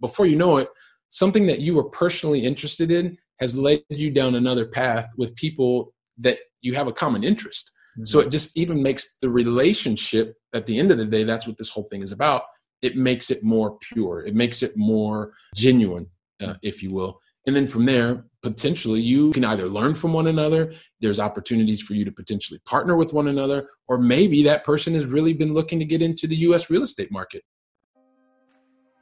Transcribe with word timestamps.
before 0.00 0.26
you 0.26 0.36
know 0.36 0.58
it, 0.58 0.68
something 1.08 1.46
that 1.46 1.60
you 1.60 1.74
were 1.74 1.88
personally 1.90 2.44
interested 2.44 2.90
in 2.90 3.16
has 3.40 3.56
led 3.56 3.80
you 3.90 4.10
down 4.10 4.34
another 4.34 4.66
path 4.66 5.08
with 5.16 5.34
people 5.36 5.94
that 6.18 6.38
you 6.60 6.74
have 6.74 6.88
a 6.88 6.92
common 6.92 7.22
interest. 7.22 7.70
Mm-hmm. 7.92 8.04
So 8.04 8.20
it 8.20 8.30
just 8.30 8.56
even 8.56 8.82
makes 8.82 9.16
the 9.20 9.30
relationship 9.30 10.36
at 10.54 10.66
the 10.66 10.78
end 10.78 10.90
of 10.90 10.98
the 10.98 11.04
day, 11.04 11.24
that's 11.24 11.46
what 11.46 11.58
this 11.58 11.70
whole 11.70 11.84
thing 11.84 12.02
is 12.02 12.12
about. 12.12 12.42
It 12.82 12.96
makes 12.96 13.30
it 13.30 13.42
more 13.42 13.76
pure, 13.78 14.24
it 14.24 14.34
makes 14.34 14.62
it 14.62 14.76
more 14.76 15.32
genuine, 15.54 16.06
uh, 16.40 16.54
if 16.62 16.82
you 16.82 16.90
will. 16.90 17.20
And 17.46 17.56
then 17.56 17.66
from 17.66 17.86
there, 17.86 18.24
potentially 18.42 19.00
you 19.00 19.32
can 19.32 19.44
either 19.44 19.66
learn 19.66 19.94
from 19.94 20.12
one 20.12 20.28
another, 20.28 20.72
there's 21.00 21.18
opportunities 21.18 21.82
for 21.82 21.94
you 21.94 22.04
to 22.04 22.12
potentially 22.12 22.60
partner 22.66 22.96
with 22.96 23.12
one 23.12 23.28
another, 23.28 23.68
or 23.88 23.98
maybe 23.98 24.42
that 24.44 24.64
person 24.64 24.94
has 24.94 25.06
really 25.06 25.32
been 25.32 25.52
looking 25.52 25.78
to 25.78 25.84
get 25.84 26.02
into 26.02 26.26
the 26.26 26.36
US 26.36 26.70
real 26.70 26.82
estate 26.82 27.10
market. 27.10 27.42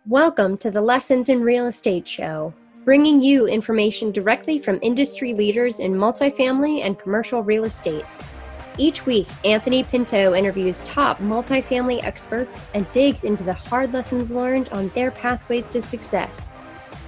Welcome 0.08 0.56
to 0.58 0.70
the 0.70 0.80
Lessons 0.80 1.30
in 1.30 1.40
Real 1.40 1.66
Estate 1.66 2.06
Show, 2.06 2.54
bringing 2.84 3.20
you 3.20 3.48
information 3.48 4.12
directly 4.12 4.60
from 4.60 4.78
industry 4.80 5.34
leaders 5.34 5.80
in 5.80 5.94
multifamily 5.94 6.86
and 6.86 6.96
commercial 6.96 7.42
real 7.42 7.64
estate. 7.64 8.04
Each 8.78 9.04
week, 9.04 9.26
Anthony 9.44 9.82
Pinto 9.82 10.32
interviews 10.32 10.80
top 10.82 11.18
multifamily 11.18 12.04
experts 12.04 12.62
and 12.72 12.86
digs 12.92 13.24
into 13.24 13.42
the 13.42 13.52
hard 13.52 13.92
lessons 13.92 14.30
learned 14.30 14.68
on 14.68 14.90
their 14.90 15.10
pathways 15.10 15.68
to 15.70 15.82
success. 15.82 16.52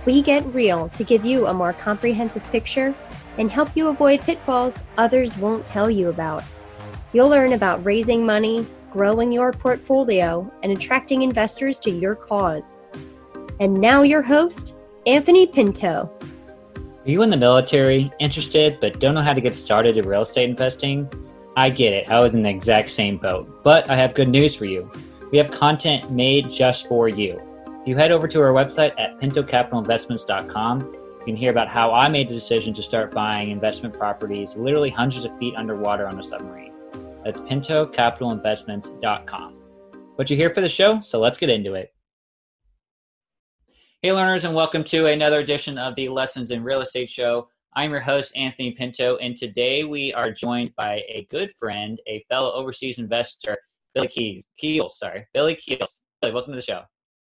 We 0.05 0.21
get 0.21 0.53
real 0.53 0.89
to 0.89 1.05
give 1.05 1.25
you 1.25 1.47
a 1.47 1.55
more 1.55 1.75
comprehensive 1.75 2.43
picture 2.51 2.93
and 3.39 3.49
help 3.49 3.77
you 3.77 3.87
avoid 3.87 4.23
pitfalls 4.23 4.83
others 4.97 5.39
won't 5.39 5.65
tell 5.65 5.89
you 5.89 6.09
about. 6.09 6.43
You'll 7.13 7.29
learn 7.29 7.53
about 7.53 7.85
raising 7.85 8.27
money, 8.27 8.67
growing 8.91 9.31
your 9.31 9.53
portfolio, 9.53 10.53
and 10.65 10.73
attracting 10.73 11.23
investors 11.23 11.79
to 11.79 11.93
your 11.93 12.17
cause. 12.17 12.77
And 13.61 13.75
now, 13.75 14.03
your 14.03 14.23
host, 14.23 14.75
Anthony 15.07 15.47
Pinto. 15.47 16.11
Are 17.09 17.11
you 17.11 17.23
in 17.23 17.31
the 17.31 17.37
military, 17.37 18.13
interested, 18.19 18.79
but 18.81 19.01
don't 19.01 19.15
know 19.15 19.23
how 19.23 19.33
to 19.33 19.41
get 19.41 19.55
started 19.55 19.97
in 19.97 20.07
real 20.07 20.23
estate 20.23 20.49
investing? 20.49 21.11
I 21.57 21.71
get 21.71 21.93
it, 21.93 22.09
I 22.09 22.21
was 22.21 22.35
in 22.35 22.43
the 22.43 22.51
exact 22.51 22.91
same 22.91 23.17
boat. 23.17 23.63
But 23.65 23.91
I 23.91 23.97
have 23.97 24.15
good 24.15 24.29
news 24.29 24.55
for 24.55 24.65
you. 24.65 24.89
We 25.33 25.39
have 25.39 25.51
content 25.51 26.13
made 26.13 26.51
just 26.51 26.87
for 26.87 27.09
you. 27.09 27.41
You 27.85 27.97
head 27.97 28.13
over 28.13 28.29
to 28.29 28.41
our 28.41 28.53
website 28.53 28.93
at 28.99 29.19
pintocapitalinvestments.com, 29.21 30.97
you 31.21 31.25
can 31.25 31.37
hear 31.37 31.51
about 31.51 31.69
how 31.69 31.93
I 31.93 32.09
made 32.09 32.29
the 32.29 32.35
decision 32.35 32.73
to 32.75 32.83
start 32.83 33.13
buying 33.13 33.51
investment 33.51 33.95
properties 33.95 34.57
literally 34.57 34.91
hundreds 34.91 35.25
of 35.25 35.37
feet 35.39 35.55
underwater 35.57 36.07
on 36.07 36.19
a 36.19 36.23
submarine. 36.23 36.75
That's 37.25 37.41
pintocapitalinvestments.com. 37.41 39.55
But 40.17 40.31
you're 40.31 40.37
here 40.37 40.55
for 40.55 40.61
the 40.61 40.69
show, 40.69 41.01
so 41.01 41.19
let's 41.19 41.39
get 41.39 41.51
into 41.51 41.75
it. 41.75 41.93
Hey, 44.01 44.13
learners, 44.13 44.45
and 44.45 44.55
welcome 44.55 44.85
to 44.85 45.07
another 45.07 45.41
edition 45.41 45.77
of 45.77 45.97
the 45.97 46.09
Lessons 46.09 46.53
in 46.53 46.63
Real 46.63 46.83
Estate 46.83 47.11
Show. 47.11 47.49
I'm 47.75 47.91
your 47.91 47.99
host, 47.99 48.33
Anthony 48.37 48.71
Pinto, 48.71 49.17
and 49.17 49.37
today 49.37 49.83
we 49.83 50.15
are 50.15 50.31
joined 50.31 50.73
by 50.77 51.03
a 51.09 51.27
good 51.33 51.53
friend, 51.59 51.99
a 52.07 52.25
fellow 52.29 52.53
overseas 52.53 53.01
investor, 53.01 53.59
Billy 53.97 54.07
Keys. 54.07 54.47
Keels. 54.57 55.01
Sorry, 55.01 55.27
Billy 55.35 55.57
Keels. 55.57 56.03
Billy, 56.23 56.33
welcome 56.33 56.53
to 56.53 56.59
the 56.59 56.63
show. 56.63 56.83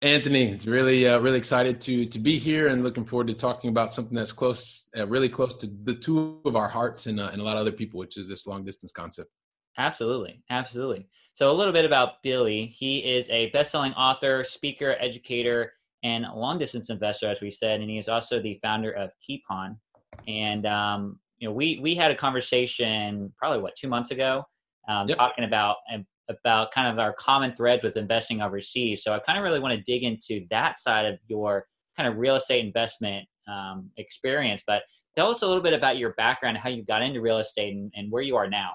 Anthony, 0.03 0.59
really, 0.65 1.07
uh, 1.07 1.21
really 1.21 1.39
excited 1.39 1.81
to 1.83 2.05
to 2.05 2.19
be 2.19 2.37
here 2.37 2.67
and 2.67 2.83
looking 2.83 3.05
forward 3.05 3.29
to 3.29 3.35
talking 3.35 3.71
about 3.71 3.95
something 3.95 4.17
that's 4.17 4.33
close, 4.33 4.91
uh, 4.99 5.07
really 5.07 5.29
close 5.29 5.55
to 5.55 5.69
the 5.85 5.95
two 5.95 6.41
of 6.45 6.57
our 6.57 6.69
hearts 6.69 7.07
and, 7.07 7.21
uh, 7.21 7.31
and 7.31 7.41
a 7.41 7.45
lot 7.45 7.55
of 7.55 7.61
other 7.61 7.71
people, 7.71 8.01
which 8.01 8.17
is 8.17 8.29
this 8.29 8.45
long 8.45 8.65
distance 8.65 8.91
concept. 8.91 9.31
Absolutely, 9.79 10.43
absolutely. 10.51 11.07
So 11.33 11.49
a 11.49 11.55
little 11.55 11.73
bit 11.73 11.85
about 11.85 12.25
Billy. 12.25 12.67
He 12.67 12.99
is 12.99 13.29
a 13.29 13.51
best-selling 13.51 13.93
author, 13.93 14.43
speaker, 14.43 14.97
educator, 14.99 15.75
and 16.07 16.25
long 16.35 16.57
distance 16.57 16.89
investor, 16.89 17.29
as 17.29 17.41
we 17.41 17.51
said, 17.51 17.81
and 17.81 17.91
he 17.91 17.99
is 17.99 18.09
also 18.09 18.41
the 18.41 18.59
founder 18.63 18.93
of 18.93 19.11
KeePon. 19.29 19.77
And 20.29 20.65
um, 20.65 21.19
you 21.39 21.49
know, 21.49 21.55
we 21.55 21.81
we 21.83 21.95
had 21.95 22.11
a 22.11 22.15
conversation 22.15 23.33
probably 23.37 23.61
what 23.61 23.75
two 23.77 23.89
months 23.89 24.13
ago, 24.13 24.45
um, 24.89 25.09
yep. 25.09 25.19
talking 25.19 25.45
about 25.45 25.77
about 26.29 26.73
kind 26.73 26.89
of 26.89 26.99
our 26.99 27.13
common 27.15 27.55
threads 27.55 27.83
with 27.85 27.97
investing 27.97 28.41
overseas. 28.41 29.03
So 29.03 29.13
I 29.13 29.19
kind 29.19 29.39
of 29.39 29.45
really 29.45 29.61
want 29.61 29.75
to 29.77 29.83
dig 29.83 30.03
into 30.05 30.47
that 30.51 30.79
side 30.79 31.07
of 31.07 31.19
your 31.29 31.67
kind 31.97 32.09
of 32.09 32.19
real 32.19 32.37
estate 32.37 32.65
investment 32.65 33.27
um, 33.49 33.91
experience. 33.97 34.63
But 34.67 34.83
tell 35.15 35.29
us 35.31 35.43
a 35.43 35.47
little 35.47 35.63
bit 35.63 35.73
about 35.73 35.99
your 35.99 36.15
background, 36.15 36.57
how 36.57 36.69
you 36.69 36.85
got 36.85 37.03
into 37.03 37.21
real 37.21 37.39
estate, 37.39 37.75
and, 37.75 37.93
and 37.97 38.11
where 38.11 38.23
you 38.23 38.37
are 38.37 38.49
now. 38.49 38.73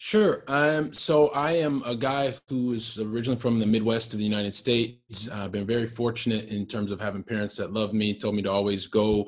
Sure. 0.00 0.44
Um, 0.46 0.94
so 0.94 1.28
I 1.30 1.52
am 1.52 1.82
a 1.84 1.96
guy 1.96 2.32
who 2.48 2.72
is 2.72 3.00
originally 3.00 3.40
from 3.40 3.58
the 3.58 3.66
Midwest 3.66 4.12
of 4.12 4.20
the 4.20 4.24
United 4.24 4.54
States. 4.54 5.28
I've 5.28 5.50
been 5.50 5.66
very 5.66 5.88
fortunate 5.88 6.48
in 6.48 6.66
terms 6.66 6.92
of 6.92 7.00
having 7.00 7.24
parents 7.24 7.56
that 7.56 7.72
love 7.72 7.92
me, 7.92 8.16
told 8.16 8.36
me 8.36 8.42
to 8.42 8.50
always 8.50 8.86
go 8.86 9.26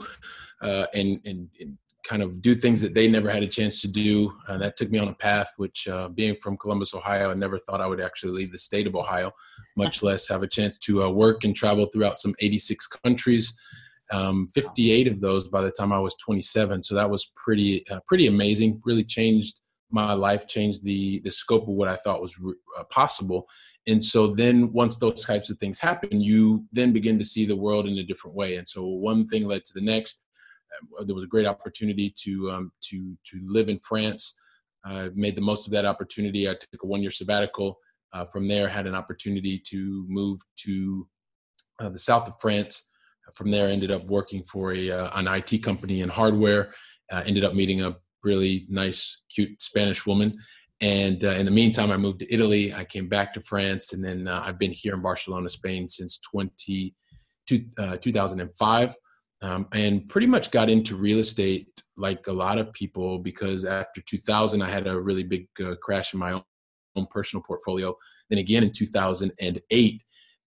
uh, 0.62 0.86
and, 0.94 1.20
and, 1.25 1.48
and, 1.60 1.76
kind 2.03 2.22
of 2.22 2.41
do 2.41 2.54
things 2.54 2.81
that 2.81 2.94
they 2.94 3.06
never 3.06 3.28
had 3.28 3.42
a 3.42 3.47
chance 3.47 3.82
to 3.82 3.86
do. 3.86 4.32
Uh, 4.48 4.56
that 4.56 4.75
took 4.75 4.91
me 4.91 4.98
on 4.98 5.08
a 5.08 5.14
path 5.14 5.53
which, 5.58 5.86
uh, 5.86 6.08
being 6.08 6.34
from 6.34 6.56
Columbus, 6.56 6.94
Ohio, 6.94 7.31
I 7.31 7.34
never 7.34 7.58
thought 7.58 7.82
I 7.82 7.87
would 7.87 8.00
actually 8.00 8.32
leave 8.32 8.50
the 8.50 8.58
state 8.58 8.87
of 8.87 8.97
Ohio, 8.97 9.31
much 9.76 10.02
less 10.02 10.26
have 10.28 10.42
a 10.42 10.48
chance 10.48 10.78
to 10.78 11.02
uh, 11.04 11.10
work 11.10 11.44
and 11.44 11.54
travel 11.54 11.91
throughout 11.92 12.19
some 12.19 12.34
86 12.41 12.87
countries. 13.04 13.52
Um, 14.12 14.48
58 14.54 15.08
of 15.08 15.20
those 15.20 15.47
by 15.48 15.60
the 15.60 15.70
time 15.70 15.92
I 15.92 15.98
was 15.98 16.14
27. 16.16 16.82
So 16.82 16.94
that 16.94 17.08
was 17.08 17.32
pretty, 17.37 17.87
uh, 17.91 18.00
pretty 18.08 18.28
amazing. 18.28 18.81
Really 18.87 19.04
changed 19.04 19.60
my 19.90 20.12
life 20.12 20.46
changed 20.46 20.84
the 20.84 21.20
the 21.20 21.30
scope 21.30 21.62
of 21.62 21.74
what 21.74 21.88
I 21.88 21.96
thought 21.96 22.22
was 22.22 22.34
uh, 22.78 22.84
possible. 22.84 23.48
And 23.86 24.02
so 24.02 24.34
then 24.34 24.72
once 24.72 24.98
those 24.98 25.24
types 25.24 25.50
of 25.50 25.58
things 25.58 25.78
happen, 25.78 26.20
you 26.20 26.64
then 26.72 26.92
begin 26.92 27.18
to 27.18 27.24
see 27.24 27.46
the 27.46 27.56
world 27.56 27.86
in 27.86 27.98
a 27.98 28.04
different 28.04 28.36
way. 28.36 28.56
And 28.56 28.68
so 28.68 28.84
one 28.84 29.26
thing 29.26 29.46
led 29.46 29.64
to 29.64 29.72
the 29.74 29.80
next. 29.80 30.20
Uh, 30.98 31.04
there 31.04 31.14
was 31.14 31.24
a 31.24 31.28
great 31.28 31.46
opportunity 31.46 32.14
to 32.24 32.50
um, 32.50 32.72
to 32.88 33.16
to 33.24 33.40
live 33.44 33.68
in 33.68 33.78
France. 33.80 34.34
I 34.84 35.10
made 35.14 35.36
the 35.36 35.42
most 35.42 35.66
of 35.66 35.72
that 35.72 35.84
opportunity. 35.84 36.48
I 36.48 36.54
took 36.54 36.82
a 36.82 36.86
one 36.86 37.02
year 37.02 37.10
sabbatical. 37.10 37.78
Uh, 38.12 38.24
from 38.24 38.48
there, 38.48 38.68
had 38.68 38.86
an 38.86 38.94
opportunity 38.94 39.56
to 39.56 40.04
move 40.08 40.40
to 40.56 41.06
uh, 41.80 41.88
the 41.88 41.98
south 41.98 42.26
of 42.26 42.34
France. 42.40 42.88
From 43.34 43.50
there, 43.50 43.68
ended 43.68 43.92
up 43.92 44.04
working 44.06 44.42
for 44.44 44.72
a 44.72 44.90
uh, 44.90 45.10
an 45.14 45.28
IT 45.28 45.62
company 45.62 46.00
in 46.00 46.08
hardware. 46.08 46.72
Uh, 47.10 47.22
ended 47.26 47.44
up 47.44 47.54
meeting 47.54 47.82
a 47.82 47.96
really 48.22 48.66
nice, 48.69 49.22
cute 49.34 49.60
Spanish 49.62 50.06
woman. 50.06 50.38
And 50.81 51.25
uh, 51.25 51.31
in 51.31 51.44
the 51.44 51.53
meantime, 51.53 51.91
I 51.91 51.97
moved 51.97 52.20
to 52.20 52.32
Italy. 52.32 52.72
I 52.72 52.84
came 52.84 53.08
back 53.08 53.34
to 53.34 53.42
France, 53.42 53.92
and 53.92 54.03
then 54.03 54.28
uh, 54.28 54.42
I've 54.44 54.58
been 54.58 54.72
here 54.72 54.94
in 54.94 55.03
Barcelona, 55.03 55.48
Spain 55.48 55.88
since 55.88 56.19
20, 56.20 56.94
two, 57.47 57.64
uh, 57.78 57.97
2005. 57.98 58.94
Um, 59.42 59.66
and 59.72 60.08
pretty 60.08 60.26
much 60.26 60.50
got 60.50 60.69
into 60.69 60.97
real 60.97 61.19
estate 61.19 61.69
like 61.97 62.26
a 62.26 62.32
lot 62.32 62.58
of 62.58 62.72
people 62.72 63.19
because 63.19 63.64
after 63.64 64.03
2000, 64.03 64.62
I 64.62 64.69
had 64.69 64.87
a 64.87 65.00
really 65.00 65.22
big 65.22 65.48
uh, 65.64 65.75
crash 65.82 66.12
in 66.12 66.20
my 66.20 66.32
own, 66.32 66.42
own 66.97 67.06
personal 67.10 67.42
portfolio. 67.42 67.94
Then 68.28 68.38
again 68.38 68.64
in 68.64 68.72
2008. 68.72 70.02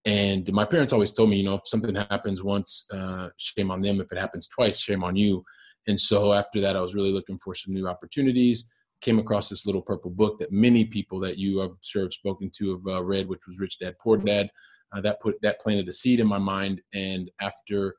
And 0.06 0.52
my 0.52 0.66
parents 0.66 0.94
always 0.94 1.12
told 1.12 1.30
me, 1.30 1.38
you 1.38 1.44
know, 1.44 1.56
if 1.56 1.68
something 1.68 1.96
happens 1.96 2.44
once, 2.44 2.86
uh, 2.94 3.30
shame 3.38 3.72
on 3.72 3.82
them. 3.82 4.02
If 4.02 4.12
it 4.12 4.18
happens 4.18 4.48
twice, 4.48 4.80
shame 4.80 5.04
on 5.04 5.16
you. 5.16 5.44
And 5.88 6.00
so 6.00 6.34
after 6.34 6.62
that, 6.62 6.76
I 6.76 6.82
was 6.82 6.96
really 6.96 7.12
looking 7.12 7.38
for 7.40 7.56
some 7.56 7.74
new 7.74 7.88
opportunities. 7.88 8.70
Came 9.02 9.20
across 9.20 9.50
this 9.50 9.66
little 9.66 9.82
purple 9.82 10.12
book 10.12 10.40
that 10.40 10.52
many 10.52 10.86
people 10.86 11.20
that 11.20 11.38
you 11.38 11.60
have 11.60 11.72
of 11.72 12.14
spoken 12.14 12.50
to 12.58 12.72
have 12.72 12.88
uh, 12.88 13.04
read, 13.04 13.28
which 13.28 13.42
was 13.48 13.60
Rich 13.60 13.80
Dad 13.80 13.96
Poor 14.02 14.18
Dad. 14.18 14.50
Uh, 14.94 15.02
that 15.02 15.20
put 15.20 15.36
that 15.42 15.60
planted 15.60 15.88
a 15.88 15.92
seed 15.92 16.20
in 16.20 16.28
my 16.28 16.38
mind. 16.38 16.82
And 16.94 17.30
after 17.42 17.96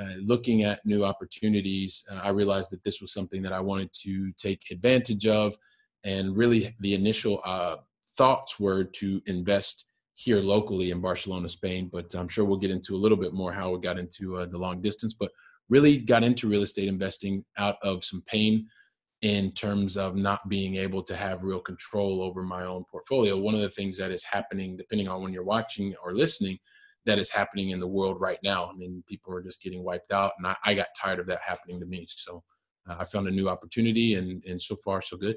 uh, 0.00 0.14
looking 0.20 0.62
at 0.62 0.84
new 0.86 1.04
opportunities, 1.04 2.02
uh, 2.10 2.20
I 2.22 2.30
realized 2.30 2.70
that 2.70 2.84
this 2.84 3.00
was 3.00 3.12
something 3.12 3.42
that 3.42 3.52
I 3.52 3.60
wanted 3.60 3.90
to 4.04 4.32
take 4.32 4.62
advantage 4.70 5.26
of. 5.26 5.56
And 6.04 6.36
really, 6.36 6.74
the 6.80 6.94
initial 6.94 7.40
uh, 7.44 7.76
thoughts 8.16 8.60
were 8.60 8.84
to 8.84 9.20
invest 9.26 9.86
here 10.14 10.40
locally 10.40 10.92
in 10.92 11.00
Barcelona, 11.00 11.48
Spain. 11.48 11.90
But 11.92 12.14
I'm 12.14 12.28
sure 12.28 12.44
we'll 12.44 12.58
get 12.58 12.70
into 12.70 12.94
a 12.94 13.02
little 13.02 13.18
bit 13.18 13.34
more 13.34 13.52
how 13.52 13.72
we 13.72 13.80
got 13.80 13.98
into 13.98 14.36
uh, 14.36 14.46
the 14.46 14.58
long 14.58 14.80
distance. 14.80 15.12
But 15.12 15.32
really 15.68 15.98
got 15.98 16.22
into 16.22 16.48
real 16.48 16.62
estate 16.62 16.88
investing 16.88 17.44
out 17.56 17.76
of 17.82 18.04
some 18.04 18.22
pain 18.26 18.66
in 19.22 19.52
terms 19.52 19.96
of 19.96 20.14
not 20.14 20.48
being 20.48 20.76
able 20.76 21.02
to 21.02 21.16
have 21.16 21.42
real 21.42 21.60
control 21.60 22.22
over 22.22 22.42
my 22.42 22.64
own 22.64 22.84
portfolio. 22.90 23.36
One 23.36 23.54
of 23.54 23.60
the 23.60 23.70
things 23.70 23.98
that 23.98 24.12
is 24.12 24.22
happening, 24.22 24.76
depending 24.76 25.08
on 25.08 25.22
when 25.22 25.32
you're 25.32 25.44
watching 25.44 25.94
or 26.04 26.12
listening, 26.12 26.58
that 27.04 27.18
is 27.18 27.30
happening 27.30 27.70
in 27.70 27.80
the 27.80 27.86
world 27.86 28.20
right 28.20 28.38
now. 28.44 28.66
I 28.66 28.76
mean, 28.76 29.02
people 29.08 29.34
are 29.34 29.42
just 29.42 29.62
getting 29.62 29.82
wiped 29.82 30.12
out, 30.12 30.32
and 30.38 30.46
I, 30.46 30.56
I 30.64 30.74
got 30.74 30.88
tired 31.00 31.18
of 31.18 31.26
that 31.26 31.40
happening 31.44 31.80
to 31.80 31.86
me. 31.86 32.06
So 32.08 32.42
uh, 32.88 32.96
I 33.00 33.04
found 33.06 33.26
a 33.26 33.32
new 33.32 33.48
opportunity, 33.48 34.14
and 34.14 34.44
and 34.44 34.60
so 34.60 34.76
far 34.84 35.02
so 35.02 35.16
good. 35.16 35.36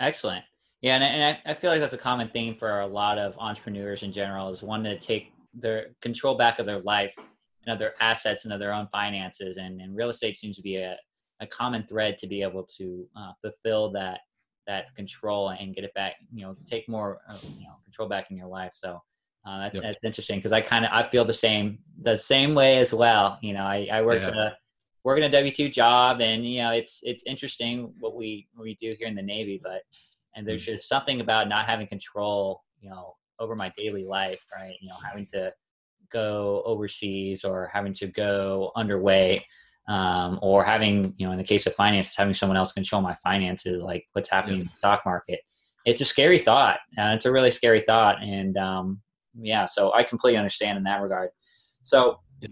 Excellent. 0.00 0.44
Yeah, 0.80 0.94
and, 0.94 1.04
and 1.04 1.38
I, 1.46 1.50
I 1.50 1.54
feel 1.54 1.70
like 1.70 1.80
that's 1.80 1.92
a 1.92 1.98
common 1.98 2.30
theme 2.30 2.56
for 2.56 2.80
a 2.80 2.86
lot 2.86 3.18
of 3.18 3.36
entrepreneurs 3.38 4.02
in 4.02 4.12
general 4.12 4.48
is 4.48 4.62
wanting 4.62 4.98
to 4.98 5.06
take 5.06 5.32
their 5.52 5.88
control 6.00 6.36
back 6.36 6.58
of 6.58 6.64
their 6.64 6.80
life 6.80 7.14
and 7.64 7.74
other 7.74 7.94
assets 8.00 8.44
and 8.44 8.60
their 8.60 8.72
own 8.72 8.88
finances. 8.92 9.56
And, 9.56 9.80
and 9.80 9.96
real 9.96 10.08
estate 10.08 10.36
seems 10.36 10.56
to 10.56 10.62
be 10.62 10.76
a, 10.76 10.96
a 11.40 11.46
common 11.46 11.84
thread 11.88 12.18
to 12.18 12.26
be 12.26 12.42
able 12.42 12.66
to 12.78 13.06
uh, 13.16 13.32
fulfill 13.42 13.92
that 13.92 14.20
that 14.66 14.94
control 14.94 15.50
and 15.50 15.74
get 15.74 15.84
it 15.84 15.94
back. 15.94 16.14
You 16.32 16.46
know, 16.46 16.56
take 16.66 16.88
more 16.88 17.20
uh, 17.28 17.38
you 17.42 17.64
know 17.64 17.76
control 17.84 18.08
back 18.08 18.30
in 18.30 18.36
your 18.36 18.48
life. 18.48 18.72
So 18.74 19.00
Uh, 19.46 19.58
that's 19.62 19.76
yep. 19.76 19.84
that's 19.84 20.04
interesting 20.04 20.38
because 20.38 20.52
I 20.52 20.60
kind 20.60 20.84
of 20.84 20.90
I 20.92 21.08
feel 21.08 21.24
the 21.24 21.32
same 21.32 21.78
the 22.02 22.16
same 22.16 22.54
way 22.54 22.76
as 22.76 22.92
well. 22.92 23.38
You 23.40 23.54
know, 23.54 23.64
I 23.64 23.88
I 23.90 24.02
work 24.02 24.20
yeah. 24.20 24.48
a 24.48 24.50
working 25.02 25.24
a 25.24 25.30
W 25.30 25.52
two 25.52 25.70
job, 25.70 26.20
and 26.20 26.44
you 26.44 26.60
know 26.62 26.72
it's 26.72 27.00
it's 27.02 27.24
interesting 27.26 27.94
what 28.00 28.14
we 28.14 28.46
what 28.52 28.64
we 28.64 28.74
do 28.74 28.94
here 28.98 29.08
in 29.08 29.14
the 29.14 29.22
Navy, 29.22 29.58
but 29.62 29.80
and 30.34 30.46
there's 30.46 30.62
mm-hmm. 30.62 30.72
just 30.72 30.88
something 30.88 31.20
about 31.22 31.48
not 31.48 31.64
having 31.64 31.86
control, 31.86 32.62
you 32.82 32.90
know, 32.90 33.14
over 33.38 33.56
my 33.56 33.72
daily 33.76 34.04
life, 34.04 34.44
right? 34.54 34.76
You 34.82 34.90
know, 34.90 34.98
having 35.08 35.26
to 35.32 35.52
go 36.12 36.62
overseas 36.64 37.44
or 37.44 37.70
having 37.72 37.92
to 37.94 38.06
go 38.06 38.72
underway. 38.76 39.44
Um, 39.88 40.38
or 40.40 40.62
having, 40.62 41.14
you 41.16 41.26
know, 41.26 41.32
in 41.32 41.38
the 41.38 41.42
case 41.42 41.66
of 41.66 41.74
finance, 41.74 42.14
having 42.16 42.34
someone 42.34 42.56
else 42.56 42.70
control 42.70 43.02
my 43.02 43.14
finances, 43.24 43.82
like 43.82 44.06
what's 44.12 44.30
happening 44.30 44.56
yeah. 44.56 44.60
in 44.62 44.68
the 44.68 44.74
stock 44.74 45.02
market. 45.04 45.40
It's 45.84 46.00
a 46.00 46.04
scary 46.04 46.38
thought. 46.38 46.78
Uh, 46.96 47.10
it's 47.14 47.24
a 47.24 47.32
really 47.32 47.50
scary 47.50 47.82
thought. 47.84 48.22
And 48.22 48.56
um, 48.56 49.00
yeah, 49.34 49.64
so 49.64 49.92
I 49.92 50.04
completely 50.04 50.36
understand 50.36 50.78
in 50.78 50.84
that 50.84 51.00
regard. 51.00 51.30
So 51.82 52.20
yeah. 52.40 52.50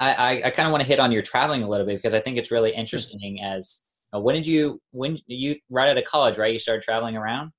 I, 0.00 0.14
I, 0.14 0.30
I 0.46 0.50
kind 0.50 0.66
of 0.66 0.72
want 0.72 0.82
to 0.82 0.88
hit 0.88 0.98
on 0.98 1.12
your 1.12 1.22
traveling 1.22 1.62
a 1.62 1.68
little 1.68 1.86
bit 1.86 1.96
because 1.96 2.14
I 2.14 2.20
think 2.20 2.38
it's 2.38 2.50
really 2.50 2.74
interesting. 2.74 3.40
As 3.40 3.82
uh, 4.12 4.18
when 4.18 4.34
did 4.34 4.46
you 4.46 4.80
when 4.90 5.16
you 5.26 5.56
right 5.70 5.88
out 5.90 5.98
of 5.98 6.04
college, 6.04 6.38
right? 6.38 6.52
You 6.52 6.58
started 6.58 6.82
traveling 6.82 7.16
around. 7.16 7.52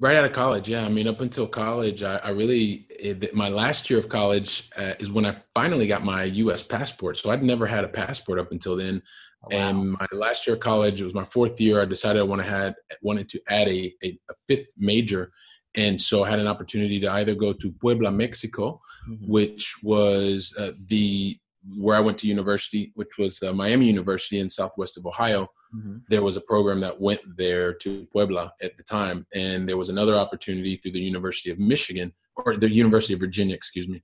Right 0.00 0.16
out 0.16 0.24
of 0.24 0.32
college, 0.32 0.68
yeah. 0.68 0.84
I 0.84 0.88
mean, 0.88 1.06
up 1.06 1.20
until 1.20 1.46
college, 1.46 2.02
I, 2.02 2.16
I 2.16 2.30
really 2.30 2.86
it, 2.90 3.34
my 3.34 3.48
last 3.48 3.88
year 3.88 3.98
of 3.98 4.08
college 4.08 4.70
uh, 4.76 4.94
is 4.98 5.10
when 5.10 5.24
I 5.24 5.36
finally 5.54 5.86
got 5.86 6.04
my 6.04 6.24
U.S. 6.24 6.62
passport. 6.62 7.16
So 7.16 7.30
I'd 7.30 7.44
never 7.44 7.66
had 7.66 7.84
a 7.84 7.88
passport 7.88 8.40
up 8.40 8.50
until 8.50 8.76
then. 8.76 9.02
Oh, 9.44 9.48
wow. 9.50 9.56
And 9.56 9.92
my 9.92 10.06
last 10.12 10.46
year 10.46 10.54
of 10.56 10.60
college, 10.60 11.00
it 11.00 11.04
was 11.04 11.14
my 11.14 11.24
fourth 11.24 11.60
year. 11.60 11.80
I 11.80 11.84
decided 11.84 12.18
I 12.18 12.24
want 12.24 12.42
to 12.42 12.48
had 12.48 12.74
wanted 13.02 13.28
to 13.28 13.40
add 13.48 13.68
a, 13.68 13.94
a, 14.02 14.18
a 14.30 14.34
fifth 14.48 14.72
major 14.76 15.30
and 15.74 16.00
so 16.00 16.24
I 16.24 16.30
had 16.30 16.38
an 16.38 16.46
opportunity 16.46 17.00
to 17.00 17.10
either 17.10 17.34
go 17.34 17.52
to 17.52 17.72
Puebla, 17.72 18.10
Mexico, 18.12 18.80
mm-hmm. 19.08 19.30
which 19.30 19.76
was 19.82 20.54
uh, 20.58 20.70
the 20.86 21.38
where 21.76 21.96
I 21.96 22.00
went 22.00 22.18
to 22.18 22.28
university, 22.28 22.92
which 22.94 23.18
was 23.18 23.42
uh, 23.42 23.52
Miami 23.52 23.86
University 23.86 24.38
in 24.38 24.50
southwest 24.50 24.98
of 24.98 25.06
Ohio. 25.06 25.48
Mm-hmm. 25.74 25.98
There 26.08 26.22
was 26.22 26.36
a 26.36 26.42
program 26.42 26.80
that 26.80 27.00
went 27.00 27.20
there 27.36 27.72
to 27.74 28.06
Puebla 28.12 28.52
at 28.62 28.76
the 28.76 28.82
time, 28.82 29.26
and 29.34 29.68
there 29.68 29.76
was 29.76 29.88
another 29.88 30.14
opportunity 30.16 30.76
through 30.76 30.92
the 30.92 31.00
University 31.00 31.50
of 31.50 31.58
Michigan 31.58 32.12
or 32.36 32.56
the 32.56 32.70
University 32.70 33.14
of 33.14 33.20
Virginia, 33.20 33.54
excuse 33.54 33.88
me, 33.88 34.02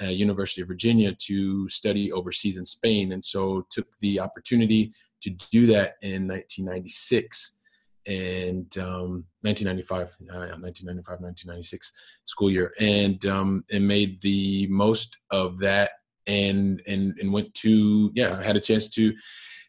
uh, 0.00 0.06
University 0.06 0.62
of 0.62 0.68
Virginia 0.68 1.12
to 1.26 1.68
study 1.68 2.12
overseas 2.12 2.56
in 2.56 2.64
Spain, 2.64 3.12
and 3.12 3.24
so 3.24 3.64
took 3.70 3.86
the 4.00 4.18
opportunity 4.18 4.90
to 5.22 5.30
do 5.50 5.66
that 5.66 5.94
in 6.02 6.26
1996 6.26 7.58
and 8.06 8.76
um, 8.78 9.24
1995, 9.42 10.00
uh, 10.32 10.58
1995, 10.58 11.20
1996 11.20 11.92
school 12.24 12.50
year, 12.50 12.72
and 12.80 13.24
um, 13.26 13.64
and 13.70 13.86
made 13.86 14.20
the 14.22 14.66
most 14.68 15.18
of 15.30 15.58
that, 15.58 15.90
and 16.26 16.82
and 16.86 17.14
and 17.18 17.32
went 17.32 17.52
to 17.54 18.10
yeah, 18.14 18.38
I 18.38 18.42
had 18.42 18.56
a 18.56 18.60
chance 18.60 18.88
to 18.90 19.12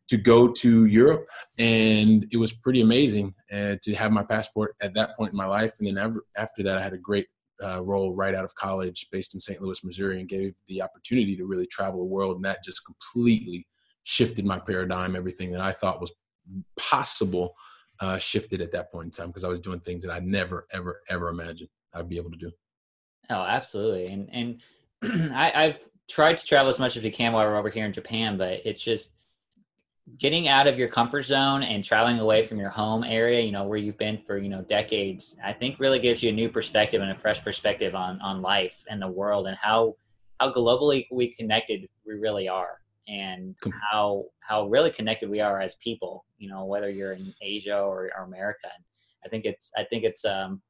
to 0.10 0.18
go 0.18 0.50
to 0.50 0.86
Europe, 0.86 1.28
and 1.60 2.28
it 2.32 2.38
was 2.38 2.54
pretty 2.54 2.82
amazing 2.82 3.34
uh, 3.54 3.76
to 3.82 3.94
have 3.96 4.12
my 4.12 4.24
passport 4.24 4.76
at 4.82 4.94
that 4.96 5.16
point 5.18 5.32
in 5.32 5.38
my 5.38 5.46
life, 5.46 5.74
and 5.80 5.88
then 5.88 6.18
after 6.38 6.64
that, 6.64 6.78
I 6.78 6.82
had 6.82 6.94
a 6.94 6.98
great 6.98 7.28
uh, 7.64 7.82
role 7.82 8.14
right 8.14 8.36
out 8.36 8.46
of 8.46 8.54
college, 8.56 9.08
based 9.12 9.34
in 9.34 9.40
St. 9.40 9.62
Louis, 9.62 9.84
Missouri, 9.84 10.20
and 10.20 10.28
gave 10.28 10.54
the 10.68 10.82
opportunity 10.82 11.36
to 11.38 11.46
really 11.46 11.68
travel 11.68 12.00
the 12.00 12.06
world, 12.06 12.36
and 12.36 12.46
that 12.46 12.64
just 12.64 12.82
completely 12.86 13.66
shifted 14.04 14.46
my 14.46 14.60
paradigm. 14.60 15.16
Everything 15.16 15.52
that 15.52 15.62
I 15.62 15.72
thought 15.72 16.02
was 16.02 16.12
possible 16.78 17.56
uh, 18.00 18.18
shifted 18.18 18.62
at 18.62 18.72
that 18.72 18.92
point 18.92 19.06
in 19.06 19.12
time 19.12 19.28
because 19.28 19.44
I 19.44 19.50
was 19.50 19.62
doing 19.62 19.80
things 19.82 20.04
that 20.04 20.12
I 20.12 20.20
never, 20.20 20.68
ever, 20.74 21.02
ever 21.10 21.30
imagined 21.30 21.70
I'd 21.94 22.10
be 22.10 22.18
able 22.18 22.32
to 22.32 22.38
do. 22.38 22.52
Oh, 23.30 23.44
absolutely. 23.44 24.08
And 24.08 24.60
and 25.04 25.32
I, 25.36 25.52
I've 25.66 25.90
tried 26.10 26.38
to 26.38 26.46
travel 26.46 26.70
as 26.70 26.80
much 26.80 26.98
as 26.98 27.04
we 27.04 27.12
can 27.12 27.34
while 27.34 27.46
we're 27.46 27.56
over 27.56 27.70
here 27.70 27.86
in 27.86 27.94
Japan, 27.94 28.38
but 28.38 28.62
it's 28.66 28.82
just 28.82 29.12
getting 30.18 30.48
out 30.48 30.68
of 30.68 30.78
your 30.78 30.90
comfort 30.90 31.24
zone 31.24 31.64
and 31.64 31.84
traveling 31.84 32.20
away 32.20 32.46
from 32.46 32.60
your 32.60 32.70
home 32.70 33.04
area, 33.04 33.42
you 33.42 33.52
know, 33.52 33.64
where 33.64 33.78
you've 33.78 33.98
been 33.98 34.18
for, 34.18 34.38
you 34.38 34.50
know, 34.50 34.62
decades, 34.64 35.38
I 35.44 35.54
think 35.54 35.80
really 35.80 36.00
gives 36.00 36.22
you 36.22 36.30
a 36.30 36.34
new 36.34 36.50
perspective 36.50 37.02
and 37.02 37.12
a 37.12 37.18
fresh 37.18 37.42
perspective 37.44 37.96
on 37.96 38.20
on 38.22 38.40
life 38.40 38.84
and 38.90 39.02
the 39.02 39.08
world 39.08 39.48
and 39.48 39.58
how 39.62 39.96
how 40.40 40.52
globally 40.52 41.08
we 41.12 41.34
connected 41.36 41.88
we 42.06 42.16
really 42.16 42.48
are 42.50 42.80
and 43.08 43.56
how 43.92 44.26
how 44.40 44.68
really 44.68 44.92
connected 44.92 45.30
we 45.30 45.40
are 45.40 45.60
as 45.62 45.76
people 45.76 46.26
you 46.38 46.50
know 46.50 46.66
whether 46.66 46.90
you're 46.90 47.14
in 47.14 47.34
asia 47.42 47.78
or, 47.78 48.12
or 48.18 48.24
america. 48.24 48.68
And 48.76 48.84
i 49.26 49.30
think 49.30 49.46
it's 49.46 49.72
i 49.78 49.84
think 49.84 50.04
it's 50.04 50.26
um 50.26 50.62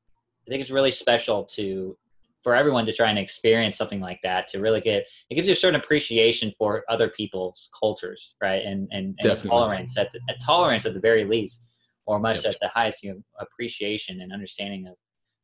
i 0.45 0.50
think 0.50 0.62
it's 0.62 0.71
really 0.71 0.91
special 0.91 1.44
to 1.45 1.97
for 2.44 2.56
everyone 2.56 2.86
to 2.86 2.94
try 2.94 3.10
and 3.10 3.18
experience 3.18 3.78
something 3.78 4.01
like 4.01 4.19
that 4.22 4.48
to 4.50 4.60
really 4.60 4.81
get 4.81 5.07
it 5.30 5.36
gives 5.36 5.48
you 5.48 5.54
a 5.54 5.56
certain 5.56 5.80
appreciation 5.80 6.54
for 6.57 6.84
other 6.90 7.10
people's 7.10 7.69
cultures 7.78 8.36
right? 8.42 8.63
And 8.63 8.88
and, 8.92 9.18
and 9.22 9.44
tolerance 9.44 9.98
at 9.98 10.12
the, 10.12 10.19
a 10.30 10.34
tolerance 10.45 10.86
at 10.86 10.94
the 10.94 11.00
very 11.00 11.25
least 11.25 11.63
or 12.06 12.19
much 12.19 12.44
yep. 12.44 12.54
at 12.54 12.57
the 12.62 12.68
highest 12.68 13.01
you 13.04 13.13
know, 13.13 13.22
appreciation 13.40 14.22
and 14.22 14.34
understanding 14.34 14.88
of 14.88 14.95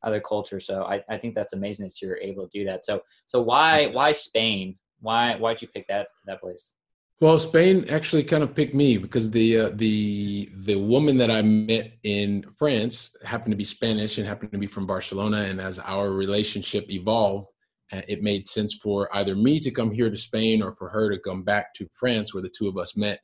other 0.02 0.20
cultures. 0.20 0.66
So 0.66 0.84
I, 0.84 1.02
I 1.08 1.16
think 1.16 1.34
that's 1.34 1.52
amazing 1.52 1.86
that 1.86 2.00
you're 2.00 2.18
able 2.18 2.48
to 2.48 2.58
do 2.58 2.64
that. 2.66 2.84
So 2.84 3.02
so 3.26 3.40
why 3.40 3.86
why 3.88 4.12
spain? 4.12 4.76
Why 5.00 5.36
why'd 5.36 5.62
you 5.62 5.68
pick 5.68 5.86
that 5.88 6.08
that 6.26 6.40
place 6.40 6.74
well, 7.20 7.38
Spain 7.38 7.84
actually 7.90 8.24
kind 8.24 8.42
of 8.42 8.54
picked 8.54 8.74
me 8.74 8.96
because 8.96 9.30
the 9.30 9.58
uh, 9.58 9.70
the 9.74 10.50
the 10.64 10.76
woman 10.76 11.18
that 11.18 11.30
I 11.30 11.42
met 11.42 11.92
in 12.02 12.46
France 12.58 13.14
happened 13.22 13.52
to 13.52 13.58
be 13.58 13.64
Spanish 13.64 14.16
and 14.16 14.26
happened 14.26 14.52
to 14.52 14.58
be 14.58 14.66
from 14.66 14.86
Barcelona. 14.86 15.42
And 15.42 15.60
as 15.60 15.78
our 15.78 16.12
relationship 16.12 16.90
evolved, 16.90 17.48
uh, 17.92 18.00
it 18.08 18.22
made 18.22 18.48
sense 18.48 18.78
for 18.82 19.14
either 19.14 19.36
me 19.36 19.60
to 19.60 19.70
come 19.70 19.90
here 19.90 20.08
to 20.08 20.16
Spain 20.16 20.62
or 20.62 20.74
for 20.76 20.88
her 20.88 21.10
to 21.10 21.18
come 21.18 21.42
back 21.42 21.74
to 21.74 21.86
France, 21.92 22.32
where 22.32 22.42
the 22.42 22.54
two 22.56 22.68
of 22.68 22.78
us 22.78 22.96
met. 22.96 23.20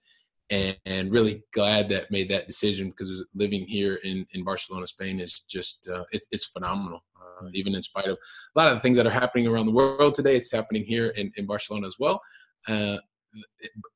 And, 0.49 0.79
and 0.87 1.11
really 1.11 1.43
glad 1.55 1.89
that 1.89 2.13
made 2.13 2.31
that 2.31 2.47
decision 2.47 2.91
because 2.91 3.25
living 3.35 3.67
here 3.67 3.97
in, 4.05 4.25
in 4.33 4.45
Barcelona, 4.45 4.87
Spain 4.87 5.19
is 5.19 5.43
just 5.49 5.89
uh, 5.93 6.05
it's, 6.13 6.27
it's 6.31 6.47
phenomenal. 6.47 7.03
Uh, 7.21 7.49
even 7.53 7.75
in 7.75 7.83
spite 7.83 8.07
of 8.07 8.17
a 8.17 8.59
lot 8.59 8.69
of 8.69 8.75
the 8.75 8.81
things 8.81 8.97
that 8.99 9.07
are 9.07 9.11
happening 9.11 9.49
around 9.49 9.67
the 9.67 9.73
world 9.73 10.15
today, 10.15 10.37
it's 10.37 10.53
happening 10.53 10.85
here 10.85 11.09
in, 11.09 11.33
in 11.37 11.47
Barcelona 11.47 11.89
as 11.89 11.97
well. 11.99 12.21
Uh, 12.69 12.99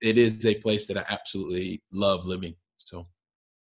it 0.01 0.19
is 0.19 0.45
a 0.47 0.55
place 0.57 0.87
that 0.87 0.97
I 0.97 1.05
absolutely 1.09 1.83
love 1.93 2.27
living. 2.27 2.55
So 2.79 3.07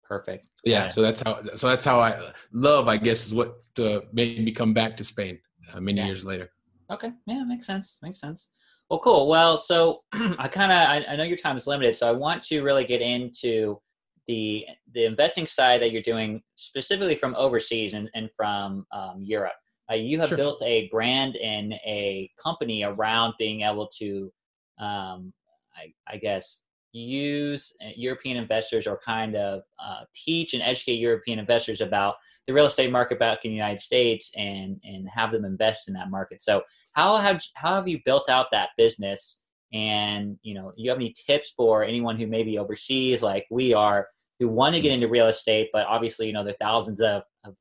perfect. 0.04 0.48
Yeah, 0.64 0.84
yeah. 0.84 0.88
So 0.88 1.02
that's 1.02 1.22
how. 1.22 1.42
So 1.56 1.68
that's 1.68 1.86
how 1.86 2.00
I 2.00 2.32
love. 2.52 2.88
I 2.88 2.98
guess 2.98 3.26
is 3.26 3.34
what 3.34 3.58
uh, 3.80 4.00
made 4.14 4.44
me 4.44 4.52
come 4.52 4.74
back 4.74 4.98
to 4.98 5.04
Spain 5.04 5.40
uh, 5.74 5.80
many 5.80 6.00
yeah. 6.00 6.08
years 6.08 6.24
later. 6.24 6.50
Okay. 6.92 7.12
Yeah, 7.26 7.44
makes 7.44 7.68
sense. 7.68 7.98
Makes 8.02 8.22
sense. 8.22 8.50
Well, 8.90 9.00
cool. 9.00 9.28
Well, 9.28 9.58
so 9.58 10.04
I 10.14 10.48
kind 10.48 10.72
of 10.72 10.78
I, 10.78 11.06
I 11.10 11.16
know 11.16 11.24
your 11.24 11.38
time 11.38 11.58
is 11.58 11.68
limited, 11.68 11.96
so 11.96 12.08
I 12.08 12.12
want 12.12 12.44
to 12.44 12.62
really 12.62 12.86
get 12.86 13.02
into 13.02 13.80
the 14.28 14.66
the 14.94 15.06
investing 15.06 15.48
side 15.48 15.82
that 15.82 15.92
you're 15.92 16.02
doing 16.02 16.42
specifically 16.56 17.16
from 17.16 17.36
overseas 17.36 17.94
and, 17.94 18.10
and 18.14 18.30
from 18.36 18.86
um, 18.92 19.22
Europe. 19.22 19.54
Uh, 19.92 19.96
you 19.96 20.20
have 20.20 20.30
sure. 20.30 20.38
built 20.38 20.62
a 20.64 20.90
brand 20.90 21.38
and 21.38 21.74
a 21.86 22.30
company 22.42 22.84
around 22.84 23.34
being 23.40 23.62
able 23.62 23.88
to 24.00 24.32
um, 24.80 25.34
I, 25.78 25.94
I 26.12 26.18
guess, 26.18 26.64
use 26.94 27.74
uh, 27.86 27.90
European 27.96 28.38
investors 28.38 28.88
or 28.88 28.98
kind 28.98 29.36
of 29.36 29.62
uh, 29.80 30.04
teach 30.14 30.54
and 30.54 30.64
educate 30.64 30.96
European 30.96 31.40
investors 31.40 31.82
about 31.82 32.16
the 32.48 32.54
real 32.54 32.66
estate 32.66 32.92
market 32.92 33.20
back 33.20 33.40
in 33.44 33.52
the 33.52 33.56
United 33.56 33.80
States 33.80 34.32
and 34.36 34.80
and 34.84 35.08
have 35.10 35.32
them 35.32 35.46
invest 35.46 35.88
in 35.88 35.94
that 35.94 36.10
market. 36.10 36.42
So 36.42 36.64
how 36.94 37.18
have 37.18 37.42
how 37.54 37.76
have 37.76 37.88
you 37.88 38.00
built 38.06 38.30
out 38.30 38.48
that 38.52 38.70
business? 38.78 39.40
And 39.74 40.38
you 40.44 40.54
know, 40.54 40.72
you 40.78 40.90
have 40.90 40.98
any 40.98 41.14
tips 41.14 41.54
for 41.56 41.84
anyone 41.84 42.18
who 42.18 42.26
may 42.26 42.44
be 42.44 42.58
overseas, 42.58 43.22
like 43.22 43.46
we 43.52 43.74
are, 43.74 44.08
who 44.40 44.48
want 44.48 44.76
to 44.76 44.82
get 44.82 44.94
into 44.94 45.10
real 45.10 45.28
estate, 45.28 45.70
but 45.74 45.86
obviously 45.88 46.28
you 46.28 46.34
know 46.34 46.44
they're 46.44 46.56
thousands 46.60 47.02
of, 47.02 47.24
of 47.44 47.54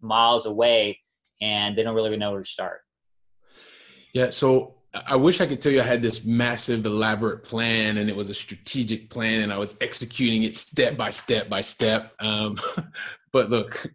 miles 0.00 0.46
away 0.46 0.98
and 1.42 1.76
they 1.76 1.82
don't 1.82 1.94
really 1.94 2.16
know 2.16 2.32
where 2.32 2.42
to 2.42 2.48
start. 2.48 2.80
Yeah, 4.12 4.30
so 4.30 4.74
I 4.92 5.14
wish 5.14 5.40
I 5.40 5.46
could 5.46 5.62
tell 5.62 5.70
you 5.70 5.80
I 5.80 5.84
had 5.84 6.02
this 6.02 6.24
massive, 6.24 6.84
elaborate 6.84 7.44
plan 7.44 7.98
and 7.98 8.10
it 8.10 8.16
was 8.16 8.28
a 8.28 8.34
strategic 8.34 9.08
plan 9.08 9.42
and 9.42 9.52
I 9.52 9.58
was 9.58 9.74
executing 9.80 10.42
it 10.42 10.56
step 10.56 10.96
by 10.96 11.10
step 11.10 11.48
by 11.48 11.60
step. 11.60 12.12
Um, 12.18 12.58
but 13.32 13.50
look, 13.50 13.86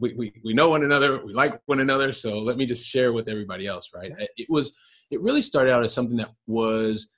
we, 0.00 0.14
we, 0.14 0.32
we 0.44 0.54
know 0.54 0.68
one 0.68 0.84
another, 0.84 1.24
we 1.24 1.32
like 1.32 1.60
one 1.66 1.80
another. 1.80 2.12
So 2.12 2.38
let 2.38 2.56
me 2.56 2.66
just 2.66 2.86
share 2.86 3.12
with 3.12 3.28
everybody 3.28 3.66
else, 3.66 3.90
right? 3.94 4.12
It 4.36 4.46
was, 4.48 4.76
it 5.10 5.20
really 5.20 5.42
started 5.42 5.72
out 5.72 5.84
as 5.84 5.92
something 5.92 6.16
that 6.18 6.30
was, 6.46 7.10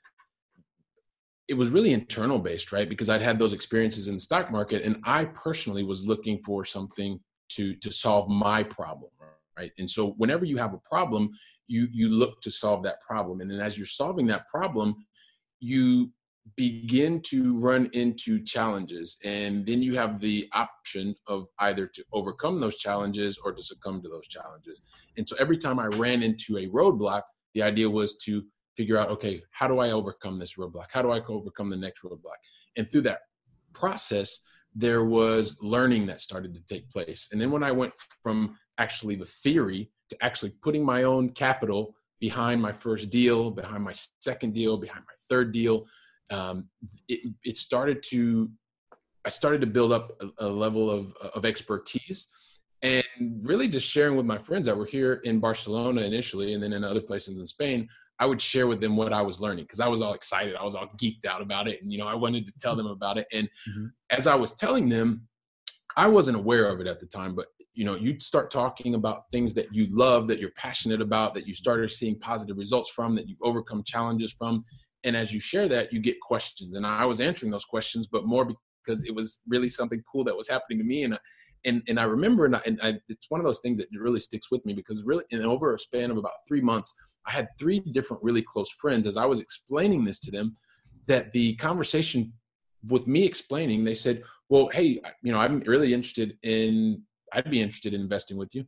it 1.47 1.55
was 1.55 1.69
really 1.69 1.93
internal 1.93 2.39
based, 2.39 2.73
right? 2.73 2.89
Because 2.89 3.11
I'd 3.11 3.23
had 3.23 3.39
those 3.39 3.53
experiences 3.53 4.09
in 4.09 4.15
the 4.15 4.21
stock 4.21 4.51
market 4.51 4.83
and 4.83 4.97
I 5.05 5.27
personally 5.27 5.83
was 5.83 6.05
looking 6.05 6.39
for 6.43 6.65
something 6.65 7.21
to, 7.51 7.75
to 7.77 7.91
solve 7.91 8.31
my 8.31 8.63
problem, 8.63 9.11
right? 9.59 9.73
And 9.79 9.91
so 9.91 10.11
whenever 10.19 10.45
you 10.45 10.57
have 10.57 10.75
a 10.75 10.79
problem, 10.79 11.31
you 11.67 11.89
you 11.93 12.09
look 12.09 12.41
to 12.43 12.51
solve 12.51 12.83
that 12.85 13.01
problem. 13.01 13.41
And 13.41 13.51
then 13.51 13.61
as 13.61 13.77
you're 13.77 13.87
solving 13.87 14.27
that 14.29 14.49
problem 14.49 14.97
you 15.61 16.11
begin 16.57 17.21
to 17.23 17.59
run 17.59 17.91
into 17.93 18.43
challenges. 18.43 19.19
And 19.25 19.67
then 19.67 19.83
you 19.83 19.97
have 19.97 20.21
the 20.21 20.49
option 20.55 21.15
of 21.27 21.47
either 21.61 21.87
to 21.87 22.05
overcome 22.13 22.61
those 22.61 22.79
challenges 22.79 23.39
or 23.45 23.53
to 23.53 23.63
succumb 23.63 24.03
to 24.03 24.09
those 24.09 24.27
challenges. 24.29 24.81
And 25.17 25.29
so 25.29 25.37
every 25.39 25.59
time 25.59 25.79
i 25.79 25.87
ran 25.87 26.23
into 26.23 26.57
a 26.59 26.67
roadblock 26.67 27.23
the 27.55 27.63
idea 27.63 27.89
was 27.89 28.17
to 28.19 28.45
figure 28.77 28.97
out 28.99 29.09
okay 29.09 29.43
how 29.51 29.67
do 29.67 29.79
i 29.79 29.91
overcome 29.91 30.39
this 30.39 30.55
roadblock? 30.57 30.87
How 30.91 31.03
do 31.03 31.11
i 31.11 31.21
overcome 31.29 31.71
the 31.71 31.77
next 31.77 32.03
roadblock? 32.03 32.41
And 32.77 32.89
through 32.89 33.03
that 33.03 33.21
process 33.73 34.39
there 34.75 35.05
was 35.05 35.57
learning 35.61 36.07
that 36.07 36.21
started 36.21 36.55
to 36.55 36.63
take 36.67 36.89
place. 36.91 37.29
And 37.33 37.41
then 37.41 37.51
when 37.51 37.63
i 37.63 37.73
went 37.73 37.93
from 38.23 38.57
actually 38.79 39.17
the 39.17 39.27
theory 39.27 39.91
to 40.11 40.25
actually 40.25 40.51
putting 40.63 40.85
my 40.85 41.03
own 41.03 41.31
capital 41.31 41.95
behind 42.21 42.61
my 42.61 42.73
first 42.73 43.11
deal 43.11 43.51
behind 43.51 43.83
my 43.83 43.95
second 44.21 44.55
deal 44.55 44.77
behind 44.77 45.05
my 45.07 45.15
third 45.29 45.53
deal 45.53 45.87
um, 46.31 46.69
it, 47.09 47.33
it 47.45 47.59
started 47.59 48.03
to 48.03 48.51
i 49.25 49.29
started 49.29 49.61
to 49.61 49.67
build 49.67 49.93
up 49.93 50.13
a, 50.21 50.47
a 50.47 50.49
level 50.49 50.91
of, 50.91 51.13
of 51.35 51.45
expertise 51.45 52.27
and 52.83 53.05
really 53.43 53.67
just 53.67 53.89
sharing 53.89 54.17
with 54.17 54.27
my 54.27 54.39
friends 54.39 54.67
that 54.67 54.77
were 54.77 54.87
here 54.87 55.15
in 55.25 55.41
barcelona 55.41 56.01
initially 56.03 56.55
and 56.55 56.63
then 56.63 56.73
in 56.73 56.85
other 56.85 57.01
places 57.01 57.39
in 57.39 57.47
spain 57.47 57.89
i 58.19 58.27
would 58.27 58.41
share 58.41 58.67
with 58.67 58.81
them 58.81 58.97
what 58.97 59.13
i 59.13 59.23
was 59.23 59.41
learning 59.41 59.65
because 59.65 59.81
i 59.81 59.89
was 59.89 60.03
all 60.03 60.15
excited. 60.15 60.55
I 60.57 60.65
was 60.65 60.75
all 60.75 60.89
geeked 60.97 61.25
out 61.25 61.43
about 61.43 61.69
it 61.69 61.83
and 61.83 61.93
you 61.93 61.99
know 61.99 62.07
i 62.07 62.15
wanted 62.15 62.47
to 62.47 62.53
tell 62.61 62.77
them 62.77 62.87
about 62.87 63.19
it. 63.19 63.27
And 63.33 63.49
mm-hmm. 63.69 63.87
as 64.11 64.27
i 64.27 64.35
was 64.35 64.55
telling 64.55 64.89
them 64.89 65.29
i 65.99 66.07
wasn't 66.07 66.37
aware 66.37 66.69
of 66.69 66.81
it 66.81 66.87
at 66.87 67.01
the 67.01 67.07
time 67.07 67.35
but 67.35 67.49
you 67.79 67.85
know 67.85 67.95
you 67.95 68.19
start 68.19 68.51
talking 68.51 68.95
about 68.97 69.31
things 69.31 69.55
that 69.55 69.73
you 69.73 69.87
love 69.91 70.27
that 70.27 70.41
you're 70.41 70.51
passionate 70.57 71.01
about 71.01 71.33
that 71.33 71.47
you 71.47 71.55
started 71.55 71.91
seeing 71.93 72.19
positive 72.19 72.57
results 72.57 72.91
from 72.91 73.15
that 73.15 73.29
you 73.29 73.37
overcome 73.41 73.85
challenges 73.85 74.33
from. 74.33 74.65
And 75.05 75.17
as 75.17 75.33
you 75.33 75.39
share 75.39 75.69
that 75.69 75.93
you 75.93 76.01
get 76.01 76.21
questions. 76.21 76.75
And 76.75 76.85
i 76.85 77.05
was 77.05 77.21
answering 77.21 77.53
those 77.53 77.65
questions 77.65 78.09
but 78.09 78.27
more 78.27 78.45
because 78.45 79.05
it 79.05 79.15
was 79.15 79.43
really 79.47 79.69
something 79.69 80.03
cool 80.11 80.25
that 80.25 80.37
was 80.37 80.49
happening 80.49 80.79
to 80.79 80.85
me. 80.85 81.05
And 81.05 81.17
and 81.65 81.83
and 81.89 81.99
i 82.01 82.05
remember 82.05 82.47
and, 82.47 82.57
I, 82.57 82.63
and 82.67 82.81
I, 82.83 82.95
it's 83.09 83.31
one 83.31 83.41
of 83.41 83.45
those 83.45 83.61
things 83.61 83.79
that 83.79 83.89
really 83.93 84.21
sticks 84.21 84.51
with 84.51 84.65
me 84.67 84.73
because 84.75 85.05
really 85.05 85.25
in 85.31 85.45
over 85.45 85.75
a 85.75 85.79
span 85.79 86.11
of 86.11 86.17
about 86.17 86.33
three 86.47 86.61
months 86.61 86.95
i 87.27 87.33
had 87.33 87.49
three 87.59 87.81
different 87.81 88.23
really 88.23 88.43
close 88.43 88.71
friends 88.71 89.09
as 89.09 89.17
i 89.17 89.27
was 89.27 89.41
explaining 89.41 90.05
this 90.05 90.21
to 90.21 90.31
them 90.31 90.55
that 91.07 91.33
the 91.33 91.57
conversation 91.57 92.33
with 92.89 93.09
me 93.09 93.25
explaining 93.25 93.83
they 93.83 93.93
said 93.95 94.23
well 94.49 94.69
hey 94.73 95.01
you 95.23 95.33
know 95.33 95.39
i'm 95.39 95.61
really 95.61 95.93
interested 95.93 96.37
in 96.43 97.03
i'd 97.35 97.51
be 97.51 97.61
interested 97.61 97.95
in 97.95 98.01
investing 98.01 98.37
with 98.37 98.55
you. 98.55 98.65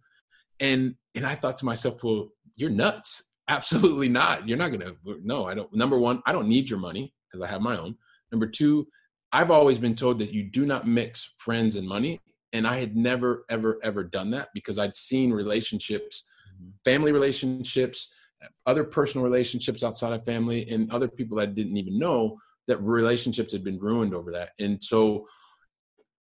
And 0.61 0.95
and 1.15 1.27
i 1.27 1.35
thought 1.35 1.59
to 1.59 1.65
myself 1.65 2.03
well 2.05 2.29
you're 2.57 2.71
nuts. 2.71 3.23
Absolutely 3.49 4.09
not. 4.09 4.47
You're 4.47 4.59
not 4.59 4.71
gonna 4.71 4.93
no 5.25 5.47
i 5.47 5.55
don't 5.55 5.73
number 5.75 5.99
one 5.99 6.23
i 6.27 6.33
don't 6.33 6.49
need 6.49 6.71
your 6.71 6.79
money 6.79 7.13
because 7.27 7.43
i 7.43 7.51
have 7.51 7.63
my 7.63 7.77
own. 7.77 7.97
Number 8.33 8.47
two 8.47 8.87
i've 9.33 9.51
always 9.51 9.79
been 9.79 9.95
told 9.95 10.19
that 10.19 10.33
you 10.33 10.45
do 10.45 10.67
not 10.67 10.87
mix 10.87 11.35
friends 11.37 11.77
and 11.77 11.89
money 11.89 12.21
and 12.53 12.67
i 12.67 12.79
had 12.79 12.97
never 12.97 13.45
ever 13.49 13.79
ever 13.83 14.03
done 14.03 14.31
that 14.31 14.49
because 14.55 14.77
i'd 14.79 14.97
seen 14.97 15.33
relationships 15.33 16.29
mm-hmm. 16.53 16.71
family 16.85 17.13
relationships 17.13 18.13
other 18.67 18.85
personal 18.85 19.25
relationships 19.25 19.85
outside 19.85 20.13
of 20.13 20.25
family 20.25 20.69
and 20.71 20.91
other 20.91 21.09
people 21.09 21.37
that 21.37 21.49
I 21.49 21.53
didn't 21.53 21.77
even 21.77 21.99
know 21.99 22.39
that 22.69 22.79
relationships 22.79 23.53
had 23.53 23.65
been 23.65 23.79
ruined 23.79 24.15
over 24.15 24.31
that. 24.33 24.51
And 24.59 24.83
so 24.83 25.27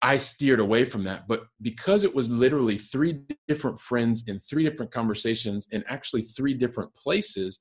I 0.01 0.17
steered 0.17 0.59
away 0.59 0.85
from 0.85 1.03
that. 1.05 1.27
But 1.27 1.43
because 1.61 2.03
it 2.03 2.13
was 2.13 2.29
literally 2.29 2.77
three 2.77 3.21
different 3.47 3.79
friends 3.79 4.25
in 4.27 4.39
three 4.39 4.63
different 4.63 4.91
conversations 4.91 5.67
in 5.71 5.83
actually 5.87 6.21
three 6.23 6.53
different 6.53 6.93
places, 6.93 7.59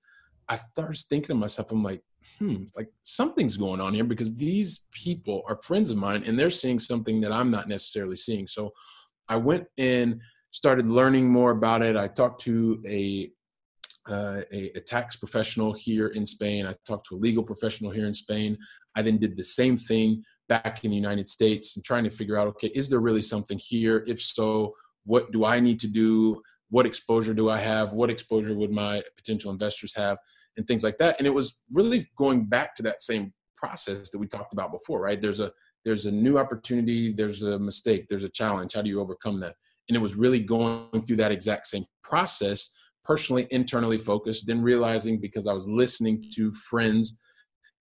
I 0.48 0.58
started 0.72 0.98
thinking 1.08 1.28
to 1.28 1.34
myself, 1.34 1.72
I'm 1.72 1.82
like, 1.82 2.02
hmm, 2.38 2.64
like 2.76 2.88
something's 3.02 3.56
going 3.56 3.80
on 3.80 3.94
here 3.94 4.04
because 4.04 4.34
these 4.34 4.86
people 4.92 5.42
are 5.48 5.60
friends 5.62 5.90
of 5.90 5.96
mine 5.96 6.24
and 6.26 6.38
they're 6.38 6.50
seeing 6.50 6.78
something 6.78 7.20
that 7.22 7.32
I'm 7.32 7.50
not 7.50 7.68
necessarily 7.68 8.16
seeing. 8.16 8.46
So 8.46 8.72
I 9.28 9.36
went 9.36 9.66
and 9.78 10.20
started 10.50 10.88
learning 10.88 11.28
more 11.28 11.50
about 11.50 11.82
it. 11.82 11.96
I 11.96 12.08
talked 12.08 12.42
to 12.42 12.82
a 12.86 13.30
uh, 14.08 14.42
a, 14.52 14.70
a, 14.76 14.80
tax 14.80 15.16
professional 15.16 15.72
here 15.72 16.08
in 16.08 16.24
Spain. 16.24 16.64
I 16.64 16.76
talked 16.86 17.08
to 17.08 17.16
a 17.16 17.18
legal 17.18 17.42
professional 17.42 17.90
here 17.90 18.06
in 18.06 18.14
Spain. 18.14 18.56
I 18.94 19.02
then 19.02 19.18
did 19.18 19.36
the 19.36 19.42
same 19.42 19.76
thing 19.76 20.22
back 20.48 20.84
in 20.84 20.90
the 20.90 20.96
United 20.96 21.28
States 21.28 21.76
and 21.76 21.84
trying 21.84 22.04
to 22.04 22.10
figure 22.10 22.36
out, 22.36 22.46
okay, 22.48 22.68
is 22.68 22.88
there 22.88 23.00
really 23.00 23.22
something 23.22 23.58
here? 23.58 24.04
If 24.06 24.20
so, 24.20 24.74
what 25.04 25.32
do 25.32 25.44
I 25.44 25.60
need 25.60 25.80
to 25.80 25.88
do? 25.88 26.40
What 26.70 26.86
exposure 26.86 27.34
do 27.34 27.48
I 27.48 27.58
have? 27.58 27.92
What 27.92 28.10
exposure 28.10 28.54
would 28.54 28.72
my 28.72 29.02
potential 29.16 29.50
investors 29.50 29.94
have? 29.96 30.18
And 30.56 30.66
things 30.66 30.82
like 30.82 30.98
that. 30.98 31.16
And 31.18 31.26
it 31.26 31.34
was 31.34 31.60
really 31.72 32.08
going 32.16 32.46
back 32.46 32.74
to 32.76 32.82
that 32.84 33.02
same 33.02 33.32
process 33.56 34.10
that 34.10 34.18
we 34.18 34.26
talked 34.26 34.52
about 34.52 34.72
before, 34.72 35.00
right? 35.00 35.20
There's 35.20 35.40
a 35.40 35.52
there's 35.84 36.06
a 36.06 36.10
new 36.10 36.36
opportunity, 36.36 37.12
there's 37.12 37.42
a 37.42 37.60
mistake, 37.60 38.06
there's 38.08 38.24
a 38.24 38.28
challenge. 38.28 38.74
How 38.74 38.82
do 38.82 38.88
you 38.88 39.00
overcome 39.00 39.38
that? 39.40 39.54
And 39.88 39.94
it 39.94 40.00
was 40.00 40.16
really 40.16 40.40
going 40.40 41.02
through 41.06 41.16
that 41.18 41.30
exact 41.30 41.68
same 41.68 41.84
process, 42.02 42.70
personally, 43.04 43.46
internally 43.52 43.98
focused, 43.98 44.48
then 44.48 44.60
realizing 44.62 45.20
because 45.20 45.46
I 45.46 45.52
was 45.52 45.68
listening 45.68 46.24
to 46.34 46.50
friends 46.50 47.16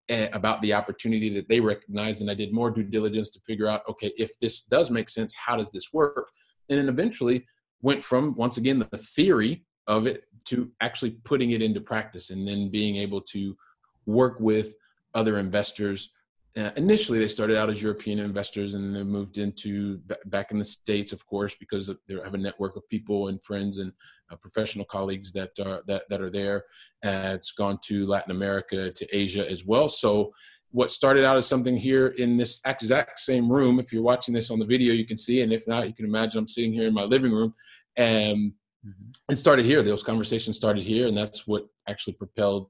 Eh, 0.07 0.29
about 0.33 0.61
the 0.61 0.71
opportunity 0.71 1.33
that 1.33 1.49
they 1.49 1.59
recognized 1.59 2.21
and 2.21 2.29
i 2.29 2.33
did 2.35 2.53
more 2.53 2.69
due 2.69 2.83
diligence 2.83 3.31
to 3.31 3.39
figure 3.39 3.67
out 3.67 3.81
okay 3.89 4.11
if 4.19 4.39
this 4.39 4.61
does 4.61 4.91
make 4.91 5.09
sense 5.09 5.33
how 5.33 5.57
does 5.57 5.71
this 5.71 5.91
work? 5.93 6.29
And 6.69 6.77
then 6.77 6.89
eventually 6.89 7.43
went 7.81 8.03
from 8.03 8.35
once 8.35 8.57
again 8.57 8.85
the 8.91 8.97
theory 8.99 9.65
of 9.87 10.05
it 10.05 10.25
to 10.45 10.69
actually 10.79 11.17
putting 11.23 11.51
it 11.51 11.63
into 11.63 11.81
practice 11.81 12.29
and 12.29 12.47
then 12.47 12.69
being 12.69 12.97
able 12.97 13.19
to 13.21 13.57
work 14.05 14.39
with 14.39 14.75
other 15.15 15.39
investors 15.39 16.11
uh, 16.57 16.71
initially 16.77 17.19
they 17.19 17.27
started 17.27 17.57
out 17.57 17.69
as 17.69 17.81
European 17.81 18.19
investors 18.19 18.75
and 18.75 18.95
then 18.95 19.07
moved 19.07 19.37
into 19.37 19.97
b- 20.07 20.15
back 20.27 20.51
in 20.51 20.59
the 20.59 20.63
states, 20.65 21.11
of 21.11 21.25
course, 21.25 21.53
because 21.55 21.87
they 22.07 22.15
have 22.23 22.33
a 22.33 22.37
network 22.37 22.77
of 22.77 22.87
people 22.89 23.27
and 23.27 23.43
friends 23.43 23.79
and 23.79 23.91
uh, 24.31 24.35
professional 24.37 24.85
colleagues 24.85 25.33
that 25.33 25.51
are 25.59 25.81
that 25.87 26.03
that 26.09 26.21
are 26.21 26.29
there. 26.29 26.63
Uh, 27.03 27.33
it's 27.33 27.51
gone 27.51 27.77
to 27.83 28.05
Latin 28.05 28.31
America, 28.31 28.89
to 28.91 29.17
Asia 29.17 29.49
as 29.49 29.65
well. 29.65 29.89
So 29.89 30.31
what 30.71 30.91
started 30.91 31.23
out 31.23 31.37
as 31.37 31.47
something 31.47 31.77
here 31.77 32.07
in 32.07 32.35
this 32.35 32.59
exact 32.65 33.19
same 33.19 33.49
room. 33.49 33.79
If 33.79 33.93
you're 33.93 34.03
watching 34.03 34.33
this 34.33 34.51
on 34.51 34.59
the 34.59 34.65
video, 34.65 34.93
you 34.93 35.05
can 35.05 35.15
see, 35.15 35.41
and 35.41 35.53
if 35.53 35.65
not, 35.67 35.87
you 35.87 35.93
can 35.93 36.05
imagine 36.05 36.39
I'm 36.39 36.47
sitting 36.49 36.73
here 36.73 36.87
in 36.87 36.93
my 36.93 37.03
living 37.03 37.31
room, 37.31 37.53
and 37.95 38.51
mm-hmm. 38.85 39.31
it 39.31 39.39
started 39.39 39.65
here. 39.65 39.81
Those 39.83 40.03
conversations 40.03 40.57
started 40.57 40.83
here, 40.83 41.07
and 41.07 41.15
that's 41.15 41.47
what 41.47 41.65
actually 41.87 42.13
propelled 42.13 42.69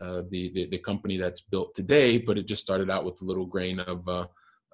uh, 0.00 0.22
the, 0.30 0.50
the, 0.54 0.68
the 0.70 0.78
company 0.78 1.16
that's 1.16 1.40
built 1.40 1.74
today. 1.74 2.18
But 2.18 2.38
it 2.38 2.46
just 2.46 2.62
started 2.62 2.90
out 2.90 3.04
with 3.04 3.20
a 3.22 3.24
little 3.24 3.46
grain 3.46 3.80
of 3.80 4.06
uh, 4.08 4.26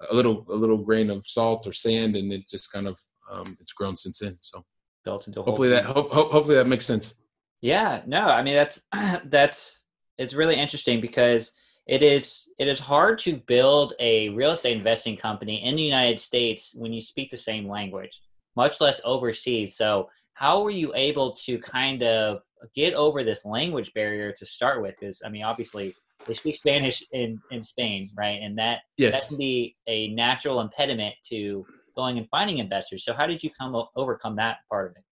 a 0.09 0.15
little 0.15 0.45
a 0.49 0.55
little 0.55 0.77
grain 0.77 1.09
of 1.09 1.25
salt 1.25 1.67
or 1.67 1.71
sand, 1.71 2.15
and 2.15 2.31
it 2.31 2.47
just 2.49 2.71
kind 2.71 2.87
of 2.87 2.99
um, 3.31 3.57
it's 3.59 3.73
grown 3.73 3.95
since 3.95 4.19
then. 4.19 4.37
So 4.41 4.63
built 5.03 5.27
into 5.27 5.41
hopefully 5.41 5.69
that 5.69 5.85
ho- 5.85 6.09
ho- 6.11 6.29
hopefully 6.29 6.55
that 6.55 6.67
makes 6.67 6.85
sense. 6.85 7.15
Yeah, 7.61 8.01
no, 8.05 8.21
I 8.21 8.43
mean 8.43 8.55
that's 8.55 8.81
that's 9.25 9.85
it's 10.17 10.33
really 10.33 10.55
interesting 10.55 11.01
because 11.01 11.51
it 11.87 12.01
is 12.01 12.49
it 12.59 12.67
is 12.67 12.79
hard 12.79 13.19
to 13.19 13.37
build 13.47 13.93
a 13.99 14.29
real 14.29 14.51
estate 14.51 14.77
investing 14.77 15.17
company 15.17 15.63
in 15.63 15.75
the 15.75 15.83
United 15.83 16.19
States 16.19 16.73
when 16.75 16.93
you 16.93 17.01
speak 17.01 17.29
the 17.29 17.37
same 17.37 17.67
language, 17.67 18.21
much 18.55 18.79
less 18.79 19.01
overseas. 19.03 19.75
So 19.75 20.09
how 20.33 20.61
were 20.61 20.69
you 20.69 20.93
able 20.95 21.31
to 21.31 21.57
kind 21.59 22.03
of 22.03 22.41
get 22.75 22.93
over 22.93 23.23
this 23.23 23.45
language 23.45 23.93
barrier 23.93 24.31
to 24.31 24.45
start 24.45 24.81
with 24.81 24.95
because 24.99 25.21
i 25.25 25.29
mean 25.29 25.43
obviously 25.43 25.93
they 26.25 26.33
speak 26.33 26.55
spanish 26.55 27.03
in 27.11 27.39
in 27.51 27.61
spain 27.61 28.09
right 28.17 28.39
and 28.41 28.57
that 28.57 28.79
yes. 28.97 29.13
that 29.13 29.27
can 29.27 29.37
be 29.37 29.75
a 29.87 30.07
natural 30.09 30.61
impediment 30.61 31.13
to 31.27 31.65
going 31.95 32.17
and 32.17 32.27
finding 32.29 32.59
investors 32.59 33.03
so 33.03 33.13
how 33.13 33.27
did 33.27 33.43
you 33.43 33.49
come 33.59 33.75
overcome 33.95 34.35
that 34.35 34.57
part 34.69 34.89
of 34.91 34.95
it 34.95 35.03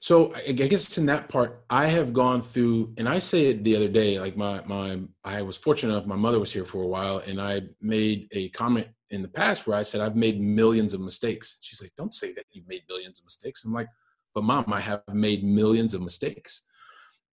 so 0.00 0.34
I 0.34 0.52
guess 0.52 0.96
in 0.96 1.06
that 1.06 1.28
part, 1.28 1.64
I 1.68 1.86
have 1.86 2.12
gone 2.12 2.40
through, 2.40 2.94
and 2.96 3.08
I 3.08 3.18
say 3.18 3.46
it 3.46 3.62
the 3.62 3.76
other 3.76 3.88
day. 3.88 4.18
Like 4.18 4.36
my 4.36 4.62
my, 4.64 5.00
I 5.24 5.42
was 5.42 5.56
fortunate 5.56 5.92
enough. 5.92 6.06
My 6.06 6.16
mother 6.16 6.40
was 6.40 6.52
here 6.52 6.64
for 6.64 6.82
a 6.82 6.86
while, 6.86 7.18
and 7.18 7.40
I 7.40 7.62
made 7.80 8.28
a 8.32 8.48
comment 8.50 8.88
in 9.10 9.22
the 9.22 9.28
past 9.28 9.66
where 9.66 9.76
I 9.76 9.82
said 9.82 10.00
I've 10.00 10.16
made 10.16 10.40
millions 10.40 10.94
of 10.94 11.00
mistakes. 11.00 11.58
She's 11.60 11.82
like, 11.82 11.92
"Don't 11.98 12.14
say 12.14 12.32
that 12.32 12.44
you've 12.52 12.68
made 12.68 12.82
millions 12.88 13.18
of 13.18 13.26
mistakes." 13.26 13.64
I'm 13.64 13.72
like, 13.74 13.88
but 14.36 14.44
mom, 14.44 14.70
I 14.70 14.80
have 14.82 15.02
made 15.14 15.42
millions 15.42 15.94
of 15.94 16.02
mistakes. 16.02 16.64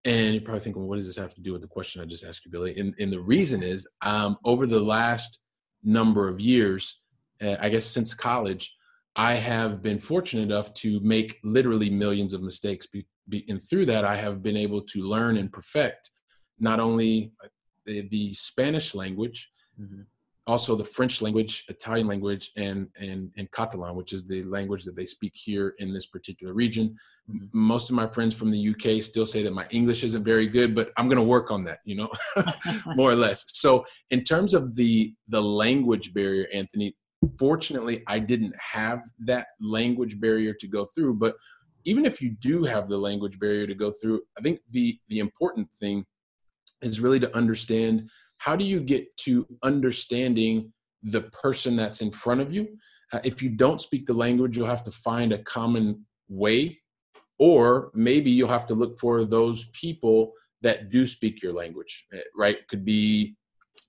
And 0.04 0.35
you're 0.35 0.42
probably 0.42 0.61
thinking, 0.61 0.80
well, 0.80 0.88
what 0.88 0.99
does 0.99 1.06
this 1.06 1.16
have 1.16 1.35
to 1.35 1.40
do 1.40 1.52
with 1.52 1.61
the 1.61 1.66
question 1.66 2.00
I 2.00 2.04
just 2.04 2.25
asked 2.25 2.44
you, 2.44 2.52
Billy? 2.52 2.78
And, 2.78 2.94
and 3.00 3.12
the 3.12 3.21
reason 3.21 3.61
is 3.61 3.88
um, 4.02 4.38
over 4.44 4.68
the 4.68 4.78
last 4.78 5.40
number 5.82 6.28
of 6.28 6.38
years, 6.38 7.00
uh, 7.42 7.56
I 7.59 7.71
guess 7.71 7.85
since 7.85 8.14
college, 8.14 8.73
I 9.16 9.35
have 9.35 9.82
been 9.82 9.99
fortunate 9.99 10.42
enough 10.42 10.73
to 10.75 11.00
make 11.00 11.40
literally 11.42 11.90
millions 11.90 12.35
of 12.35 12.42
mistakes. 12.42 12.87
Be, 12.87 13.04
be, 13.28 13.44
and 13.49 13.61
through 13.61 13.87
that, 13.87 14.04
I 14.04 14.14
have 14.14 14.40
been 14.40 14.56
able 14.56 14.82
to 14.82 15.02
learn 15.02 15.38
and 15.38 15.52
perfect 15.52 16.09
not 16.61 16.78
only 16.78 17.32
the, 17.85 18.06
the 18.11 18.32
Spanish 18.32 18.94
language, 18.94 19.50
mm-hmm. 19.80 20.02
Also 20.46 20.75
the 20.75 20.84
French 20.84 21.22
language, 21.22 21.64
Italian 21.68 22.06
language, 22.06 22.50
and 22.56 22.88
and 22.99 23.30
and 23.37 23.50
Catalan, 23.52 23.94
which 23.94 24.12
is 24.12 24.26
the 24.26 24.42
language 24.44 24.84
that 24.84 24.96
they 24.96 25.04
speak 25.04 25.32
here 25.34 25.75
in 25.78 25.92
this 25.92 26.06
particular 26.06 26.52
region. 26.52 26.96
Mm-hmm. 27.30 27.46
Most 27.52 27.90
of 27.90 27.96
my 27.96 28.06
friends 28.06 28.34
from 28.34 28.50
the 28.50 28.70
UK 28.70 29.02
still 29.02 29.26
say 29.26 29.42
that 29.42 29.52
my 29.52 29.66
English 29.70 30.02
isn't 30.02 30.25
very 30.25 30.49
good, 30.49 30.75
but 30.75 30.90
I'm 30.96 31.08
going 31.08 31.18
to 31.18 31.22
work 31.22 31.50
on 31.50 31.64
that, 31.64 31.78
you 31.84 31.96
know, 31.96 32.11
more 32.96 33.11
or 33.11 33.16
less. 33.16 33.44
So 33.54 33.84
in 34.11 34.25
terms 34.25 34.54
of 34.54 34.75
the 34.75 35.14
the 35.28 35.40
language 35.40 36.12
barrier, 36.12 36.46
Anthony, 36.52 36.96
fortunately, 37.38 38.02
I 38.06 38.18
didn't 38.18 38.54
have 38.58 39.00
that 39.20 39.49
language 39.61 40.20
barrier 40.20 40.54
to 40.54 40.66
go 40.66 40.87
through. 40.87 41.14
But 41.14 41.37
even 41.84 42.04
if 42.04 42.20
you 42.20 42.30
do 42.40 42.64
have 42.64 42.88
the 42.88 42.99
language 42.99 43.38
barrier 43.38 43.66
to 43.66 43.75
go 43.75 43.92
through, 43.92 44.22
I 44.38 44.42
think 44.42 44.61
the 44.70 44.99
the 45.08 45.20
important 45.20 45.68
thing 45.78 46.04
is 46.80 47.00
really 47.00 47.20
to 47.20 47.37
understand 47.37 48.11
how 48.42 48.56
do 48.56 48.64
you 48.64 48.80
get 48.80 49.16
to 49.16 49.46
understanding 49.62 50.72
the 51.04 51.22
person 51.42 51.76
that's 51.76 52.00
in 52.00 52.11
front 52.11 52.40
of 52.40 52.52
you? 52.52 52.66
Uh, 53.12 53.20
if 53.25 53.40
you 53.42 53.50
don't 53.50 53.80
speak 53.80 54.06
the 54.06 54.12
language 54.25 54.56
you'll 54.56 54.66
have 54.66 54.82
to 54.82 54.90
find 54.90 55.32
a 55.32 55.42
common 55.42 56.04
way 56.28 56.78
or 57.38 57.90
maybe 57.94 58.30
you'll 58.30 58.49
have 58.49 58.66
to 58.66 58.75
look 58.75 58.99
for 58.99 59.25
those 59.25 59.66
people 59.72 60.32
that 60.62 60.90
do 60.90 61.06
speak 61.06 61.42
your 61.42 61.52
language 61.52 62.06
uh, 62.14 62.18
right? 62.37 62.66
Could 62.68 62.84
be 62.84 63.37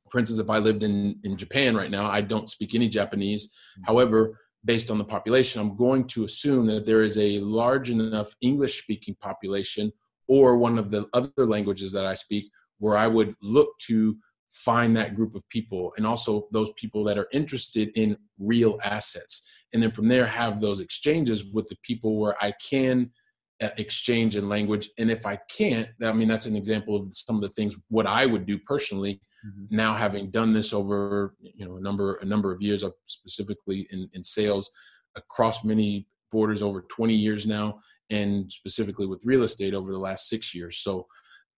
for 0.09 0.19
instance 0.19 0.39
if 0.39 0.49
i 0.49 0.59
lived 0.59 0.83
in 0.83 1.19
in 1.23 1.35
japan 1.35 1.75
right 1.75 1.89
now 1.89 2.05
i 2.05 2.21
don't 2.21 2.49
speak 2.49 2.75
any 2.75 2.87
japanese. 2.87 3.47
Mm-hmm. 3.47 3.83
however 3.89 4.39
based 4.63 4.91
on 4.91 4.97
the 4.99 5.09
population 5.15 5.59
i'm 5.61 5.75
going 5.75 6.05
to 6.13 6.23
assume 6.23 6.67
that 6.67 6.85
there 6.85 7.03
is 7.03 7.17
a 7.17 7.39
large 7.39 7.89
enough 7.89 8.35
english 8.41 8.81
speaking 8.83 9.15
population 9.19 9.91
or 10.27 10.57
one 10.57 10.77
of 10.77 10.91
the 10.91 11.01
other 11.13 11.45
languages 11.55 11.91
that 11.93 12.05
i 12.05 12.13
speak 12.13 12.45
where 12.77 12.95
i 12.95 13.07
would 13.07 13.33
look 13.41 13.69
to 13.79 14.15
find 14.53 14.95
that 14.95 15.15
group 15.15 15.35
of 15.35 15.47
people 15.49 15.93
and 15.97 16.05
also 16.05 16.47
those 16.51 16.71
people 16.73 17.03
that 17.03 17.17
are 17.17 17.27
interested 17.33 17.89
in 17.95 18.17
real 18.39 18.79
assets. 18.83 19.43
And 19.73 19.81
then 19.81 19.91
from 19.91 20.07
there 20.07 20.25
have 20.25 20.61
those 20.61 20.79
exchanges 20.79 21.45
with 21.53 21.67
the 21.67 21.77
people 21.83 22.19
where 22.19 22.35
i 22.41 22.53
can 22.69 23.11
uh, 23.61 23.69
exchange 23.77 24.35
in 24.35 24.49
language. 24.49 24.89
And 24.97 25.09
if 25.09 25.25
i 25.25 25.37
can't 25.49 25.89
i 26.03 26.13
mean 26.13 26.27
that's 26.27 26.45
an 26.45 26.55
example 26.55 26.95
of 26.95 27.07
some 27.11 27.35
of 27.35 27.41
the 27.41 27.49
things 27.49 27.77
what 27.89 28.07
i 28.07 28.25
would 28.25 28.45
do 28.45 28.57
personally 28.59 29.19
mm-hmm. 29.45 29.75
now 29.75 29.95
having 29.95 30.31
done 30.31 30.53
this 30.53 30.73
over 30.73 31.35
you 31.41 31.65
know 31.65 31.77
a 31.77 31.81
number 31.81 32.15
a 32.17 32.25
number 32.25 32.51
of 32.51 32.61
years 32.61 32.83
specifically 33.05 33.87
in, 33.91 34.09
in 34.13 34.23
sales 34.23 34.69
across 35.15 35.63
many 35.63 36.07
borders 36.31 36.61
over 36.61 36.81
20 36.89 37.13
years 37.13 37.45
now 37.45 37.79
and 38.09 38.51
specifically 38.51 39.05
with 39.05 39.21
real 39.23 39.43
estate 39.43 39.73
over 39.73 39.91
the 39.91 39.99
last 39.99 40.27
six 40.29 40.53
years. 40.53 40.79
So 40.79 41.07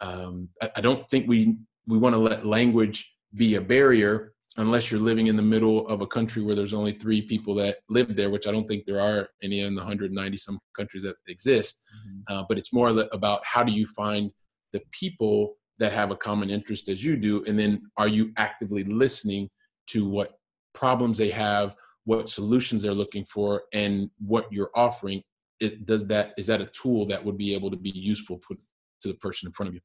um, 0.02 0.50
I, 0.62 0.72
I 0.78 0.82
don't 0.82 1.10
think 1.10 1.28
we 1.28 1.58
we 1.88 1.98
want 1.98 2.16
to 2.16 2.20
let 2.20 2.46
language 2.46 3.14
be 3.36 3.56
a 3.56 3.62
barrier 3.62 4.34
unless 4.58 4.90
you're 4.90 5.02
living 5.02 5.28
in 5.28 5.36
the 5.36 5.42
middle 5.42 5.88
of 5.88 6.02
a 6.02 6.08
country 6.08 6.42
where 6.42 6.56
there's 6.56 6.74
only 6.74 6.94
three 6.94 7.22
people 7.22 7.54
that 7.56 7.78
live 7.90 8.16
there, 8.16 8.30
which 8.30 8.48
I 8.48 8.52
don't 8.52 8.68
think 8.68 8.86
there 8.86 9.02
are 9.02 9.28
any 9.44 9.62
in 9.62 9.76
the 9.76 9.82
190 9.82 10.38
some 10.38 10.60
countries 10.76 11.04
that 11.04 11.16
exist. 11.28 11.82
Mm-hmm. 12.08 12.34
Uh, 12.34 12.44
but 12.48 12.58
it's 12.58 12.74
more 12.74 12.90
about 13.12 13.44
how 13.46 13.64
do 13.64 13.74
you 13.74 13.86
find 13.86 14.32
the 14.72 14.82
people 14.92 15.56
that 15.78 15.92
have 15.92 16.12
a 16.12 16.16
common 16.16 16.50
interest 16.50 16.88
as 16.88 17.04
you 17.04 17.18
do, 17.18 17.44
and 17.46 17.60
then 17.60 17.82
are 17.98 18.08
you 18.08 18.32
actively 18.38 18.86
listening 18.86 19.50
to 19.88 20.08
what 20.08 20.40
problems 20.74 21.18
they 21.18 21.30
have, 21.30 21.76
what 22.06 22.30
solutions 22.30 22.82
they're 22.82 22.94
looking 22.94 23.26
for, 23.26 23.64
and 23.74 24.10
what 24.20 24.46
you're 24.52 24.72
offering? 24.74 25.22
It 25.60 25.86
does 25.86 26.08
that 26.08 26.34
is 26.38 26.48
that 26.48 26.62
a 26.62 26.66
tool 26.68 27.06
that 27.08 27.24
would 27.24 27.38
be 27.38 27.54
able 27.54 27.72
to 27.72 27.78
be 27.78 27.90
useful 27.90 28.40
put 28.46 28.58
to 29.02 29.08
the 29.10 29.14
person 29.16 29.48
in 29.48 29.54
front 29.54 29.70
of 29.70 29.74
you? 29.74 29.82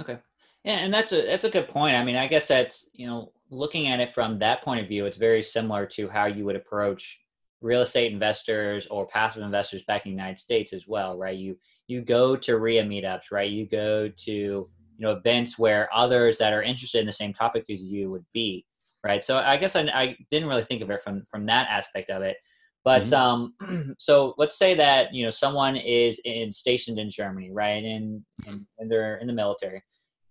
Okay. 0.00 0.18
Yeah, 0.66 0.78
and 0.78 0.92
that's 0.92 1.12
a 1.12 1.22
that's 1.22 1.44
a 1.44 1.50
good 1.50 1.68
point. 1.68 1.94
I 1.94 2.02
mean, 2.02 2.16
I 2.16 2.26
guess 2.26 2.48
that's 2.48 2.90
you 2.92 3.06
know 3.06 3.32
looking 3.50 3.86
at 3.86 4.00
it 4.00 4.12
from 4.12 4.40
that 4.40 4.62
point 4.62 4.80
of 4.80 4.88
view, 4.88 5.06
it's 5.06 5.16
very 5.16 5.40
similar 5.40 5.86
to 5.86 6.08
how 6.08 6.26
you 6.26 6.44
would 6.44 6.56
approach 6.56 7.20
real 7.60 7.82
estate 7.82 8.12
investors 8.12 8.88
or 8.90 9.06
passive 9.06 9.44
investors 9.44 9.84
back 9.84 10.04
in 10.04 10.10
the 10.10 10.16
United 10.16 10.40
States 10.40 10.72
as 10.72 10.88
well, 10.88 11.16
right? 11.16 11.38
You 11.38 11.56
you 11.86 12.02
go 12.02 12.34
to 12.34 12.58
RIA 12.58 12.82
meetups, 12.82 13.30
right? 13.30 13.48
You 13.48 13.68
go 13.68 14.08
to 14.08 14.32
you 14.32 14.68
know 14.98 15.12
events 15.12 15.56
where 15.56 15.88
others 15.94 16.36
that 16.38 16.52
are 16.52 16.64
interested 16.64 16.98
in 16.98 17.06
the 17.06 17.12
same 17.12 17.32
topic 17.32 17.64
as 17.70 17.80
you 17.80 18.10
would 18.10 18.26
be, 18.34 18.66
right? 19.04 19.22
So 19.22 19.38
I 19.38 19.56
guess 19.58 19.76
I, 19.76 19.82
I 19.82 20.16
didn't 20.32 20.48
really 20.48 20.64
think 20.64 20.82
of 20.82 20.90
it 20.90 21.00
from 21.00 21.22
from 21.30 21.46
that 21.46 21.68
aspect 21.70 22.10
of 22.10 22.22
it. 22.22 22.38
But 22.84 23.04
mm-hmm. 23.04 23.14
um, 23.70 23.94
so 24.00 24.34
let's 24.36 24.58
say 24.58 24.74
that 24.74 25.14
you 25.14 25.24
know 25.24 25.30
someone 25.30 25.76
is 25.76 26.20
in 26.24 26.52
stationed 26.52 26.98
in 26.98 27.08
Germany, 27.08 27.52
right, 27.52 27.84
and, 27.84 28.24
and 28.48 28.66
and 28.80 28.90
they're 28.90 29.18
in 29.18 29.28
the 29.28 29.32
military 29.32 29.80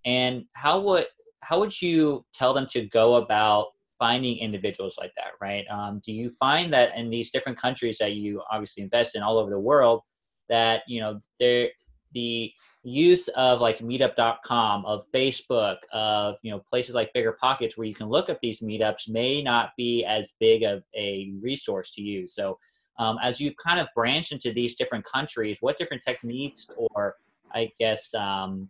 and 0.05 0.45
how 0.53 0.79
would 0.79 1.05
how 1.41 1.59
would 1.59 1.79
you 1.81 2.25
tell 2.33 2.53
them 2.53 2.65
to 2.67 2.87
go 2.87 3.15
about 3.15 3.67
finding 3.99 4.37
individuals 4.37 4.95
like 4.99 5.11
that 5.15 5.31
right? 5.41 5.65
Um, 5.69 6.01
do 6.05 6.11
you 6.11 6.31
find 6.39 6.71
that 6.73 6.95
in 6.95 7.09
these 7.09 7.31
different 7.31 7.57
countries 7.57 7.97
that 7.99 8.13
you 8.13 8.41
obviously 8.51 8.83
invest 8.83 9.15
in 9.15 9.23
all 9.23 9.37
over 9.37 9.49
the 9.49 9.59
world 9.59 10.01
that 10.49 10.81
you 10.87 10.99
know 10.99 11.19
there 11.39 11.69
the 12.13 12.51
use 12.83 13.27
of 13.29 13.61
like 13.61 13.79
meetup.com 13.79 14.85
of 14.85 15.03
facebook 15.13 15.77
of 15.91 16.35
you 16.43 16.51
know 16.51 16.61
places 16.69 16.93
like 16.93 17.11
BiggerPockets 17.13 17.77
where 17.77 17.87
you 17.87 17.95
can 17.95 18.07
look 18.07 18.29
up 18.29 18.37
these 18.41 18.61
meetups 18.61 19.09
may 19.09 19.41
not 19.41 19.71
be 19.75 20.05
as 20.05 20.33
big 20.39 20.63
of 20.63 20.83
a 20.95 21.33
resource 21.41 21.91
to 21.91 22.01
use 22.01 22.33
so 22.33 22.57
um, 22.97 23.17
as 23.21 23.41
you've 23.41 23.57
kind 23.57 23.79
of 23.79 23.87
branched 23.95 24.31
into 24.31 24.53
these 24.53 24.75
different 24.75 25.03
countries 25.03 25.57
what 25.61 25.77
different 25.77 26.03
techniques 26.03 26.67
or 26.77 27.15
i 27.53 27.69
guess 27.79 28.13
um, 28.13 28.69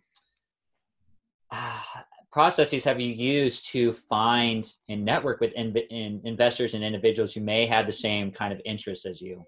processes 2.35 2.83
have 2.83 2.99
you 2.99 3.07
used 3.07 3.65
to 3.69 3.93
find 3.93 4.67
and 4.89 5.05
network 5.05 5.39
with 5.39 5.53
in, 5.53 5.73
in 5.89 6.19
investors 6.25 6.73
and 6.73 6.83
individuals 6.83 7.33
who 7.33 7.39
may 7.39 7.65
have 7.65 7.85
the 7.85 7.93
same 7.93 8.29
kind 8.29 8.51
of 8.51 8.59
interests 8.65 9.05
as 9.05 9.21
you? 9.21 9.41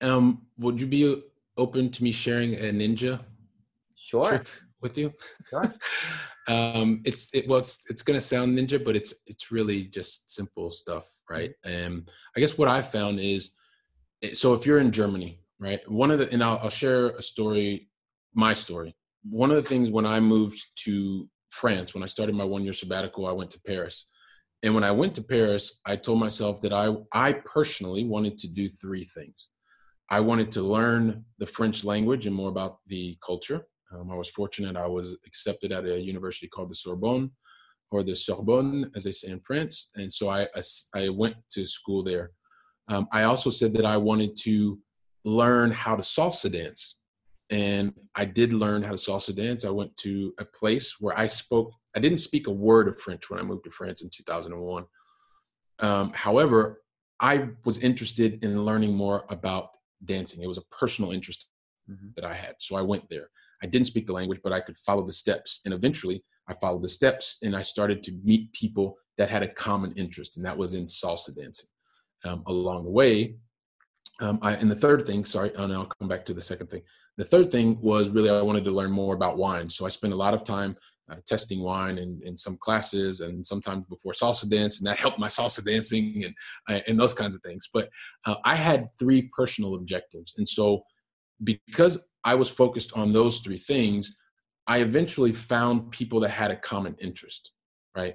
Um, 0.00 0.46
would 0.56 0.80
you 0.80 0.86
be 0.86 1.22
open 1.58 1.90
to 1.90 2.02
me 2.02 2.10
sharing 2.10 2.54
a 2.54 2.72
ninja 2.72 3.20
sure. 3.96 4.26
trick 4.26 4.46
with 4.80 4.96
you? 4.96 5.12
Sure. 5.50 5.74
um, 6.48 7.02
it's 7.04 7.28
it, 7.34 7.46
well, 7.46 7.58
it's 7.58 7.82
it's 7.90 8.02
gonna 8.02 8.20
sound 8.20 8.58
ninja, 8.58 8.82
but 8.82 8.96
it's 8.96 9.12
it's 9.26 9.52
really 9.52 9.84
just 9.84 10.34
simple 10.34 10.70
stuff, 10.70 11.04
right? 11.28 11.52
And 11.64 11.86
um, 11.86 12.06
I 12.34 12.40
guess 12.40 12.56
what 12.56 12.68
I 12.68 12.80
found 12.80 13.20
is, 13.20 13.52
eh, 14.22 14.32
so 14.32 14.54
if 14.54 14.64
you're 14.64 14.78
in 14.78 14.90
Germany, 14.90 15.38
right, 15.60 15.80
one 15.88 16.10
of 16.10 16.18
the 16.18 16.32
and 16.32 16.42
I'll, 16.42 16.58
I'll 16.62 16.70
share 16.70 17.10
a 17.10 17.22
story, 17.22 17.90
my 18.34 18.54
story 18.54 18.96
one 19.22 19.50
of 19.50 19.56
the 19.56 19.68
things 19.68 19.90
when 19.90 20.06
I 20.06 20.20
moved 20.20 20.62
to 20.84 21.28
France, 21.50 21.94
when 21.94 22.02
I 22.02 22.06
started 22.06 22.34
my 22.34 22.44
one 22.44 22.64
year 22.64 22.72
sabbatical, 22.72 23.26
I 23.26 23.32
went 23.32 23.50
to 23.50 23.60
Paris. 23.66 24.06
And 24.64 24.74
when 24.74 24.84
I 24.84 24.90
went 24.90 25.14
to 25.16 25.22
Paris, 25.22 25.80
I 25.86 25.96
told 25.96 26.20
myself 26.20 26.60
that 26.62 26.72
I, 26.72 26.94
I 27.12 27.32
personally 27.32 28.04
wanted 28.04 28.38
to 28.38 28.48
do 28.48 28.68
three 28.68 29.04
things. 29.04 29.48
I 30.10 30.20
wanted 30.20 30.52
to 30.52 30.62
learn 30.62 31.24
the 31.38 31.46
French 31.46 31.84
language 31.84 32.26
and 32.26 32.34
more 32.34 32.48
about 32.48 32.78
the 32.86 33.16
culture. 33.24 33.66
Um, 33.92 34.10
I 34.10 34.14
was 34.14 34.30
fortunate, 34.30 34.76
I 34.76 34.86
was 34.86 35.16
accepted 35.26 35.72
at 35.72 35.84
a 35.84 36.00
university 36.00 36.48
called 36.48 36.70
the 36.70 36.74
Sorbonne 36.74 37.30
or 37.90 38.02
the 38.02 38.14
Sorbonne, 38.14 38.90
as 38.96 39.04
they 39.04 39.12
say 39.12 39.30
in 39.30 39.40
France. 39.40 39.90
And 39.96 40.12
so 40.12 40.28
I, 40.30 40.46
I, 40.54 40.62
I 40.94 41.08
went 41.08 41.36
to 41.52 41.66
school 41.66 42.02
there. 42.02 42.30
Um, 42.88 43.06
I 43.12 43.24
also 43.24 43.50
said 43.50 43.74
that 43.74 43.84
I 43.84 43.96
wanted 43.96 44.36
to 44.42 44.78
learn 45.24 45.70
how 45.70 45.96
to 45.96 46.02
salsa 46.02 46.50
dance 46.50 46.96
and 47.52 47.92
I 48.14 48.24
did 48.24 48.54
learn 48.54 48.82
how 48.82 48.92
to 48.92 48.96
salsa 48.96 49.36
dance. 49.36 49.66
I 49.66 49.70
went 49.70 49.94
to 49.98 50.32
a 50.38 50.44
place 50.44 50.96
where 50.98 51.16
I 51.16 51.26
spoke. 51.26 51.70
I 51.94 52.00
didn't 52.00 52.18
speak 52.18 52.46
a 52.46 52.50
word 52.50 52.88
of 52.88 52.98
French 52.98 53.28
when 53.28 53.38
I 53.38 53.42
moved 53.42 53.64
to 53.64 53.70
France 53.70 54.00
in 54.00 54.08
2001. 54.10 54.84
Um, 55.80 56.12
however, 56.14 56.82
I 57.20 57.48
was 57.66 57.78
interested 57.78 58.42
in 58.42 58.64
learning 58.64 58.94
more 58.94 59.26
about 59.28 59.68
dancing. 60.06 60.42
It 60.42 60.46
was 60.46 60.56
a 60.56 60.74
personal 60.74 61.12
interest 61.12 61.48
mm-hmm. 61.88 62.08
that 62.16 62.24
I 62.24 62.32
had, 62.32 62.54
so 62.58 62.74
I 62.74 62.82
went 62.82 63.04
there. 63.10 63.28
I 63.62 63.66
didn't 63.66 63.86
speak 63.86 64.06
the 64.06 64.14
language, 64.14 64.40
but 64.42 64.54
I 64.54 64.60
could 64.60 64.78
follow 64.78 65.06
the 65.06 65.12
steps, 65.12 65.60
and 65.66 65.74
eventually, 65.74 66.24
I 66.48 66.54
followed 66.54 66.82
the 66.82 66.88
steps, 66.88 67.36
and 67.42 67.54
I 67.54 67.62
started 67.62 68.02
to 68.04 68.18
meet 68.24 68.50
people 68.54 68.96
that 69.18 69.30
had 69.30 69.42
a 69.42 69.48
common 69.48 69.92
interest, 69.96 70.38
and 70.38 70.46
that 70.46 70.56
was 70.56 70.72
in 70.72 70.86
salsa 70.86 71.36
dancing. 71.36 71.68
Um, 72.24 72.42
along 72.46 72.84
the 72.84 72.90
way, 72.90 73.36
um, 74.22 74.38
I, 74.40 74.52
and 74.54 74.70
the 74.70 74.76
third 74.76 75.04
thing, 75.04 75.24
sorry, 75.24 75.52
and 75.56 75.72
I'll 75.72 75.90
come 75.98 76.08
back 76.08 76.24
to 76.26 76.34
the 76.34 76.40
second 76.40 76.68
thing. 76.68 76.82
The 77.16 77.24
third 77.24 77.50
thing 77.50 77.76
was 77.82 78.08
really 78.08 78.30
I 78.30 78.40
wanted 78.40 78.64
to 78.64 78.70
learn 78.70 78.92
more 78.92 79.16
about 79.16 79.36
wine. 79.36 79.68
So 79.68 79.84
I 79.84 79.88
spent 79.88 80.12
a 80.12 80.16
lot 80.16 80.32
of 80.32 80.44
time 80.44 80.76
uh, 81.10 81.16
testing 81.26 81.60
wine 81.60 81.98
in, 81.98 82.20
in 82.24 82.36
some 82.36 82.56
classes 82.58 83.20
and 83.20 83.44
sometimes 83.44 83.84
before 83.86 84.12
salsa 84.12 84.48
dance, 84.48 84.78
and 84.78 84.86
that 84.86 85.00
helped 85.00 85.18
my 85.18 85.26
salsa 85.36 85.64
dancing 85.64 86.22
and 86.24 86.34
uh, 86.70 86.80
and 86.86 86.98
those 86.98 87.14
kinds 87.14 87.34
of 87.34 87.42
things. 87.42 87.68
But 87.74 87.90
uh, 88.24 88.36
I 88.44 88.54
had 88.54 88.88
three 88.96 89.28
personal 89.36 89.74
objectives, 89.74 90.34
and 90.38 90.48
so 90.48 90.84
because 91.42 92.08
I 92.22 92.36
was 92.36 92.48
focused 92.48 92.92
on 92.96 93.12
those 93.12 93.40
three 93.40 93.58
things, 93.58 94.14
I 94.68 94.78
eventually 94.78 95.32
found 95.32 95.90
people 95.90 96.20
that 96.20 96.30
had 96.30 96.52
a 96.52 96.56
common 96.56 96.94
interest, 97.00 97.50
right? 97.96 98.14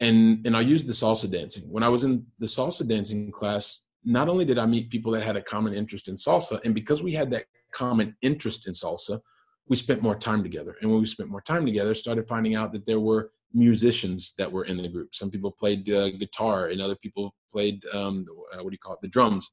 And 0.00 0.46
and 0.46 0.54
I'll 0.54 0.62
use 0.62 0.84
the 0.84 0.92
salsa 0.92 1.30
dancing. 1.32 1.64
When 1.72 1.82
I 1.82 1.88
was 1.88 2.04
in 2.04 2.26
the 2.38 2.46
salsa 2.46 2.86
dancing 2.86 3.32
class, 3.32 3.80
not 4.04 4.28
only 4.28 4.44
did 4.44 4.58
I 4.58 4.66
meet 4.66 4.90
people 4.90 5.12
that 5.12 5.22
had 5.22 5.36
a 5.36 5.42
common 5.42 5.74
interest 5.74 6.08
in 6.08 6.16
salsa, 6.16 6.60
and 6.64 6.74
because 6.74 7.02
we 7.02 7.12
had 7.12 7.30
that 7.30 7.46
common 7.72 8.16
interest 8.22 8.66
in 8.66 8.72
salsa, 8.72 9.20
we 9.68 9.76
spent 9.76 10.02
more 10.02 10.16
time 10.16 10.42
together. 10.42 10.76
And 10.80 10.90
when 10.90 11.00
we 11.00 11.06
spent 11.06 11.28
more 11.28 11.42
time 11.42 11.66
together, 11.66 11.94
started 11.94 12.26
finding 12.28 12.54
out 12.54 12.72
that 12.72 12.86
there 12.86 13.00
were 13.00 13.30
musicians 13.54 14.34
that 14.36 14.50
were 14.50 14.64
in 14.64 14.76
the 14.76 14.88
group. 14.88 15.14
Some 15.14 15.30
people 15.30 15.50
played 15.50 15.88
uh, 15.90 16.10
guitar, 16.10 16.68
and 16.68 16.80
other 16.80 16.96
people 16.96 17.34
played 17.50 17.82
um, 17.94 18.26
uh, 18.52 18.62
what 18.62 18.70
do 18.70 18.74
you 18.74 18.78
call 18.78 18.94
it, 18.94 19.00
the 19.00 19.08
drums. 19.08 19.48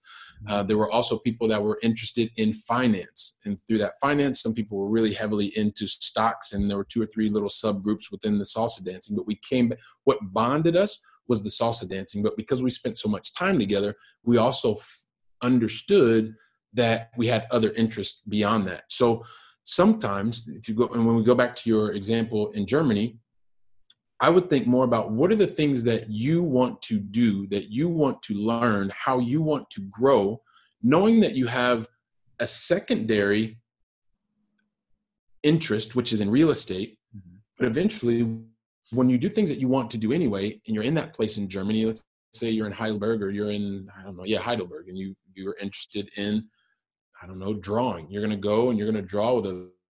Uh, 0.49 0.63
there 0.63 0.77
were 0.77 0.91
also 0.91 1.17
people 1.19 1.47
that 1.47 1.61
were 1.61 1.79
interested 1.81 2.29
in 2.37 2.53
finance, 2.53 3.37
and 3.45 3.57
through 3.67 3.77
that 3.79 3.93
finance, 4.01 4.41
some 4.41 4.53
people 4.53 4.77
were 4.77 4.89
really 4.89 5.13
heavily 5.13 5.57
into 5.57 5.87
stocks, 5.87 6.51
and 6.51 6.69
there 6.69 6.77
were 6.77 6.83
two 6.85 7.01
or 7.01 7.05
three 7.05 7.29
little 7.29 7.49
subgroups 7.49 8.11
within 8.11 8.37
the 8.37 8.43
salsa 8.43 8.83
dancing. 8.83 9.15
But 9.15 9.27
we 9.27 9.35
came, 9.35 9.71
what 10.03 10.17
bonded 10.21 10.75
us 10.75 10.99
was 11.27 11.43
the 11.43 11.49
salsa 11.49 11.87
dancing. 11.87 12.23
But 12.23 12.37
because 12.37 12.61
we 12.61 12.69
spent 12.69 12.97
so 12.97 13.09
much 13.09 13.33
time 13.33 13.59
together, 13.59 13.95
we 14.23 14.37
also 14.37 14.75
f- 14.75 15.03
understood 15.41 16.35
that 16.73 17.09
we 17.17 17.27
had 17.27 17.47
other 17.51 17.71
interests 17.73 18.21
beyond 18.27 18.67
that. 18.67 18.83
So 18.89 19.23
sometimes, 19.63 20.47
if 20.47 20.67
you 20.67 20.75
go 20.75 20.87
and 20.87 21.05
when 21.05 21.15
we 21.15 21.23
go 21.23 21.35
back 21.35 21.55
to 21.55 21.69
your 21.69 21.93
example 21.93 22.51
in 22.51 22.65
Germany 22.65 23.19
I 24.21 24.29
would 24.29 24.49
think 24.49 24.65
more 24.65 24.85
about 24.85 25.11
what 25.11 25.31
are 25.31 25.35
the 25.35 25.47
things 25.47 25.83
that 25.83 26.09
you 26.09 26.41
want 26.41 26.81
to 26.83 26.99
do, 26.99 27.47
that 27.47 27.69
you 27.69 27.89
want 27.89 28.21
to 28.23 28.33
learn, 28.33 28.91
how 28.95 29.19
you 29.19 29.41
want 29.41 29.69
to 29.71 29.81
grow, 29.89 30.41
knowing 30.81 31.19
that 31.19 31.35
you 31.35 31.47
have 31.47 31.87
a 32.39 32.47
secondary 32.47 33.59
interest, 35.43 35.95
which 35.95 36.13
is 36.13 36.21
in 36.21 36.29
real 36.29 36.49
estate. 36.49 36.97
Mm-hmm. 37.15 37.35
But 37.59 37.67
eventually, 37.67 38.39
when 38.91 39.09
you 39.09 39.17
do 39.17 39.29
things 39.29 39.49
that 39.49 39.59
you 39.59 39.67
want 39.67 39.89
to 39.91 39.97
do 39.97 40.13
anyway, 40.13 40.59
and 40.65 40.75
you're 40.75 40.83
in 40.83 40.93
that 40.95 41.13
place 41.13 41.37
in 41.37 41.47
Germany, 41.49 41.85
let's 41.85 42.03
say 42.33 42.49
you're 42.49 42.67
in 42.67 42.73
Heidelberg 42.73 43.21
or 43.21 43.31
you're 43.31 43.51
in, 43.51 43.89
I 43.97 44.03
don't 44.03 44.17
know, 44.17 44.25
yeah, 44.25 44.39
Heidelberg, 44.39 44.89
and 44.89 44.97
you, 44.97 45.15
you're 45.33 45.57
interested 45.61 46.09
in, 46.17 46.47
I 47.21 47.27
don't 47.27 47.39
know, 47.39 47.53
drawing. 47.53 48.09
You're 48.09 48.21
going 48.21 48.35
to 48.35 48.37
go 48.37 48.69
and 48.69 48.77
you're 48.77 48.89
going 48.89 49.01
to 49.01 49.07
draw 49.07 49.33
with 49.35 49.45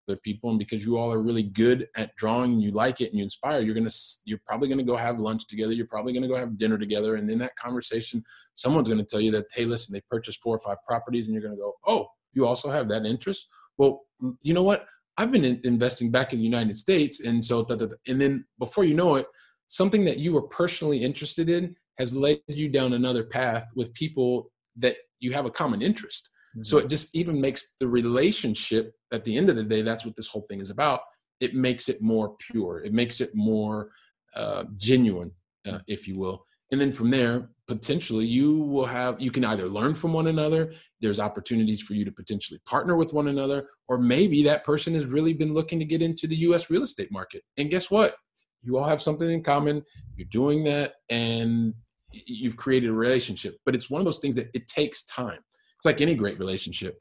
other 0.07 0.19
people 0.23 0.49
and 0.49 0.59
because 0.59 0.85
you 0.85 0.97
all 0.97 1.11
are 1.11 1.21
really 1.21 1.43
good 1.43 1.87
at 1.95 2.15
drawing 2.15 2.53
and 2.53 2.61
you 2.61 2.71
like 2.71 3.01
it 3.01 3.09
and 3.09 3.17
you 3.17 3.23
inspire 3.23 3.61
you're 3.61 3.73
going 3.73 3.87
to 3.87 3.95
you're 4.25 4.41
probably 4.45 4.67
going 4.67 4.77
to 4.77 4.83
go 4.83 4.95
have 4.95 5.19
lunch 5.19 5.47
together 5.47 5.73
you're 5.73 5.87
probably 5.87 6.13
going 6.13 6.21
to 6.21 6.27
go 6.27 6.35
have 6.35 6.57
dinner 6.57 6.77
together 6.77 7.15
and 7.15 7.29
in 7.29 7.39
that 7.39 7.55
conversation 7.55 8.23
someone's 8.53 8.87
going 8.87 8.99
to 8.99 9.05
tell 9.05 9.19
you 9.19 9.31
that 9.31 9.45
hey 9.53 9.65
listen 9.65 9.93
they 9.93 10.01
purchased 10.09 10.41
four 10.41 10.55
or 10.55 10.59
five 10.59 10.77
properties 10.87 11.25
and 11.25 11.33
you're 11.33 11.41
going 11.41 11.55
to 11.55 11.59
go 11.59 11.73
oh 11.87 12.07
you 12.33 12.45
also 12.45 12.69
have 12.69 12.87
that 12.87 13.05
interest 13.05 13.47
well 13.77 14.01
you 14.41 14.53
know 14.53 14.63
what 14.63 14.85
i've 15.17 15.31
been 15.31 15.45
in, 15.45 15.59
investing 15.63 16.11
back 16.11 16.33
in 16.33 16.39
the 16.39 16.45
united 16.45 16.77
states 16.77 17.21
and 17.21 17.43
so 17.43 17.63
da, 17.63 17.75
da, 17.75 17.85
da, 17.85 17.95
and 18.07 18.19
then 18.19 18.45
before 18.59 18.83
you 18.83 18.93
know 18.93 19.15
it 19.15 19.27
something 19.67 20.05
that 20.05 20.17
you 20.17 20.33
were 20.33 20.43
personally 20.43 21.03
interested 21.03 21.49
in 21.49 21.75
has 21.97 22.13
led 22.13 22.39
you 22.47 22.69
down 22.69 22.93
another 22.93 23.23
path 23.23 23.65
with 23.75 23.93
people 23.93 24.51
that 24.75 24.97
you 25.19 25.31
have 25.31 25.45
a 25.45 25.51
common 25.51 25.81
interest 25.81 26.29
Mm-hmm. 26.55 26.63
So 26.63 26.77
it 26.77 26.89
just 26.89 27.13
even 27.15 27.39
makes 27.39 27.73
the 27.79 27.87
relationship 27.87 28.93
at 29.11 29.23
the 29.25 29.37
end 29.37 29.49
of 29.49 29.55
the 29.55 29.63
day, 29.63 29.81
that's 29.81 30.05
what 30.05 30.15
this 30.15 30.27
whole 30.27 30.45
thing 30.49 30.61
is 30.61 30.69
about. 30.69 31.01
It 31.41 31.53
makes 31.53 31.89
it 31.89 32.01
more 32.01 32.35
pure, 32.39 32.83
it 32.83 32.93
makes 32.93 33.19
it 33.19 33.35
more 33.35 33.89
uh, 34.35 34.63
genuine, 34.77 35.31
uh, 35.67 35.79
if 35.87 36.07
you 36.07 36.17
will. 36.17 36.45
And 36.75 36.81
then 36.81 36.91
from 36.91 37.09
there, 37.09 37.47
potentially 37.69 38.25
you 38.25 38.59
will 38.59 38.85
have, 38.85 39.15
you 39.17 39.31
can 39.31 39.45
either 39.45 39.69
learn 39.69 39.95
from 39.95 40.11
one 40.11 40.27
another, 40.27 40.73
there's 40.99 41.21
opportunities 41.21 41.81
for 41.81 41.93
you 41.93 42.03
to 42.03 42.11
potentially 42.11 42.59
partner 42.65 42.97
with 42.97 43.13
one 43.13 43.29
another, 43.29 43.69
or 43.87 43.97
maybe 43.97 44.43
that 44.43 44.65
person 44.65 44.93
has 44.93 45.05
really 45.05 45.31
been 45.31 45.53
looking 45.53 45.79
to 45.79 45.85
get 45.85 46.01
into 46.01 46.27
the 46.27 46.35
US 46.47 46.69
real 46.69 46.83
estate 46.83 47.13
market. 47.13 47.43
And 47.55 47.69
guess 47.69 47.89
what? 47.89 48.15
You 48.61 48.77
all 48.77 48.89
have 48.89 49.01
something 49.01 49.31
in 49.31 49.41
common. 49.41 49.83
You're 50.17 50.27
doing 50.29 50.65
that 50.65 50.95
and 51.09 51.73
you've 52.11 52.57
created 52.57 52.89
a 52.89 52.93
relationship. 52.93 53.55
But 53.65 53.73
it's 53.73 53.89
one 53.89 54.01
of 54.01 54.05
those 54.05 54.19
things 54.19 54.35
that 54.35 54.49
it 54.53 54.67
takes 54.67 55.05
time 55.05 55.39
it's 55.77 55.85
like 55.85 56.01
any 56.01 56.15
great 56.15 56.39
relationship. 56.39 56.97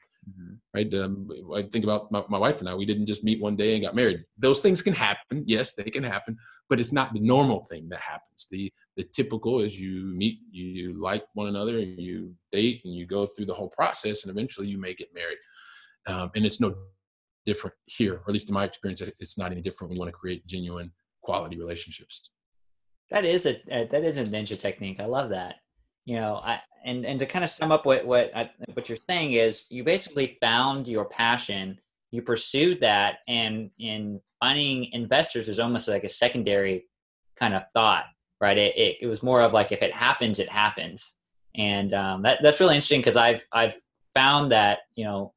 Right? 0.75 0.93
Um, 0.95 1.29
i 1.55 1.63
think 1.63 1.85
about 1.85 2.11
my, 2.11 2.23
my, 2.29 2.39
wife 2.39 2.61
and 2.61 2.69
i 2.69 2.75
we 2.75 2.85
didn't 2.85 3.07
just 3.07 3.25
meet 3.25 3.41
one 3.41 3.57
day 3.57 3.75
and 3.75 3.85
got 3.85 3.95
married. 3.95 4.25
Those 4.37 4.61
things 4.61 4.83
can 4.83 4.93
happen. 4.93 5.45
Yes 5.47 5.75
they 5.75 5.85
can 5.85 6.03
happen 6.03 6.37
but 6.69 6.81
it's 6.81 6.93
not 6.93 7.13
the 7.13 7.21
normal 7.21 7.67
thing 7.71 7.89
that 7.89 8.01
happens. 8.01 8.47
The 8.51 8.73
the 8.97 9.05
typical 9.05 9.61
is 9.61 9.79
you 9.79 10.13
meet 10.17 10.39
you, 10.51 11.01
like 11.01 11.25
one 11.35 11.49
another 11.49 11.79
and 11.79 11.99
you 11.99 12.35
date 12.53 12.81
and 12.85 12.95
you 12.95 13.07
go 13.07 13.27
through 13.27 13.47
the 13.47 13.55
whole 13.55 13.71
process 13.71 14.25
and 14.25 14.31
eventually 14.31 14.69
you 14.69 14.79
may 14.79 14.95
get 14.95 15.15
married. 15.15 15.39
Um, 16.07 16.31
and 16.35 16.45
it's 16.45 16.61
no 16.61 16.75
different 17.47 17.75
here 17.87 18.15
or 18.15 18.25
at 18.29 18.33
least 18.33 18.49
in 18.49 18.55
my 18.55 18.65
experience 18.65 19.03
it's 19.03 19.37
not 19.37 19.53
any 19.53 19.61
different 19.61 19.91
when 19.91 19.97
you 19.97 20.01
want 20.01 20.09
to 20.09 20.17
create 20.17 20.47
genuine 20.47 20.91
quality 21.23 21.59
relationships. 21.59 22.31
That 23.11 23.25
is 23.25 23.47
a 23.47 23.61
that 23.69 24.03
is 24.05 24.17
a 24.17 24.25
ninja 24.25 24.59
technique. 24.59 25.01
I 25.01 25.05
love 25.05 25.31
that 25.31 25.57
you 26.05 26.17
know 26.17 26.41
I, 26.43 26.61
and 26.85 27.05
and 27.07 27.19
to 27.21 27.27
kind 27.27 27.45
of 27.45 27.51
sum 27.51 27.73
up 27.73 27.87
what 27.87 28.07
what 28.07 28.31
I, 28.37 28.51
what 28.75 28.89
you're 28.89 28.99
saying 29.09 29.33
is 29.33 29.67
you 29.71 29.85
basically 29.85 30.39
found 30.41 30.89
your 30.89 31.05
passion 31.05 31.79
you 32.11 32.23
pursued 32.23 32.81
that 32.81 33.19
and 33.27 33.71
in 33.79 34.21
finding 34.41 34.93
investors 34.93 35.49
is 35.49 35.59
almost 35.59 35.89
like 35.89 36.05
a 36.05 36.09
secondary 36.09 36.87
kind 37.37 37.55
of 37.55 37.65
thought 37.75 38.05
right? 38.45 38.59
It, 38.59 38.77
it, 38.77 38.97
it 39.01 39.07
was 39.07 39.23
more 39.23 39.41
of 39.41 39.53
like 39.55 39.73
if 39.73 39.83
it 39.83 39.93
happens 39.93 40.39
it 40.39 40.51
happens. 40.51 41.15
And 41.57 41.95
um, 41.95 42.23
that, 42.23 42.41
that's 42.43 42.61
really 42.61 42.75
interesting 42.75 43.01
because 43.01 43.17
i've 43.17 43.47
i've 43.53 43.75
found 44.13 44.51
that 44.53 44.81
you 44.97 45.05
know 45.05 45.33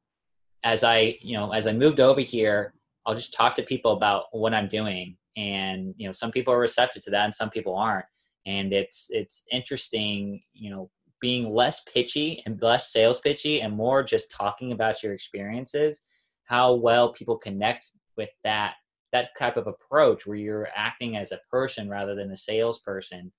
as 0.64 0.82
i 0.82 1.16
you 1.20 1.36
know 1.36 1.52
as 1.52 1.66
i 1.66 1.72
moved 1.72 2.00
over 2.00 2.20
here 2.20 2.74
i'll 3.06 3.14
just 3.14 3.32
talk 3.32 3.54
to 3.54 3.62
people 3.62 3.92
about 3.92 4.24
what 4.32 4.52
i'm 4.54 4.68
doing. 4.68 5.16
And 5.36 5.94
you 5.96 6.06
know 6.06 6.12
some 6.12 6.32
people 6.32 6.52
are 6.52 6.58
receptive 6.58 7.02
to 7.04 7.10
that 7.12 7.24
and 7.24 7.34
some 7.34 7.50
people 7.50 7.76
aren't 7.76 8.06
and 8.48 8.72
it's 8.72 9.08
it's 9.10 9.44
interesting 9.52 10.40
you 10.54 10.70
know 10.70 10.90
being 11.20 11.48
less 11.48 11.82
pitchy 11.92 12.42
and 12.46 12.60
less 12.62 12.92
sales 12.92 13.20
pitchy 13.20 13.60
and 13.60 13.76
more 13.76 14.02
just 14.02 14.30
talking 14.30 14.72
about 14.72 15.02
your 15.02 15.12
experiences 15.12 16.02
how 16.44 16.74
well 16.74 17.12
people 17.12 17.36
connect 17.36 17.92
with 18.16 18.30
that 18.42 18.74
that 19.12 19.30
type 19.38 19.56
of 19.56 19.66
approach 19.66 20.26
where 20.26 20.36
you're 20.36 20.68
acting 20.74 21.16
as 21.16 21.32
a 21.32 21.40
person 21.50 21.88
rather 21.88 22.14
than 22.14 22.32
a 22.32 22.36
salesperson 22.36 23.30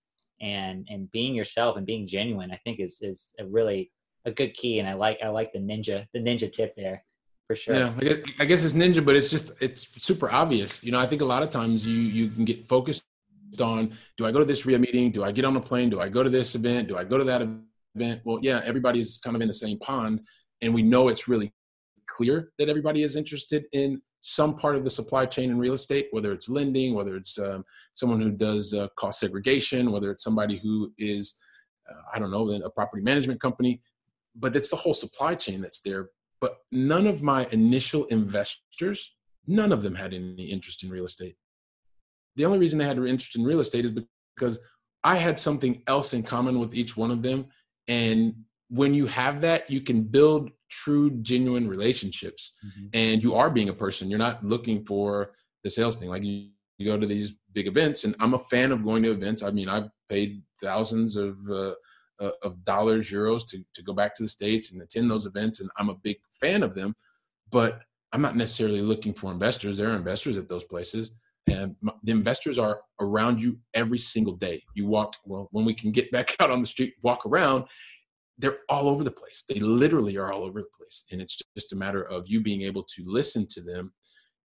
and 0.41 0.88
and 0.89 1.12
being 1.12 1.34
yourself 1.34 1.76
and 1.76 1.86
being 1.86 2.08
genuine 2.08 2.52
i 2.52 2.60
think 2.63 2.80
is 2.80 3.00
is 3.02 3.34
a 3.39 3.45
really 3.45 3.91
a 4.26 4.32
good 4.32 4.54
key 4.54 4.80
and 4.80 4.88
i 4.88 4.93
like 4.93 5.17
i 5.24 5.28
like 5.28 5.52
the 5.54 5.60
ninja 5.60 6.06
the 6.13 6.19
ninja 6.19 6.52
tip 6.52 6.76
there 6.76 7.04
for 7.48 7.56
sure. 7.56 7.76
Yeah 7.76 7.93
I 7.98 8.04
guess, 8.04 8.17
I 8.41 8.45
guess 8.45 8.63
it's 8.63 8.76
ninja 8.76 9.04
but 9.04 9.15
it's 9.15 9.32
just 9.32 9.54
it's 9.60 9.88
super 9.98 10.32
obvious. 10.32 10.84
You 10.84 10.91
know 10.91 11.00
i 11.00 11.08
think 11.08 11.22
a 11.22 11.26
lot 11.26 11.41
of 11.41 11.50
times 11.50 11.84
you 11.84 12.00
you 12.00 12.30
can 12.30 12.45
get 12.45 12.67
focused 12.67 13.02
on 13.62 13.95
do 14.17 14.25
i 14.25 14.31
go 14.31 14.39
to 14.39 14.45
this 14.45 14.65
RIA 14.65 14.79
meeting? 14.79 15.12
Do 15.12 15.23
i 15.23 15.31
get 15.31 15.45
on 15.45 15.55
a 15.55 15.62
plane? 15.62 15.89
Do 15.89 15.99
i 15.99 16.09
go 16.09 16.23
to 16.23 16.29
this 16.29 16.55
event? 16.55 16.88
Do 16.88 16.97
i 16.97 17.03
go 17.03 17.17
to 17.17 17.23
that 17.25 17.41
event? 17.95 18.21
Well 18.25 18.39
yeah 18.41 18.62
everybody's 18.63 19.17
kind 19.17 19.35
of 19.35 19.41
in 19.41 19.47
the 19.47 19.53
same 19.53 19.79
pond 19.79 20.21
and 20.62 20.73
we 20.73 20.81
know 20.81 21.07
it's 21.07 21.27
really 21.27 21.53
clear 22.07 22.51
that 22.57 22.69
everybody 22.69 23.03
is 23.03 23.15
interested 23.15 23.65
in 23.73 24.01
some 24.21 24.55
part 24.55 24.75
of 24.75 24.83
the 24.83 24.89
supply 24.89 25.25
chain 25.25 25.49
in 25.49 25.57
real 25.57 25.73
estate 25.73 26.07
whether 26.12 26.33
it's 26.33 26.49
lending 26.49 26.93
whether 26.93 27.15
it's 27.15 27.39
um, 27.39 27.63
someone 27.93 28.19
who 28.19 28.31
does 28.31 28.73
uh, 28.73 28.88
cost 28.97 29.19
segregation 29.19 29.91
whether 29.91 30.12
it's 30.12 30.23
somebody 30.23 30.57
who 30.57 30.91
is 30.97 31.38
uh, 31.89 32.01
i 32.13 32.19
don't 32.19 32.31
know 32.31 32.49
a 32.49 32.69
property 32.69 33.01
management 33.01 33.39
company 33.39 33.81
but 34.35 34.55
it's 34.55 34.69
the 34.69 34.75
whole 34.75 34.93
supply 34.93 35.35
chain 35.35 35.62
that's 35.62 35.81
there. 35.81 36.09
But 36.41 36.57
none 36.71 37.07
of 37.07 37.21
my 37.21 37.47
initial 37.51 38.05
investors 38.05 39.15
none 39.47 39.71
of 39.71 39.81
them 39.81 39.95
had 39.95 40.13
any 40.13 40.43
interest 40.43 40.83
in 40.83 40.91
real 40.91 41.05
estate 41.05 41.35
the 42.36 42.46
only 42.46 42.60
reason 42.60 42.80
they 42.80 42.86
had 42.86 42.98
an 42.98 43.08
interest 43.08 43.36
in 43.36 43.44
real 43.44 43.60
estate 43.60 43.86
is 43.86 43.92
because 44.36 44.60
I 45.04 45.15
had 45.15 45.39
something 45.39 45.82
else 45.88 46.13
in 46.13 46.24
common 46.24 46.60
with 46.60 46.74
each 46.74 46.98
one 46.98 47.12
of 47.12 47.22
them. 47.22 47.48
And 47.88 48.36
when 48.70 48.94
you 48.94 49.08
have 49.08 49.42
that, 49.42 49.70
you 49.70 49.82
can 49.82 50.04
build 50.04 50.52
true, 50.70 51.10
genuine 51.22 51.68
relationships. 51.68 52.54
Mm-hmm. 52.65 52.88
And 52.94 53.24
you 53.24 53.36
are 53.36 53.50
being 53.50 53.70
a 53.70 53.74
person. 53.74 54.10
You're 54.10 54.20
not 54.20 54.44
looking 54.44 54.86
for 54.86 55.32
the 55.63 55.70
sales 55.70 55.98
thing. 55.98 56.10
Like 56.10 56.24
you, 56.24 56.50
you 56.78 56.86
go 56.86 57.00
to 57.00 57.08
these 57.08 57.36
big 57.54 57.68
events, 57.68 58.04
and 58.04 58.15
I'm 58.20 58.34
a 58.34 58.39
fan 58.39 58.72
of 58.72 58.84
going 58.84 59.04
to 59.04 59.12
events. 59.12 59.44
I 59.44 59.52
mean, 59.52 59.68
I've 59.68 59.89
paid 60.08 60.42
thousands 60.62 61.15
of 61.15 61.38
uh, 61.50 61.74
uh, 62.22 62.32
of 62.44 62.63
dollars, 62.63 63.12
euros 63.12 63.46
to 63.50 63.63
to 63.74 63.84
go 63.84 63.94
back 63.94 64.15
to 64.15 64.24
the 64.24 64.30
states 64.30 64.72
and 64.72 64.82
attend 64.82 65.10
those 65.10 65.26
events, 65.26 65.60
and 65.60 65.70
I'm 65.78 65.89
a 65.89 65.96
big 65.96 66.18
fan 66.39 66.63
of 66.63 66.76
them. 66.76 66.96
But 67.52 67.82
I'm 68.13 68.22
not 68.22 68.36
necessarily 68.36 68.82
looking 68.82 69.13
for 69.13 69.32
investors. 69.32 69.78
There 69.78 69.89
are 69.89 69.96
investors 69.96 70.38
at 70.38 70.48
those 70.48 70.63
places 70.63 71.12
and 71.51 71.75
the 72.03 72.12
investors 72.12 72.59
are 72.59 72.81
around 72.99 73.41
you 73.41 73.57
every 73.73 73.99
single 73.99 74.35
day. 74.35 74.63
You 74.75 74.88
walk 74.88 75.15
well 75.25 75.47
when 75.51 75.65
we 75.65 75.73
can 75.73 75.91
get 75.91 76.12
back 76.17 76.35
out 76.39 76.51
on 76.51 76.62
the 76.62 76.67
street 76.67 76.93
walk 77.03 77.25
around 77.25 77.65
they're 78.39 78.59
all 78.69 78.88
over 78.88 79.03
the 79.03 79.12
place. 79.12 79.43
They 79.49 79.59
literally 79.59 80.15
are 80.15 80.31
all 80.31 80.43
over 80.43 80.62
the 80.62 80.69
place. 80.77 81.03
And 81.12 81.21
it's 81.21 81.41
just 81.57 81.73
a 81.73 81.75
matter 81.75 82.03
of 82.03 82.25
you 82.27 82.39
being 82.39 82.62
able 82.62 82.83
to 82.83 83.03
listen 83.05 83.45
to 83.49 83.62
them 83.62 83.91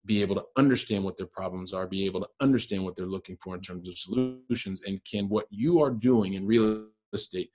be 0.05 0.21
able 0.21 0.36
to 0.36 0.43
understand 0.55 1.03
what 1.03 1.17
their 1.17 1.25
problems 1.25 1.73
are 1.73 1.88
be 1.88 2.05
able 2.05 2.21
to 2.21 2.27
understand 2.39 2.84
what 2.84 2.95
they're 2.95 3.05
looking 3.08 3.38
for 3.41 3.55
in 3.55 3.62
terms 3.62 3.88
of 3.88 3.97
solutions 3.97 4.81
and 4.86 5.03
can 5.03 5.27
what 5.29 5.47
you 5.49 5.81
are 5.81 5.89
doing 5.89 6.34
in 6.34 6.45
real 6.45 6.86
estate 7.13 7.49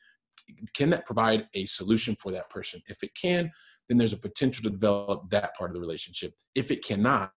can 0.75 0.91
that 0.91 1.07
provide 1.07 1.47
a 1.55 1.65
solution 1.67 2.17
for 2.17 2.33
that 2.33 2.51
person? 2.51 2.83
If 2.89 3.05
it 3.05 3.13
can 3.15 3.51
then 3.89 3.99
there's 3.99 4.13
a 4.13 4.19
potential 4.19 4.65
to 4.65 4.71
develop 4.71 5.31
that 5.31 5.55
part 5.57 5.71
of 5.71 5.75
the 5.75 5.81
relationship. 5.81 6.33
If 6.55 6.71
it 6.71 6.85
cannot 6.85 7.33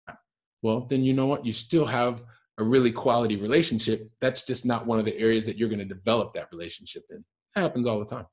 well, 0.61 0.81
then 0.81 1.03
you 1.03 1.13
know 1.13 1.27
what? 1.27 1.45
You 1.45 1.53
still 1.53 1.85
have 1.85 2.21
a 2.57 2.63
really 2.63 2.91
quality 2.91 3.35
relationship. 3.35 4.09
That's 4.19 4.43
just 4.43 4.65
not 4.65 4.85
one 4.85 4.99
of 4.99 5.05
the 5.05 5.17
areas 5.17 5.45
that 5.45 5.57
you're 5.57 5.69
going 5.69 5.79
to 5.79 5.85
develop 5.85 6.33
that 6.33 6.49
relationship 6.51 7.03
in. 7.09 7.23
That 7.55 7.61
happens 7.61 7.87
all 7.87 7.99
the 7.99 8.05
time. 8.05 8.25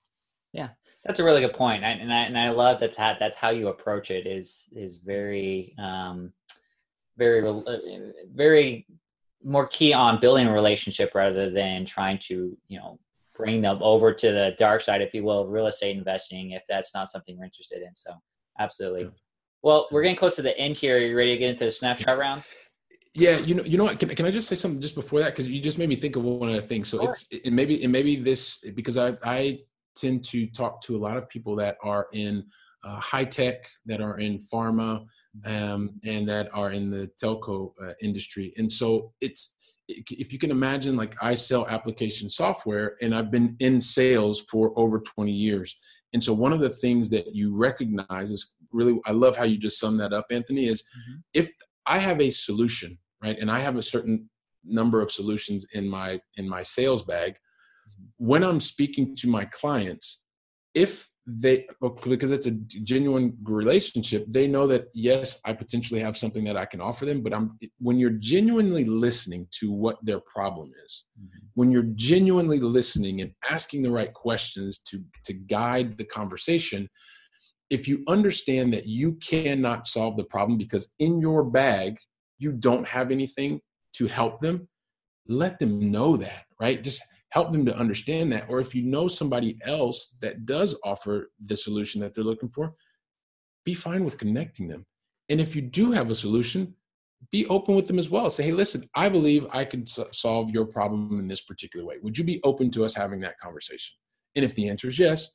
Yeah, 0.53 0.69
that's 1.05 1.21
a 1.21 1.25
really 1.25 1.41
good 1.41 1.53
point, 1.53 1.85
and 1.85 2.13
I 2.13 2.23
and 2.23 2.39
I 2.39 2.51
love 2.51 2.81
that's 2.81 2.97
how 2.97 3.17
that's 3.19 3.37
how 3.37 3.51
you 3.51 3.69
approach 3.69 4.11
it 4.11 4.27
is 4.27 4.65
is 4.73 4.97
very 4.99 5.75
um, 5.79 6.33
very 7.19 7.47
uh, 7.47 7.77
very 8.35 8.87
more 9.45 9.67
key 9.67 9.93
on 9.93 10.21
building 10.21 10.47
a 10.47 10.53
relationship 10.53 11.15
rather 11.15 11.51
than 11.51 11.85
trying 11.85 12.19
to 12.19 12.57
you 12.69 12.79
know 12.79 12.99
bring 13.37 13.61
them 13.61 13.79
over 13.83 14.13
to 14.13 14.33
the 14.33 14.55
dark 14.59 14.83
side, 14.83 15.01
if 15.01 15.15
you 15.15 15.23
will, 15.23 15.47
real 15.47 15.67
estate 15.67 15.97
investing 15.97 16.51
if 16.53 16.63
that's 16.69 16.93
not 16.95 17.11
something 17.11 17.37
you're 17.37 17.45
interested 17.45 17.83
in. 17.83 17.95
So 17.95 18.13
absolutely. 18.59 19.11
Well, 19.63 19.89
we're 19.91 20.03
getting 20.03 20.17
close 20.17 20.37
to 20.37 20.43
the 20.43 20.57
end 20.57 20.77
here. 20.77 20.97
Are 20.97 20.99
you 20.99 21.17
ready 21.17 21.33
to 21.33 21.39
get 21.39 21.51
into 21.51 21.65
the 21.65 21.71
snapshot 21.71 22.19
round? 22.19 22.43
Yeah, 23.15 23.39
you 23.39 23.55
know, 23.55 23.65
you 23.65 23.77
know 23.77 23.85
what? 23.85 23.99
Can, 23.99 24.09
can 24.11 24.27
I 24.27 24.31
just 24.31 24.49
say 24.49 24.55
something 24.55 24.81
just 24.81 24.95
before 24.95 25.21
that? 25.21 25.31
Because 25.33 25.49
you 25.49 25.61
just 25.61 25.79
made 25.79 25.89
me 25.89 25.97
think 25.97 26.15
of 26.17 26.23
one 26.23 26.51
other 26.51 26.61
thing. 26.61 26.85
So 26.85 27.01
sure. 27.01 27.11
it's 27.11 27.27
it 27.31 27.53
maybe 27.53 27.83
it 27.83 27.89
maybe 27.89 28.17
this 28.17 28.63
because 28.75 28.97
I 28.97 29.17
I 29.25 29.61
tend 29.97 30.25
to 30.27 30.47
talk 30.47 30.81
to 30.83 30.97
a 30.97 30.99
lot 30.99 31.17
of 31.17 31.29
people 31.29 31.57
that 31.57 31.77
are 31.83 32.07
in 32.13 32.45
uh, 32.85 33.01
high 33.01 33.25
tech, 33.25 33.67
that 33.87 34.01
are 34.01 34.21
in 34.21 34.39
pharma, 34.39 35.05
um, 35.45 35.99
and 36.05 36.29
that 36.29 36.49
are 36.55 36.71
in 36.71 36.91
the 36.91 37.11
telco 37.21 37.73
uh, 37.83 37.93
industry. 38.01 38.55
And 38.57 38.71
so 38.71 39.13
it's 39.21 39.55
if 39.89 40.33
you 40.33 40.39
can 40.39 40.51
imagine, 40.51 40.97
like 40.97 41.17
I 41.21 41.35
sell 41.35 41.67
application 41.67 42.29
software, 42.29 42.97
and 43.03 43.15
I've 43.15 43.31
been 43.31 43.57
in 43.59 43.81
sales 43.81 44.41
for 44.43 44.79
over 44.79 45.01
20 45.01 45.33
years. 45.33 45.77
And 46.13 46.23
so 46.23 46.33
one 46.33 46.53
of 46.53 46.61
the 46.61 46.71
things 46.71 47.11
that 47.11 47.35
you 47.35 47.57
recognize 47.57 48.31
is 48.31 48.55
really, 48.73 48.99
I 49.07 49.13
love 49.13 49.37
how 49.37 49.45
you 49.45 49.59
just 49.59 49.81
summed 49.81 50.01
that 50.01 50.13
up, 50.13 50.27
Anthony. 50.31 50.67
Is 50.67 50.83
mm-hmm. 50.83 51.19
if 51.35 51.51
I 51.87 51.99
have 51.99 52.21
a 52.21 52.31
solution, 52.31 52.99
right, 53.23 53.39
and 53.39 53.51
I 53.51 53.61
have 53.61 53.77
a 53.77 53.83
certain 53.83 54.29
number 54.65 55.01
of 55.01 55.11
solutions 55.11 55.67
in 55.73 55.89
my 55.89 56.21
in 56.37 56.49
my 56.49 56.63
sales 56.63 57.03
bag, 57.05 57.33
mm-hmm. 57.33 58.27
when 58.27 58.45
I'm 58.45 58.61
speaking 58.61 59.17
to 59.17 59.29
my 59.29 59.45
clients, 59.47 60.23
if 60.75 61.09
they 61.29 61.67
because 62.05 62.31
it's 62.31 62.47
a 62.47 62.53
genuine 62.83 63.37
relationship 63.43 64.25
they 64.29 64.47
know 64.47 64.67
that 64.67 64.87
yes 64.95 65.39
i 65.45 65.53
potentially 65.53 66.01
have 66.01 66.17
something 66.17 66.43
that 66.43 66.57
i 66.57 66.65
can 66.65 66.81
offer 66.81 67.05
them 67.05 67.23
but 67.23 67.35
i'm 67.35 67.59
when 67.81 67.99
you're 67.99 68.19
genuinely 68.19 68.85
listening 68.85 69.47
to 69.51 69.71
what 69.71 69.99
their 70.03 70.21
problem 70.21 70.73
is 70.87 71.05
mm-hmm. 71.21 71.39
when 71.53 71.71
you're 71.71 71.91
genuinely 71.95 72.59
listening 72.59 73.21
and 73.21 73.31
asking 73.51 73.83
the 73.83 73.91
right 73.91 74.15
questions 74.15 74.79
to 74.79 75.05
to 75.23 75.35
guide 75.35 75.99
the 75.99 76.05
conversation 76.05 76.89
if 77.71 77.87
you 77.87 78.03
understand 78.09 78.73
that 78.73 78.87
you 78.87 79.15
cannot 79.15 79.87
solve 79.87 80.17
the 80.17 80.25
problem 80.25 80.57
because 80.57 80.95
in 80.99 81.21
your 81.21 81.45
bag 81.45 81.99
you 82.39 82.53
don't 82.53 82.87
have 82.87 83.11
anything 83.11 83.61
to 83.95 84.07
help 84.07 84.41
them 84.41 84.69
let 85.27 85.59
them 85.59 85.91
know 85.91 86.17
that 86.17 86.45
right? 86.61 86.83
Just 86.83 87.03
help 87.31 87.53
them 87.53 87.65
to 87.67 87.77
understand 87.77 88.33
that. 88.33 88.47
Or 88.49 88.61
if 88.61 88.75
you 88.75 88.83
know 88.83 89.09
somebody 89.09 89.59
else 89.65 90.17
that 90.21 90.47
does 90.47 90.77
offer 90.85 91.31
the 91.45 91.57
solution 91.57 92.01
that 92.01 92.15
they're 92.15 92.25
looking 92.25 92.49
for 92.49 92.75
be 93.65 93.75
fine 93.75 94.05
with 94.05 94.19
connecting 94.19 94.69
them. 94.69 94.87
And 95.29 95.41
if 95.41 95.55
you 95.55 95.63
do 95.63 95.93
have 95.93 96.11
a 96.11 96.15
solution 96.15 96.75
be 97.33 97.47
open 97.47 97.75
with 97.75 97.89
them 97.89 97.99
as 97.99 98.09
well. 98.09 98.31
Say 98.31 98.45
hey 98.45 98.53
listen 98.53 98.89
i 98.95 99.09
believe 99.09 99.47
i 99.53 99.65
could 99.65 99.89
solve 100.15 100.51
your 100.51 100.65
problem 100.65 101.19
in 101.19 101.29
this 101.29 101.43
particular 101.43 101.85
way. 101.85 101.97
Would 102.03 102.17
you 102.17 102.25
be 102.25 102.41
open 102.45 102.71
to 102.73 102.85
us 102.85 102.95
having 102.95 103.21
that 103.21 103.39
conversation? 103.41 103.97
And 104.37 104.45
if 104.45 104.55
the 104.55 104.69
answer 104.69 104.89
is 104.89 104.99
yes 104.99 105.31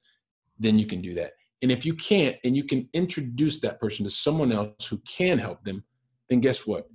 then 0.60 0.80
you 0.80 0.86
can 0.86 1.02
do 1.02 1.14
that 1.16 1.32
and 1.64 1.72
if 1.72 1.86
you 1.86 1.96
can't 1.96 2.36
and 2.44 2.56
you 2.56 2.64
can 2.64 2.88
introduce 2.94 3.60
that 3.62 3.80
person 3.80 4.04
to 4.04 4.10
someone 4.10 4.52
else 4.52 4.86
who 4.88 4.98
can 5.08 5.40
help 5.40 5.64
them 5.64 5.84
then 6.30 6.40
guess 6.40 6.68
what? 6.68 6.88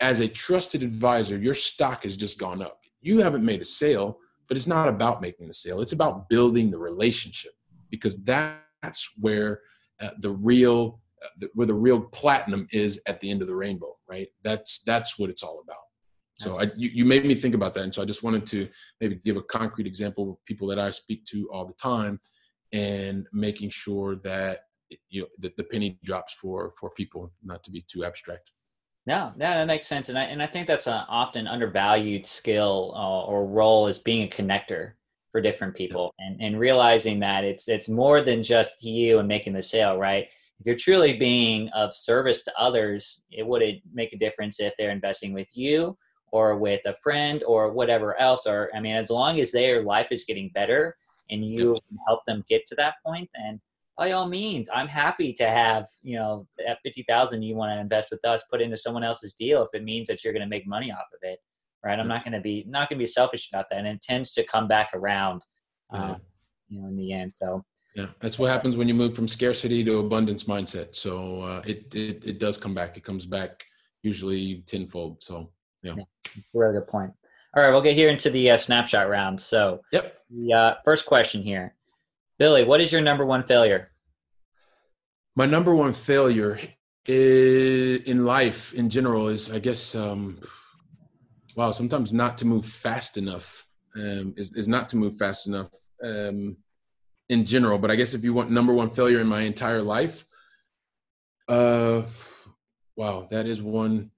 As 0.00 0.20
a 0.20 0.28
trusted 0.28 0.82
advisor 0.82 1.36
your 1.38 1.54
stock 1.54 2.04
has 2.04 2.16
just 2.16 2.38
gone 2.38 2.62
up. 2.62 2.80
You 3.00 3.18
haven't 3.18 3.44
made 3.44 3.60
a 3.60 3.64
sale 3.64 4.18
but 4.48 4.56
it's 4.56 4.66
not 4.66 4.88
about 4.88 5.22
making 5.22 5.48
the 5.48 5.54
sale. 5.54 5.80
It's 5.80 5.92
about 5.92 6.28
building 6.28 6.70
the 6.70 6.78
relationship 6.78 7.52
because 7.90 8.22
that's 8.24 9.10
where 9.18 9.60
uh, 10.00 10.10
the 10.20 10.30
real 10.30 11.00
uh, 11.24 11.46
where 11.54 11.66
the 11.66 11.74
real 11.74 12.00
platinum 12.00 12.68
is 12.70 13.00
at 13.06 13.18
the 13.20 13.30
end 13.30 13.40
of 13.40 13.48
the 13.48 13.54
rainbow 13.54 13.96
right? 14.08 14.28
That's 14.44 14.82
that's 14.82 15.18
what 15.18 15.30
it's 15.30 15.42
all 15.42 15.62
about. 15.64 15.78
So 16.38 16.58
I, 16.58 16.64
you, 16.76 16.90
you 16.92 17.04
made 17.04 17.24
me 17.24 17.36
think 17.36 17.54
about 17.54 17.72
that. 17.74 17.84
And 17.84 17.94
so 17.94 18.02
i 18.02 18.04
just 18.04 18.24
wanted 18.24 18.44
to 18.46 18.68
maybe 19.00 19.14
give 19.24 19.36
a 19.36 19.42
concrete 19.42 19.86
example 19.86 20.32
of 20.32 20.44
people 20.44 20.66
that 20.68 20.78
i 20.78 20.90
speak 20.90 21.24
to 21.26 21.48
all 21.52 21.64
the 21.64 21.74
time 21.74 22.20
and 22.72 23.26
making 23.32 23.70
sure 23.70 24.16
that 24.16 24.64
you 25.08 25.22
know 25.22 25.28
that 25.38 25.56
the 25.56 25.64
penny 25.64 25.98
drops 26.04 26.34
for 26.34 26.72
for 26.78 26.90
people 26.90 27.32
not 27.42 27.62
to 27.64 27.70
be 27.70 27.84
too 27.88 28.04
abstract 28.04 28.50
no, 29.04 29.32
yeah, 29.36 29.58
that 29.58 29.66
makes 29.66 29.88
sense, 29.88 30.08
and 30.10 30.18
I 30.18 30.24
and 30.24 30.40
I 30.40 30.46
think 30.46 30.68
that's 30.68 30.86
an 30.86 31.04
often 31.08 31.48
undervalued 31.48 32.24
skill 32.24 32.92
uh, 32.94 33.24
or 33.24 33.46
role 33.46 33.88
is 33.88 33.98
being 33.98 34.22
a 34.22 34.30
connector 34.30 34.92
for 35.32 35.40
different 35.40 35.74
people, 35.74 36.14
and 36.20 36.40
and 36.40 36.58
realizing 36.60 37.18
that 37.20 37.42
it's 37.42 37.66
it's 37.68 37.88
more 37.88 38.20
than 38.20 38.44
just 38.44 38.82
you 38.82 39.18
and 39.18 39.26
making 39.26 39.54
the 39.54 39.62
sale, 39.62 39.98
right? 39.98 40.28
If 40.60 40.66
you're 40.66 40.76
truly 40.76 41.16
being 41.16 41.68
of 41.70 41.92
service 41.92 42.44
to 42.44 42.52
others, 42.56 43.20
it 43.32 43.44
would 43.44 43.64
make 43.92 44.12
a 44.12 44.18
difference 44.18 44.60
if 44.60 44.72
they're 44.78 44.92
investing 44.92 45.32
with 45.32 45.48
you 45.56 45.98
or 46.30 46.56
with 46.56 46.86
a 46.86 46.94
friend 47.02 47.42
or 47.42 47.72
whatever 47.72 48.18
else. 48.20 48.46
Or 48.46 48.70
I 48.72 48.78
mean, 48.78 48.94
as 48.94 49.10
long 49.10 49.40
as 49.40 49.50
their 49.50 49.82
life 49.82 50.08
is 50.12 50.24
getting 50.24 50.50
better 50.54 50.96
and 51.30 51.44
you 51.44 51.74
help 52.06 52.20
them 52.26 52.44
get 52.48 52.66
to 52.66 52.74
that 52.76 52.94
point, 53.04 53.28
then 53.34 53.60
by 53.96 54.12
all 54.12 54.26
means, 54.26 54.68
I'm 54.72 54.88
happy 54.88 55.32
to 55.34 55.48
have, 55.48 55.86
you 56.02 56.16
know, 56.16 56.46
at 56.66 56.78
50,000 56.82 57.42
you 57.42 57.54
want 57.54 57.76
to 57.76 57.80
invest 57.80 58.10
with 58.10 58.24
us, 58.24 58.42
put 58.50 58.62
into 58.62 58.76
someone 58.76 59.04
else's 59.04 59.34
deal 59.34 59.62
if 59.62 59.68
it 59.74 59.84
means 59.84 60.08
that 60.08 60.24
you're 60.24 60.32
going 60.32 60.42
to 60.42 60.48
make 60.48 60.66
money 60.66 60.90
off 60.90 61.06
of 61.12 61.20
it. 61.22 61.38
Right. 61.84 61.98
I'm 61.98 62.08
not 62.08 62.24
going 62.24 62.32
to 62.32 62.40
be, 62.40 62.64
not 62.68 62.88
going 62.88 62.98
to 62.98 63.02
be 63.02 63.10
selfish 63.10 63.48
about 63.52 63.66
that. 63.70 63.78
And 63.78 63.88
it 63.88 64.02
tends 64.02 64.32
to 64.34 64.44
come 64.44 64.68
back 64.68 64.90
around, 64.94 65.44
uh, 65.92 66.14
you 66.68 66.80
know, 66.80 66.86
in 66.86 66.96
the 66.96 67.12
end. 67.12 67.32
So, 67.32 67.64
yeah, 67.96 68.06
that's 68.20 68.38
what 68.38 68.50
happens 68.50 68.76
when 68.76 68.86
you 68.86 68.94
move 68.94 69.16
from 69.16 69.26
scarcity 69.26 69.82
to 69.84 69.98
abundance 69.98 70.44
mindset. 70.44 70.94
So 70.94 71.42
uh, 71.42 71.62
it, 71.66 71.92
it, 71.94 72.24
it 72.24 72.38
does 72.38 72.56
come 72.56 72.72
back. 72.72 72.96
It 72.96 73.04
comes 73.04 73.26
back 73.26 73.64
usually 74.02 74.62
tenfold. 74.64 75.22
So, 75.22 75.50
yeah. 75.82 75.94
yeah 75.96 76.04
really 76.54 76.78
good 76.78 76.86
point. 76.86 77.12
All 77.54 77.62
right, 77.62 77.70
we'll 77.70 77.82
get 77.82 77.94
here 77.94 78.08
into 78.08 78.30
the 78.30 78.52
uh, 78.52 78.56
snapshot 78.56 79.08
round. 79.08 79.40
So, 79.40 79.80
yep. 79.92 80.18
The 80.30 80.52
uh, 80.52 80.74
first 80.84 81.04
question 81.04 81.42
here 81.42 81.74
Billy, 82.38 82.64
what 82.64 82.80
is 82.80 82.90
your 82.90 83.02
number 83.02 83.26
one 83.26 83.44
failure? 83.44 83.90
My 85.36 85.46
number 85.46 85.74
one 85.74 85.92
failure 85.92 86.60
is, 87.06 88.00
in 88.04 88.24
life 88.24 88.72
in 88.74 88.88
general 88.88 89.28
is, 89.28 89.50
I 89.50 89.58
guess, 89.58 89.94
um, 89.94 90.40
wow, 91.56 91.70
sometimes 91.70 92.12
not 92.12 92.38
to 92.38 92.46
move 92.46 92.64
fast 92.64 93.16
enough 93.16 93.66
um, 93.96 94.34
is, 94.36 94.52
is 94.54 94.68
not 94.68 94.88
to 94.90 94.96
move 94.96 95.16
fast 95.16 95.46
enough 95.46 95.68
um, 96.02 96.56
in 97.28 97.44
general. 97.44 97.78
But 97.78 97.90
I 97.90 97.96
guess 97.96 98.14
if 98.14 98.24
you 98.24 98.32
want 98.32 98.50
number 98.50 98.72
one 98.72 98.90
failure 98.90 99.20
in 99.20 99.26
my 99.26 99.42
entire 99.42 99.82
life, 99.82 100.24
uh, 101.48 102.02
wow, 102.96 103.28
that 103.30 103.46
is 103.46 103.60
one. 103.60 104.10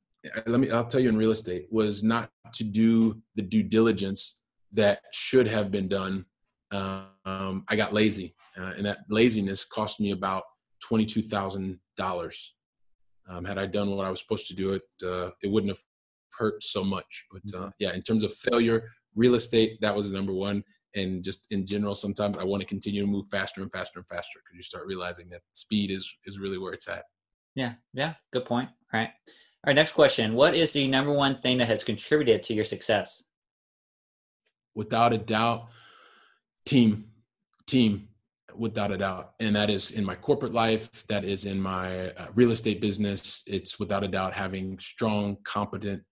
Let 0.46 0.60
me, 0.60 0.70
I'll 0.70 0.86
tell 0.86 1.00
you 1.00 1.08
in 1.08 1.16
real 1.16 1.30
estate 1.30 1.66
was 1.70 2.02
not 2.02 2.30
to 2.54 2.64
do 2.64 3.20
the 3.34 3.42
due 3.42 3.62
diligence 3.62 4.40
that 4.72 5.00
should 5.12 5.46
have 5.46 5.70
been 5.70 5.88
done 5.88 6.24
um, 6.74 7.64
I 7.68 7.76
got 7.76 7.94
lazy, 7.94 8.34
uh, 8.58 8.72
and 8.76 8.84
that 8.86 8.98
laziness 9.08 9.64
cost 9.64 10.00
me 10.00 10.10
about 10.10 10.42
twenty-two 10.82 11.22
thousand 11.22 11.64
um, 11.64 11.80
dollars. 11.96 12.54
Had 13.46 13.58
I 13.58 13.66
done 13.66 13.90
what 13.90 14.06
I 14.06 14.10
was 14.10 14.20
supposed 14.20 14.48
to 14.48 14.54
do, 14.54 14.72
it 14.72 14.82
uh, 15.04 15.30
it 15.42 15.50
wouldn't 15.50 15.70
have 15.70 15.82
hurt 16.36 16.62
so 16.62 16.82
much. 16.82 17.26
But 17.30 17.42
uh, 17.54 17.58
mm-hmm. 17.58 17.68
yeah, 17.78 17.92
in 17.92 18.02
terms 18.02 18.24
of 18.24 18.34
failure, 18.34 18.90
real 19.14 19.34
estate 19.34 19.78
that 19.80 19.94
was 19.94 20.08
the 20.08 20.16
number 20.16 20.32
one, 20.32 20.62
and 20.94 21.22
just 21.22 21.46
in 21.50 21.66
general, 21.66 21.94
sometimes 21.94 22.36
I 22.38 22.44
want 22.44 22.60
to 22.60 22.66
continue 22.66 23.02
to 23.02 23.06
move 23.06 23.26
faster 23.30 23.62
and 23.62 23.70
faster 23.70 24.00
and 24.00 24.08
faster 24.08 24.40
because 24.44 24.56
you 24.56 24.62
start 24.62 24.86
realizing 24.86 25.28
that 25.30 25.42
speed 25.52 25.90
is 25.90 26.12
is 26.26 26.38
really 26.38 26.58
where 26.58 26.72
it's 26.72 26.88
at. 26.88 27.04
Yeah, 27.54 27.74
yeah, 27.92 28.14
good 28.32 28.46
point. 28.46 28.68
All 28.92 29.00
right. 29.00 29.10
All 29.64 29.68
right, 29.68 29.76
next 29.76 29.92
question. 29.92 30.34
What 30.34 30.54
is 30.54 30.74
the 30.74 30.86
number 30.86 31.10
one 31.10 31.40
thing 31.40 31.56
that 31.56 31.68
has 31.68 31.82
contributed 31.82 32.42
to 32.42 32.52
your 32.52 32.64
success? 32.64 33.24
Without 34.74 35.14
a 35.14 35.16
doubt, 35.16 35.68
team 36.66 37.06
team 37.66 38.08
without 38.54 38.92
a 38.92 38.98
doubt. 38.98 39.32
And 39.40 39.56
that 39.56 39.70
is 39.70 39.92
in 39.92 40.04
my 40.04 40.16
corporate 40.16 40.52
life. 40.52 41.06
That 41.08 41.24
is 41.24 41.46
in 41.46 41.58
my 41.58 42.10
uh, 42.10 42.26
real 42.34 42.50
estate 42.50 42.82
business. 42.82 43.42
It's 43.46 43.80
without 43.80 44.04
a 44.04 44.08
doubt 44.08 44.34
having 44.34 44.78
strong 44.80 45.38
competent 45.44 46.02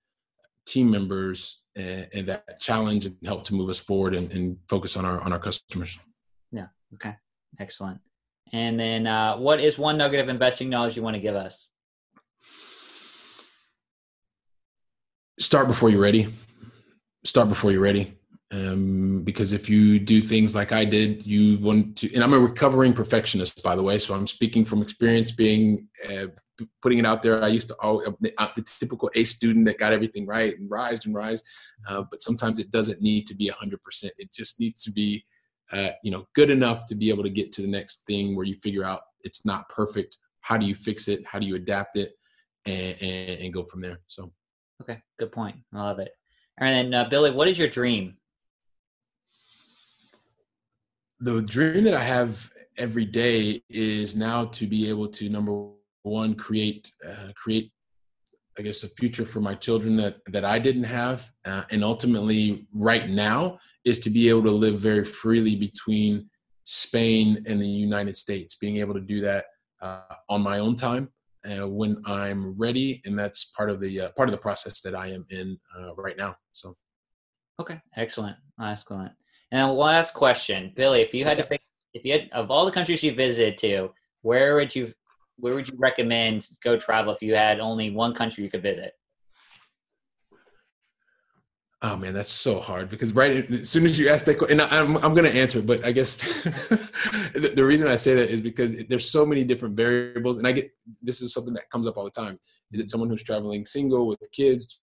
team 0.65 0.91
members 0.91 1.61
and, 1.77 2.09
and 2.15 2.27
that 2.29 2.59
challenge 2.59 3.05
and 3.05 3.17
help 3.23 3.45
to 3.45 3.55
move 3.55 3.69
us 3.69 3.79
forward 3.79 4.15
and, 4.15 4.33
and, 4.33 4.57
focus 4.67 4.97
on 4.97 5.05
our 5.05 5.21
on 5.21 5.31
our 5.31 5.39
customers. 5.39 5.99
Yeah. 6.53 6.69
Okay. 6.95 7.15
Excellent. 7.61 8.01
And 8.55 8.81
then 8.81 9.07
uh, 9.07 9.37
what 9.37 9.61
is 9.61 9.79
one 9.79 9.99
nugget 9.99 10.21
of 10.21 10.31
investing 10.31 10.71
knowledge 10.71 10.97
you 10.97 11.03
want 11.03 11.17
to 11.17 11.21
give 11.21 11.37
us 11.37 11.69
start 15.39 15.67
before 15.67 15.91
you're 15.91 16.01
ready 16.01 16.33
start 17.25 17.49
before 17.49 17.73
you're 17.73 17.81
ready 17.81 18.17
um, 18.53 19.23
because 19.25 19.55
if 19.55 19.69
you 19.71 19.99
do 19.99 20.21
things 20.21 20.55
like 20.55 20.73
I 20.73 20.85
did, 20.85 21.27
you 21.27 21.59
want 21.59 21.97
to. 21.97 22.15
And 22.15 22.23
I'm 22.23 22.35
a 22.35 22.39
recovering 22.39 22.93
perfectionist, 22.93 23.63
by 23.63 23.75
the 23.75 23.83
way, 23.83 23.99
so 23.99 24.15
I'm 24.15 24.27
speaking 24.27 24.63
from 24.67 24.83
experience, 24.83 25.33
being 25.33 25.89
uh, 26.07 26.27
putting 26.83 26.99
it 26.99 27.07
out 27.07 27.23
there. 27.23 27.43
I 27.43 27.49
used 27.49 27.69
to 27.69 27.75
all 27.77 28.07
uh, 28.07 28.49
the 28.55 28.63
typical 28.63 29.11
A 29.15 29.25
student 29.25 29.65
that 29.67 29.79
got 29.79 29.95
everything 29.95 30.27
right 30.27 30.59
and 30.59 30.71
rise 30.71 31.07
and 31.07 31.15
rise, 31.15 31.43
uh, 31.89 32.03
but 32.11 32.21
sometimes 32.21 32.59
it 32.59 32.71
doesn't 32.71 33.01
need 33.01 33.27
to 33.29 33.35
be 33.35 33.51
100%. 33.51 33.77
It 34.19 34.31
just 34.35 34.61
needs 34.61 34.83
to 34.83 34.93
be, 34.93 35.25
uh, 35.73 35.91
you 36.05 36.11
know, 36.11 36.27
good 36.35 36.51
enough 36.51 36.85
to 36.87 36.95
be 36.95 37.09
able 37.09 37.23
to 37.23 37.31
get 37.31 37.53
to 37.53 37.63
the 37.63 37.69
next 37.69 38.05
thing 38.07 38.37
where 38.37 38.45
you 38.45 38.57
figure 38.63 38.85
out 38.85 39.01
it's 39.25 39.47
not 39.47 39.67
perfect. 39.71 40.19
How 40.41 40.59
do 40.59 40.67
you 40.67 40.75
fix 40.75 41.09
it? 41.09 41.25
How 41.25 41.39
do 41.39 41.47
you 41.47 41.55
adapt 41.55 41.97
it? 41.97 42.13
and, 42.67 42.97
and, 43.01 43.41
and 43.41 43.53
go 43.53 43.65
from 43.65 43.81
there. 43.81 44.01
So, 44.07 44.33
okay, 44.83 45.01
good 45.19 45.33
point. 45.33 45.57
I 45.73 45.79
love 45.79 45.99
it. 45.99 46.13
And 46.59 46.93
then, 46.93 46.95
uh, 46.95 47.09
Billy, 47.09 47.31
what 47.31 47.49
is 47.49 47.59
your 47.59 47.69
dream? 47.69 48.17
The 51.21 51.41
dream 51.41 51.85
that 51.85 51.95
I 51.95 52.05
have 52.05 52.51
every 52.77 53.05
day 53.05 53.63
is 53.69 54.17
now 54.17 54.47
to 54.47 54.67
be 54.67 54.89
able 54.89 55.09
to 55.09 55.29
number 55.29 55.69
one 56.03 56.35
create 56.35 56.91
uh, 57.09 57.33
create 57.37 57.71
I 58.59 58.63
guess 58.63 58.83
a 58.83 58.89
future 58.89 59.25
for 59.25 59.41
my 59.41 59.55
children 59.55 59.97
that 59.97 60.17
that 60.29 60.45
I 60.45 60.59
didn't 60.59 60.85
have, 60.85 61.31
uh, 61.47 61.63
and 61.71 61.83
ultimately, 61.83 62.67
right 62.75 63.09
now, 63.09 63.59
is 63.85 63.99
to 64.01 64.11
be 64.11 64.29
able 64.29 64.43
to 64.45 64.51
live 64.51 64.79
very 64.81 65.05
freely 65.05 65.57
between 65.57 66.29
Spain 66.65 67.43
and 67.47 67.63
the 67.63 67.69
United 67.69 68.17
States. 68.17 68.57
Being 68.57 68.77
able 68.79 68.95
to 68.95 69.01
do 69.01 69.21
that 69.21 69.45
uh, 69.81 70.17
on 70.29 70.43
my 70.43 70.59
own 70.59 70.77
time 70.77 71.09
uh, 71.45 71.69
when 71.69 72.03
I'm 72.07 72.57
ready, 72.59 73.03
and 73.05 73.19
that's 73.19 73.45
part 73.57 73.71
of 73.71 73.81
the 73.81 74.03
uh, 74.03 74.09
part 74.11 74.29
of 74.29 74.33
the 74.33 74.39
process 74.39 74.81
that 74.83 74.95
I 74.95 75.09
am 75.09 75.27
in 75.31 75.59
uh, 75.79 75.95
right 75.95 76.17
now. 76.17 76.37
So, 76.53 76.77
okay, 77.61 77.81
excellent, 77.97 78.37
excellent. 78.63 79.13
And 79.51 79.73
last 79.73 80.15
question, 80.15 80.73
Billy, 80.75 81.01
if 81.03 81.13
you 81.13 81.25
had 81.25 81.39
to 81.39 81.45
pick, 81.45 81.61
if 81.95 82.05
you 82.05 82.13
had 82.13 82.31
of 82.33 82.51
all 82.51 82.65
the 82.65 82.73
countries 82.73 83.03
you 83.03 83.13
visited 83.15 83.59
to, 83.59 83.91
where 84.23 84.55
would 84.55 84.75
you 84.75 84.93
where 85.39 85.55
would 85.55 85.69
you 85.69 85.77
recommend 85.79 86.47
go 86.63 86.77
travel 86.77 87.13
if 87.13 87.23
you 87.23 87.35
had 87.35 87.61
only 87.61 87.91
one 87.91 88.15
country 88.15 88.45
you 88.45 88.51
could 88.51 88.63
visit? 88.63 88.95
Oh 91.85 91.97
man, 91.97 92.15
that's 92.15 92.31
so 92.31 92.61
hard 92.61 92.89
because 92.89 93.13
right 93.13 93.51
as 93.51 93.69
soon 93.69 93.87
as 93.87 93.99
you 93.99 94.09
ask 94.09 94.25
that 94.27 94.39
question, 94.39 94.61
and 94.61 94.73
I'm 94.73 94.97
I'm 94.99 95.15
going 95.15 95.31
to 95.31 95.37
answer, 95.37 95.61
but 95.61 95.85
I 95.85 95.91
guess 95.91 96.17
the, 96.45 97.53
the 97.57 97.65
reason 97.65 97.89
I 97.89 97.97
say 97.97 98.15
that 98.15 98.31
is 98.31 98.41
because 98.41 98.77
there's 98.89 99.11
so 99.11 99.27
many 99.27 99.43
different 99.43 99.75
variables, 99.75 100.39
and 100.39 100.47
I 100.47 100.53
get 100.53 100.71
this 101.03 101.21
is 101.21 101.33
something 101.33 101.53
that 101.55 101.69
comes 101.71 101.89
up 101.89 101.97
all 101.97 102.05
the 102.05 102.11
time. 102.11 102.39
Is 102.71 102.79
it 102.79 102.89
someone 102.89 103.11
who's 103.11 103.25
traveling 103.25 103.67
single 103.67 104.07
with 104.07 104.21
kids? 104.33 104.79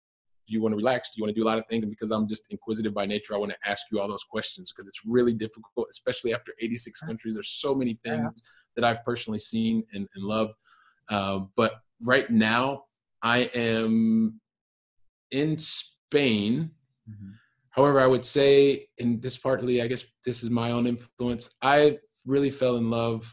Do 0.48 0.54
you 0.54 0.60
want 0.60 0.72
to 0.72 0.76
relax? 0.76 1.10
Do 1.10 1.18
you 1.18 1.22
want 1.22 1.36
to 1.36 1.40
do 1.40 1.46
a 1.46 1.48
lot 1.48 1.58
of 1.58 1.64
things? 1.70 1.84
And 1.84 1.90
because 1.90 2.10
I'm 2.10 2.26
just 2.26 2.46
inquisitive 2.50 2.94
by 2.94 3.06
nature, 3.06 3.34
I 3.34 3.38
want 3.38 3.52
to 3.52 3.70
ask 3.70 3.84
you 3.92 4.00
all 4.00 4.08
those 4.08 4.24
questions 4.24 4.72
because 4.72 4.88
it's 4.88 5.02
really 5.06 5.34
difficult, 5.34 5.86
especially 5.90 6.34
after 6.34 6.52
86 6.60 7.00
countries. 7.02 7.34
There's 7.34 7.50
so 7.50 7.74
many 7.76 8.00
things 8.02 8.42
that 8.74 8.84
I've 8.84 9.04
personally 9.04 9.38
seen 9.38 9.84
and, 9.92 10.08
and 10.14 10.24
loved. 10.24 10.54
Uh, 11.10 11.40
but 11.54 11.74
right 12.02 12.28
now, 12.30 12.84
I 13.22 13.50
am 13.54 14.40
in 15.30 15.58
Spain. 15.58 16.70
Mm-hmm. 17.08 17.30
However, 17.70 18.00
I 18.00 18.06
would 18.06 18.24
say, 18.24 18.88
and 18.98 19.22
this 19.22 19.36
partly, 19.36 19.82
I 19.82 19.86
guess 19.86 20.04
this 20.24 20.42
is 20.42 20.50
my 20.50 20.72
own 20.72 20.86
influence. 20.86 21.54
I 21.62 21.98
really 22.26 22.50
fell 22.50 22.76
in 22.76 22.90
love. 22.90 23.32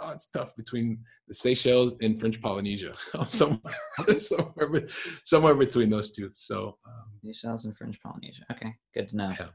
Oh, 0.00 0.10
it's 0.10 0.30
tough 0.30 0.56
between 0.56 0.98
the 1.28 1.34
Seychelles 1.34 1.94
and 2.00 2.18
French 2.18 2.40
Polynesia. 2.40 2.94
somewhere, 3.28 3.74
somewhere, 4.16 4.86
somewhere 5.24 5.54
between 5.54 5.90
those 5.90 6.12
two. 6.12 6.30
So 6.34 6.78
um, 6.86 7.04
Seychelles 7.22 7.64
and 7.64 7.76
French 7.76 8.00
Polynesia. 8.02 8.44
Okay, 8.52 8.74
good 8.94 9.08
to 9.10 9.16
know. 9.16 9.32
Yeah. 9.38 9.46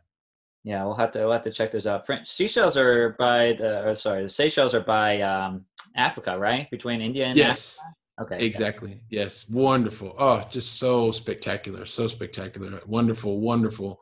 Yeah, 0.64 0.84
we'll 0.84 0.96
have 0.96 1.12
to 1.12 1.20
we'll 1.20 1.32
have 1.32 1.44
to 1.44 1.52
check 1.52 1.72
those 1.72 1.88
out. 1.88 2.06
French 2.06 2.28
Seychelles 2.28 2.76
are 2.76 3.16
by 3.18 3.54
the 3.54 3.96
sorry, 3.96 4.24
the 4.24 4.30
Seychelles 4.30 4.76
are 4.76 4.82
by 4.82 5.22
um, 5.22 5.66
Africa, 5.96 6.38
right? 6.38 6.70
Between 6.70 7.02
India 7.02 7.26
and 7.26 7.38
yes, 7.38 7.78
Africa? 7.80 7.96
Okay, 8.22 8.46
exactly. 8.46 8.92
Okay. 8.92 9.02
Yes, 9.10 9.48
wonderful. 9.50 10.16
Oh, 10.18 10.46
just 10.50 10.78
so 10.78 11.12
spectacular, 11.12 11.86
so 11.86 12.08
spectacular, 12.08 12.82
wonderful, 12.86 13.40
wonderful 13.40 14.02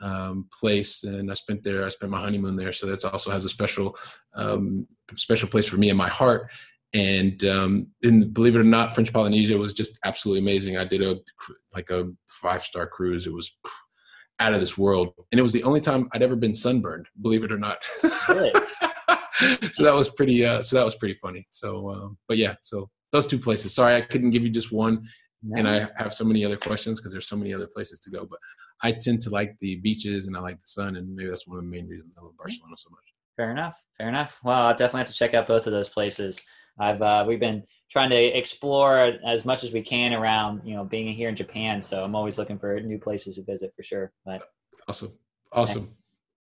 um, 0.00 0.46
place. 0.58 1.04
And 1.04 1.30
I 1.30 1.34
spent 1.34 1.62
there. 1.62 1.84
I 1.84 1.88
spent 1.88 2.12
my 2.12 2.20
honeymoon 2.20 2.56
there, 2.56 2.72
so 2.72 2.86
that's 2.86 3.04
also 3.04 3.30
has 3.30 3.44
a 3.44 3.48
special 3.48 3.96
um, 4.34 4.86
special 5.16 5.48
place 5.48 5.66
for 5.66 5.76
me 5.76 5.90
in 5.90 5.96
my 5.96 6.08
heart. 6.08 6.50
And 6.92 7.44
um, 7.44 7.86
and 8.02 8.34
believe 8.34 8.56
it 8.56 8.60
or 8.60 8.64
not, 8.64 8.94
French 8.94 9.12
Polynesia 9.12 9.56
was 9.56 9.72
just 9.72 9.98
absolutely 10.04 10.40
amazing. 10.40 10.76
I 10.76 10.84
did 10.84 11.02
a 11.02 11.16
like 11.74 11.90
a 11.90 12.10
five 12.28 12.62
star 12.62 12.86
cruise. 12.86 13.26
It 13.26 13.32
was 13.32 13.52
out 14.40 14.54
of 14.54 14.60
this 14.60 14.76
world. 14.76 15.12
And 15.30 15.38
it 15.38 15.42
was 15.42 15.52
the 15.52 15.62
only 15.62 15.80
time 15.80 16.08
I'd 16.12 16.22
ever 16.22 16.34
been 16.34 16.54
sunburned, 16.54 17.06
believe 17.20 17.44
it 17.44 17.52
or 17.52 17.58
not. 17.58 17.84
So 19.72 19.84
that 19.84 19.94
was 19.94 20.10
pretty, 20.10 20.44
uh, 20.44 20.60
so 20.60 20.76
that 20.76 20.84
was 20.84 20.96
pretty 20.96 21.14
funny. 21.14 21.46
So, 21.48 21.90
um, 21.90 22.18
but 22.28 22.36
yeah, 22.36 22.56
so 22.60 22.90
those 23.12 23.26
two 23.26 23.38
places, 23.38 23.74
sorry, 23.74 23.96
I 23.96 24.02
couldn't 24.02 24.30
give 24.30 24.42
you 24.42 24.50
just 24.50 24.72
one. 24.72 25.04
And 25.56 25.66
I 25.66 25.88
have 25.96 26.12
so 26.12 26.24
many 26.24 26.44
other 26.44 26.58
questions 26.58 27.00
because 27.00 27.12
there's 27.12 27.26
so 27.26 27.36
many 27.36 27.54
other 27.54 27.66
places 27.66 27.98
to 28.00 28.10
go, 28.10 28.26
but 28.26 28.38
I 28.82 28.92
tend 28.92 29.22
to 29.22 29.30
like 29.30 29.56
the 29.60 29.76
beaches 29.76 30.26
and 30.26 30.36
I 30.36 30.40
like 30.40 30.60
the 30.60 30.66
sun. 30.66 30.96
And 30.96 31.14
maybe 31.16 31.30
that's 31.30 31.46
one 31.46 31.58
of 31.58 31.64
the 31.64 31.70
main 31.70 31.88
reasons 31.88 32.12
I 32.18 32.22
love 32.22 32.36
Barcelona 32.36 32.76
so 32.76 32.90
much. 32.90 33.04
Fair 33.36 33.50
enough. 33.50 33.74
Fair 33.96 34.08
enough. 34.08 34.38
Well, 34.44 34.66
I'll 34.66 34.76
definitely 34.76 35.00
have 35.00 35.08
to 35.08 35.14
check 35.14 35.32
out 35.32 35.46
both 35.46 35.66
of 35.66 35.72
those 35.72 35.88
places. 35.88 36.42
I've 36.78 37.02
uh, 37.02 37.24
we've 37.26 37.40
been 37.40 37.62
trying 37.90 38.10
to 38.10 38.16
explore 38.16 39.12
as 39.26 39.44
much 39.44 39.64
as 39.64 39.72
we 39.72 39.82
can 39.82 40.12
around 40.14 40.62
you 40.64 40.74
know 40.74 40.84
being 40.84 41.12
here 41.12 41.28
in 41.28 41.36
Japan. 41.36 41.82
So 41.82 42.02
I'm 42.02 42.14
always 42.14 42.38
looking 42.38 42.58
for 42.58 42.80
new 42.80 42.98
places 42.98 43.36
to 43.36 43.44
visit 43.44 43.72
for 43.74 43.82
sure. 43.82 44.12
But 44.24 44.42
awesome, 44.88 45.18
awesome. 45.52 45.82
Okay. 45.82 45.92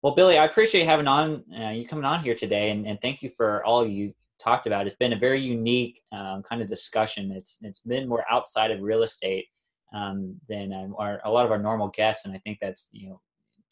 Well, 0.01 0.15
Billy, 0.15 0.37
I 0.37 0.45
appreciate 0.45 0.85
having 0.85 1.07
on 1.07 1.43
uh, 1.57 1.69
you 1.69 1.87
coming 1.87 2.05
on 2.05 2.21
here 2.21 2.35
today, 2.35 2.71
and, 2.71 2.85
and 2.85 2.99
thank 3.01 3.21
you 3.21 3.31
for 3.37 3.63
all 3.63 3.87
you 3.87 4.13
talked 4.43 4.67
about. 4.67 4.85
It's 4.87 4.95
been 4.95 5.13
a 5.13 5.19
very 5.19 5.39
unique 5.39 6.01
um, 6.11 6.43
kind 6.43 6.61
of 6.61 6.67
discussion. 6.67 7.31
It's 7.31 7.57
it's 7.61 7.79
been 7.81 8.07
more 8.07 8.25
outside 8.29 8.71
of 8.71 8.81
real 8.81 9.03
estate 9.03 9.45
um, 9.93 10.35
than 10.49 10.73
um, 10.73 10.95
our, 10.97 11.21
a 11.25 11.31
lot 11.31 11.45
of 11.45 11.51
our 11.51 11.59
normal 11.59 11.89
guests, 11.89 12.25
and 12.25 12.33
I 12.33 12.39
think 12.39 12.57
that's 12.61 12.89
you 12.91 13.09
know 13.09 13.21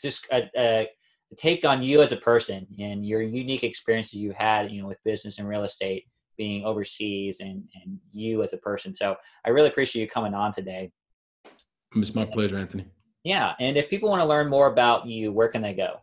just 0.02 0.28
a, 0.32 0.50
a, 0.58 0.88
take 1.38 1.64
on 1.66 1.82
you 1.82 2.02
as 2.02 2.12
a 2.12 2.18
person 2.18 2.68
and 2.80 3.06
your 3.06 3.22
unique 3.22 3.64
experiences 3.64 4.14
you 4.14 4.32
had 4.32 4.72
you 4.72 4.82
know 4.82 4.88
with 4.88 4.98
business 5.06 5.38
and 5.40 5.48
real 5.48 5.64
estate 5.64 6.06
being 6.38 6.66
overseas 6.66 7.40
and, 7.40 7.64
and 7.84 8.00
you 8.14 8.42
as 8.42 8.54
a 8.54 8.58
person. 8.58 8.94
So 8.94 9.16
I 9.46 9.50
really 9.50 9.68
appreciate 9.68 10.02
you 10.02 10.10
coming 10.10 10.34
on 10.34 10.52
today. 10.52 10.92
It's 11.96 12.16
my 12.16 12.26
pleasure, 12.26 12.58
Anthony. 12.58 12.88
Yeah. 13.24 13.54
And 13.60 13.78
if 13.78 13.90
people 13.90 14.10
want 14.10 14.22
to 14.22 14.28
learn 14.28 14.50
more 14.50 14.68
about 14.68 15.06
you, 15.06 15.32
where 15.32 15.50
can 15.50 15.62
they 15.62 15.74
go? 15.74 16.02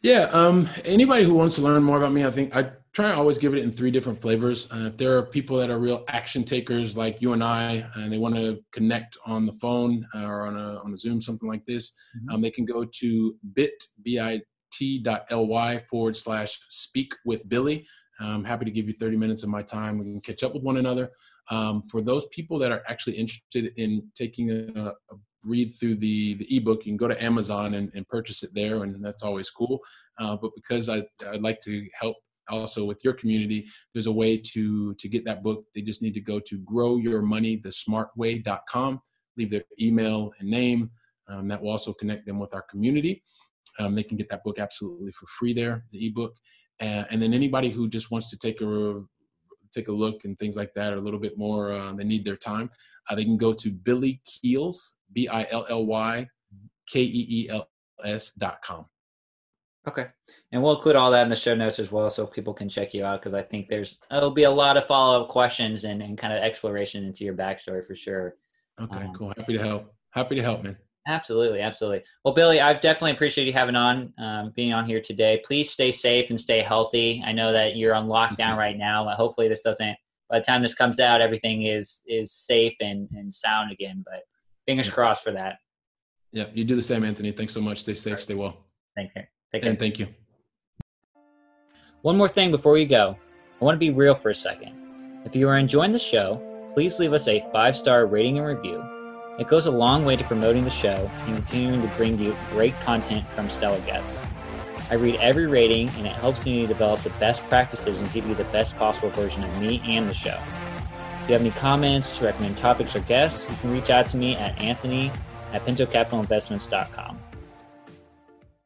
Yeah. 0.00 0.30
Um, 0.32 0.68
anybody 0.84 1.24
who 1.24 1.34
wants 1.34 1.56
to 1.56 1.60
learn 1.60 1.82
more 1.82 1.98
about 1.98 2.12
me, 2.12 2.24
I 2.24 2.30
think 2.30 2.56
I 2.56 2.70
try 2.96 3.10
to 3.10 3.14
always 3.14 3.36
give 3.36 3.52
it 3.52 3.62
in 3.62 3.70
three 3.70 3.90
different 3.90 4.18
flavors. 4.18 4.68
Uh, 4.72 4.86
if 4.86 4.96
there 4.96 5.18
are 5.18 5.22
people 5.22 5.58
that 5.58 5.68
are 5.68 5.78
real 5.78 6.02
action 6.08 6.42
takers 6.42 6.96
like 6.96 7.20
you 7.20 7.34
and 7.34 7.44
I, 7.44 7.86
and 7.94 8.10
they 8.10 8.16
want 8.16 8.36
to 8.36 8.58
connect 8.72 9.18
on 9.26 9.44
the 9.44 9.52
phone 9.52 10.06
or 10.14 10.46
on 10.46 10.56
a, 10.56 10.78
on 10.82 10.94
a 10.94 10.96
Zoom, 10.96 11.20
something 11.20 11.46
like 11.46 11.66
this, 11.66 11.90
mm-hmm. 11.90 12.34
um, 12.34 12.40
they 12.40 12.50
can 12.50 12.64
go 12.64 12.86
to 12.86 13.36
bit, 13.52 13.74
bit.ly 14.02 15.78
forward 15.90 16.16
slash 16.16 16.58
speak 16.70 17.12
with 17.26 17.46
Billy. 17.50 17.86
I'm 18.18 18.44
happy 18.44 18.64
to 18.64 18.70
give 18.70 18.86
you 18.86 18.94
30 18.94 19.18
minutes 19.18 19.42
of 19.42 19.50
my 19.50 19.60
time. 19.60 19.98
We 19.98 20.06
can 20.06 20.22
catch 20.22 20.42
up 20.42 20.54
with 20.54 20.62
one 20.62 20.78
another. 20.78 21.10
Um, 21.50 21.82
for 21.82 22.00
those 22.00 22.24
people 22.28 22.58
that 22.60 22.72
are 22.72 22.80
actually 22.88 23.18
interested 23.18 23.74
in 23.76 24.10
taking 24.14 24.50
a, 24.50 24.84
a 24.86 24.92
read 25.44 25.70
through 25.78 25.96
the, 25.96 26.32
the 26.36 26.56
ebook, 26.56 26.86
you 26.86 26.92
can 26.92 26.96
go 26.96 27.08
to 27.08 27.22
Amazon 27.22 27.74
and, 27.74 27.92
and 27.94 28.08
purchase 28.08 28.42
it 28.42 28.54
there, 28.54 28.84
and 28.84 29.04
that's 29.04 29.22
always 29.22 29.50
cool. 29.50 29.80
Uh, 30.18 30.34
but 30.40 30.50
because 30.54 30.88
I, 30.88 31.02
I'd 31.30 31.42
like 31.42 31.60
to 31.60 31.86
help 32.00 32.16
also 32.48 32.84
with 32.84 33.02
your 33.04 33.14
community, 33.14 33.66
there's 33.92 34.06
a 34.06 34.12
way 34.12 34.36
to 34.36 34.94
to 34.94 35.08
get 35.08 35.24
that 35.24 35.42
book. 35.42 35.64
They 35.74 35.82
just 35.82 36.02
need 36.02 36.14
to 36.14 36.20
go 36.20 36.38
to 36.40 36.58
growyourmoneythesmartway.com, 36.60 39.02
leave 39.36 39.50
their 39.50 39.64
email 39.80 40.30
and 40.38 40.48
name. 40.48 40.90
Um, 41.28 41.48
that 41.48 41.60
will 41.60 41.70
also 41.70 41.92
connect 41.92 42.24
them 42.26 42.38
with 42.38 42.54
our 42.54 42.62
community. 42.62 43.24
Um, 43.78 43.94
they 43.94 44.04
can 44.04 44.16
get 44.16 44.30
that 44.30 44.44
book 44.44 44.58
absolutely 44.58 45.12
for 45.12 45.26
free 45.26 45.52
there, 45.52 45.84
the 45.90 46.06
ebook. 46.06 46.34
Uh, 46.80 47.04
and 47.10 47.20
then 47.20 47.34
anybody 47.34 47.70
who 47.70 47.88
just 47.88 48.10
wants 48.10 48.30
to 48.30 48.38
take 48.38 48.60
a 48.60 49.02
take 49.74 49.88
a 49.88 49.92
look 49.92 50.24
and 50.24 50.38
things 50.38 50.56
like 50.56 50.72
that, 50.74 50.92
or 50.92 50.96
a 50.96 51.00
little 51.00 51.20
bit 51.20 51.36
more, 51.36 51.72
uh, 51.72 51.92
they 51.92 52.04
need 52.04 52.24
their 52.24 52.36
time. 52.36 52.70
Uh, 53.08 53.14
they 53.14 53.24
can 53.24 53.36
go 53.36 53.52
to 53.52 53.70
Billy 53.70 54.20
Keels, 54.26 54.94
B 55.12 55.28
I 55.28 55.46
L 55.50 55.66
L 55.68 55.86
Y 55.86 56.26
K 56.88 57.02
E 57.02 57.26
E 57.28 57.48
L 57.50 57.68
S 58.04 58.32
dot 58.34 58.62
com. 58.62 58.86
Okay, 59.88 60.06
and 60.52 60.62
we'll 60.62 60.74
include 60.74 60.96
all 60.96 61.10
that 61.12 61.22
in 61.22 61.28
the 61.28 61.36
show 61.36 61.54
notes 61.54 61.78
as 61.78 61.92
well, 61.92 62.10
so 62.10 62.26
people 62.26 62.52
can 62.52 62.68
check 62.68 62.92
you 62.92 63.04
out 63.04 63.22
because 63.22 63.34
I 63.34 63.42
think 63.42 63.68
there's 63.68 63.98
there'll 64.10 64.30
be 64.30 64.44
a 64.44 64.50
lot 64.50 64.76
of 64.76 64.86
follow 64.86 65.22
up 65.22 65.28
questions 65.28 65.84
and, 65.84 66.02
and 66.02 66.18
kind 66.18 66.32
of 66.32 66.42
exploration 66.42 67.04
into 67.04 67.24
your 67.24 67.34
backstory 67.34 67.84
for 67.84 67.94
sure. 67.94 68.34
Okay, 68.80 69.04
um, 69.04 69.12
cool. 69.16 69.32
Happy 69.36 69.52
to 69.56 69.62
help. 69.62 69.94
Happy 70.10 70.34
to 70.34 70.42
help, 70.42 70.64
man. 70.64 70.76
Absolutely, 71.08 71.60
absolutely. 71.60 72.02
Well, 72.24 72.34
Billy, 72.34 72.60
I've 72.60 72.80
definitely 72.80 73.12
appreciated 73.12 73.50
you 73.50 73.56
having 73.56 73.76
on, 73.76 74.12
um, 74.18 74.52
being 74.56 74.72
on 74.72 74.84
here 74.84 75.00
today. 75.00 75.40
Please 75.46 75.70
stay 75.70 75.92
safe 75.92 76.30
and 76.30 76.40
stay 76.40 76.62
healthy. 76.62 77.22
I 77.24 77.30
know 77.30 77.52
that 77.52 77.76
you're 77.76 77.94
on 77.94 78.08
lockdown 78.08 78.56
right 78.56 78.76
now. 78.76 79.08
Hopefully, 79.10 79.46
this 79.46 79.62
doesn't. 79.62 79.96
By 80.28 80.40
the 80.40 80.44
time 80.44 80.62
this 80.62 80.74
comes 80.74 80.98
out, 80.98 81.20
everything 81.20 81.62
is 81.62 82.02
is 82.06 82.32
safe 82.32 82.74
and 82.80 83.08
and 83.12 83.32
sound 83.32 83.70
again. 83.70 84.02
But 84.04 84.22
fingers 84.66 84.88
yeah. 84.88 84.94
crossed 84.94 85.22
for 85.22 85.30
that. 85.32 85.58
Yeah, 86.32 86.46
you 86.52 86.64
do 86.64 86.74
the 86.74 86.82
same, 86.82 87.04
Anthony. 87.04 87.30
Thanks 87.30 87.54
so 87.54 87.60
much. 87.60 87.82
Stay 87.82 87.94
safe. 87.94 88.20
Stay 88.22 88.34
well. 88.34 88.66
Thank 88.96 89.12
you. 89.14 89.22
Take 89.52 89.62
care. 89.62 89.70
And 89.70 89.78
thank 89.78 89.98
you. 89.98 90.08
One 92.02 92.16
more 92.16 92.28
thing 92.28 92.50
before 92.50 92.72
we 92.72 92.84
go, 92.84 93.16
I 93.60 93.64
want 93.64 93.74
to 93.74 93.80
be 93.80 93.90
real 93.90 94.14
for 94.14 94.30
a 94.30 94.34
second. 94.34 94.72
If 95.24 95.34
you 95.34 95.48
are 95.48 95.58
enjoying 95.58 95.92
the 95.92 95.98
show, 95.98 96.40
please 96.74 96.98
leave 96.98 97.12
us 97.12 97.26
a 97.26 97.44
five 97.52 97.76
star 97.76 98.06
rating 98.06 98.38
and 98.38 98.46
review 98.46 98.84
it 99.38 99.48
goes 99.48 99.66
a 99.66 99.70
long 99.70 100.06
way 100.06 100.16
to 100.16 100.24
promoting 100.24 100.64
the 100.64 100.70
show 100.70 101.10
and 101.26 101.36
continuing 101.36 101.82
to 101.82 101.88
bring 101.96 102.18
you 102.18 102.34
great 102.50 102.78
content 102.80 103.26
from 103.30 103.50
stellar 103.50 103.80
guests. 103.80 104.24
I 104.90 104.94
read 104.94 105.16
every 105.16 105.46
rating 105.46 105.90
and 105.90 106.06
it 106.06 106.12
helps 106.14 106.46
me 106.46 106.66
develop 106.66 107.02
the 107.02 107.10
best 107.10 107.42
practices 107.44 108.00
and 108.00 108.10
give 108.12 108.26
you 108.26 108.34
the 108.34 108.44
best 108.44 108.78
possible 108.78 109.10
version 109.10 109.44
of 109.44 109.60
me 109.60 109.82
and 109.84 110.08
the 110.08 110.14
show. 110.14 110.38
If 111.22 111.28
you 111.28 111.32
have 111.34 111.42
any 111.42 111.50
comments, 111.50 112.22
recommend 112.22 112.56
topics 112.56 112.96
or 112.96 113.00
guests, 113.00 113.46
you 113.50 113.56
can 113.56 113.72
reach 113.72 113.90
out 113.90 114.06
to 114.08 114.16
me 114.16 114.36
at 114.36 114.58
anthony 114.60 115.10
at 115.52 115.66
pintocapitalinvestments.com. 115.66 117.20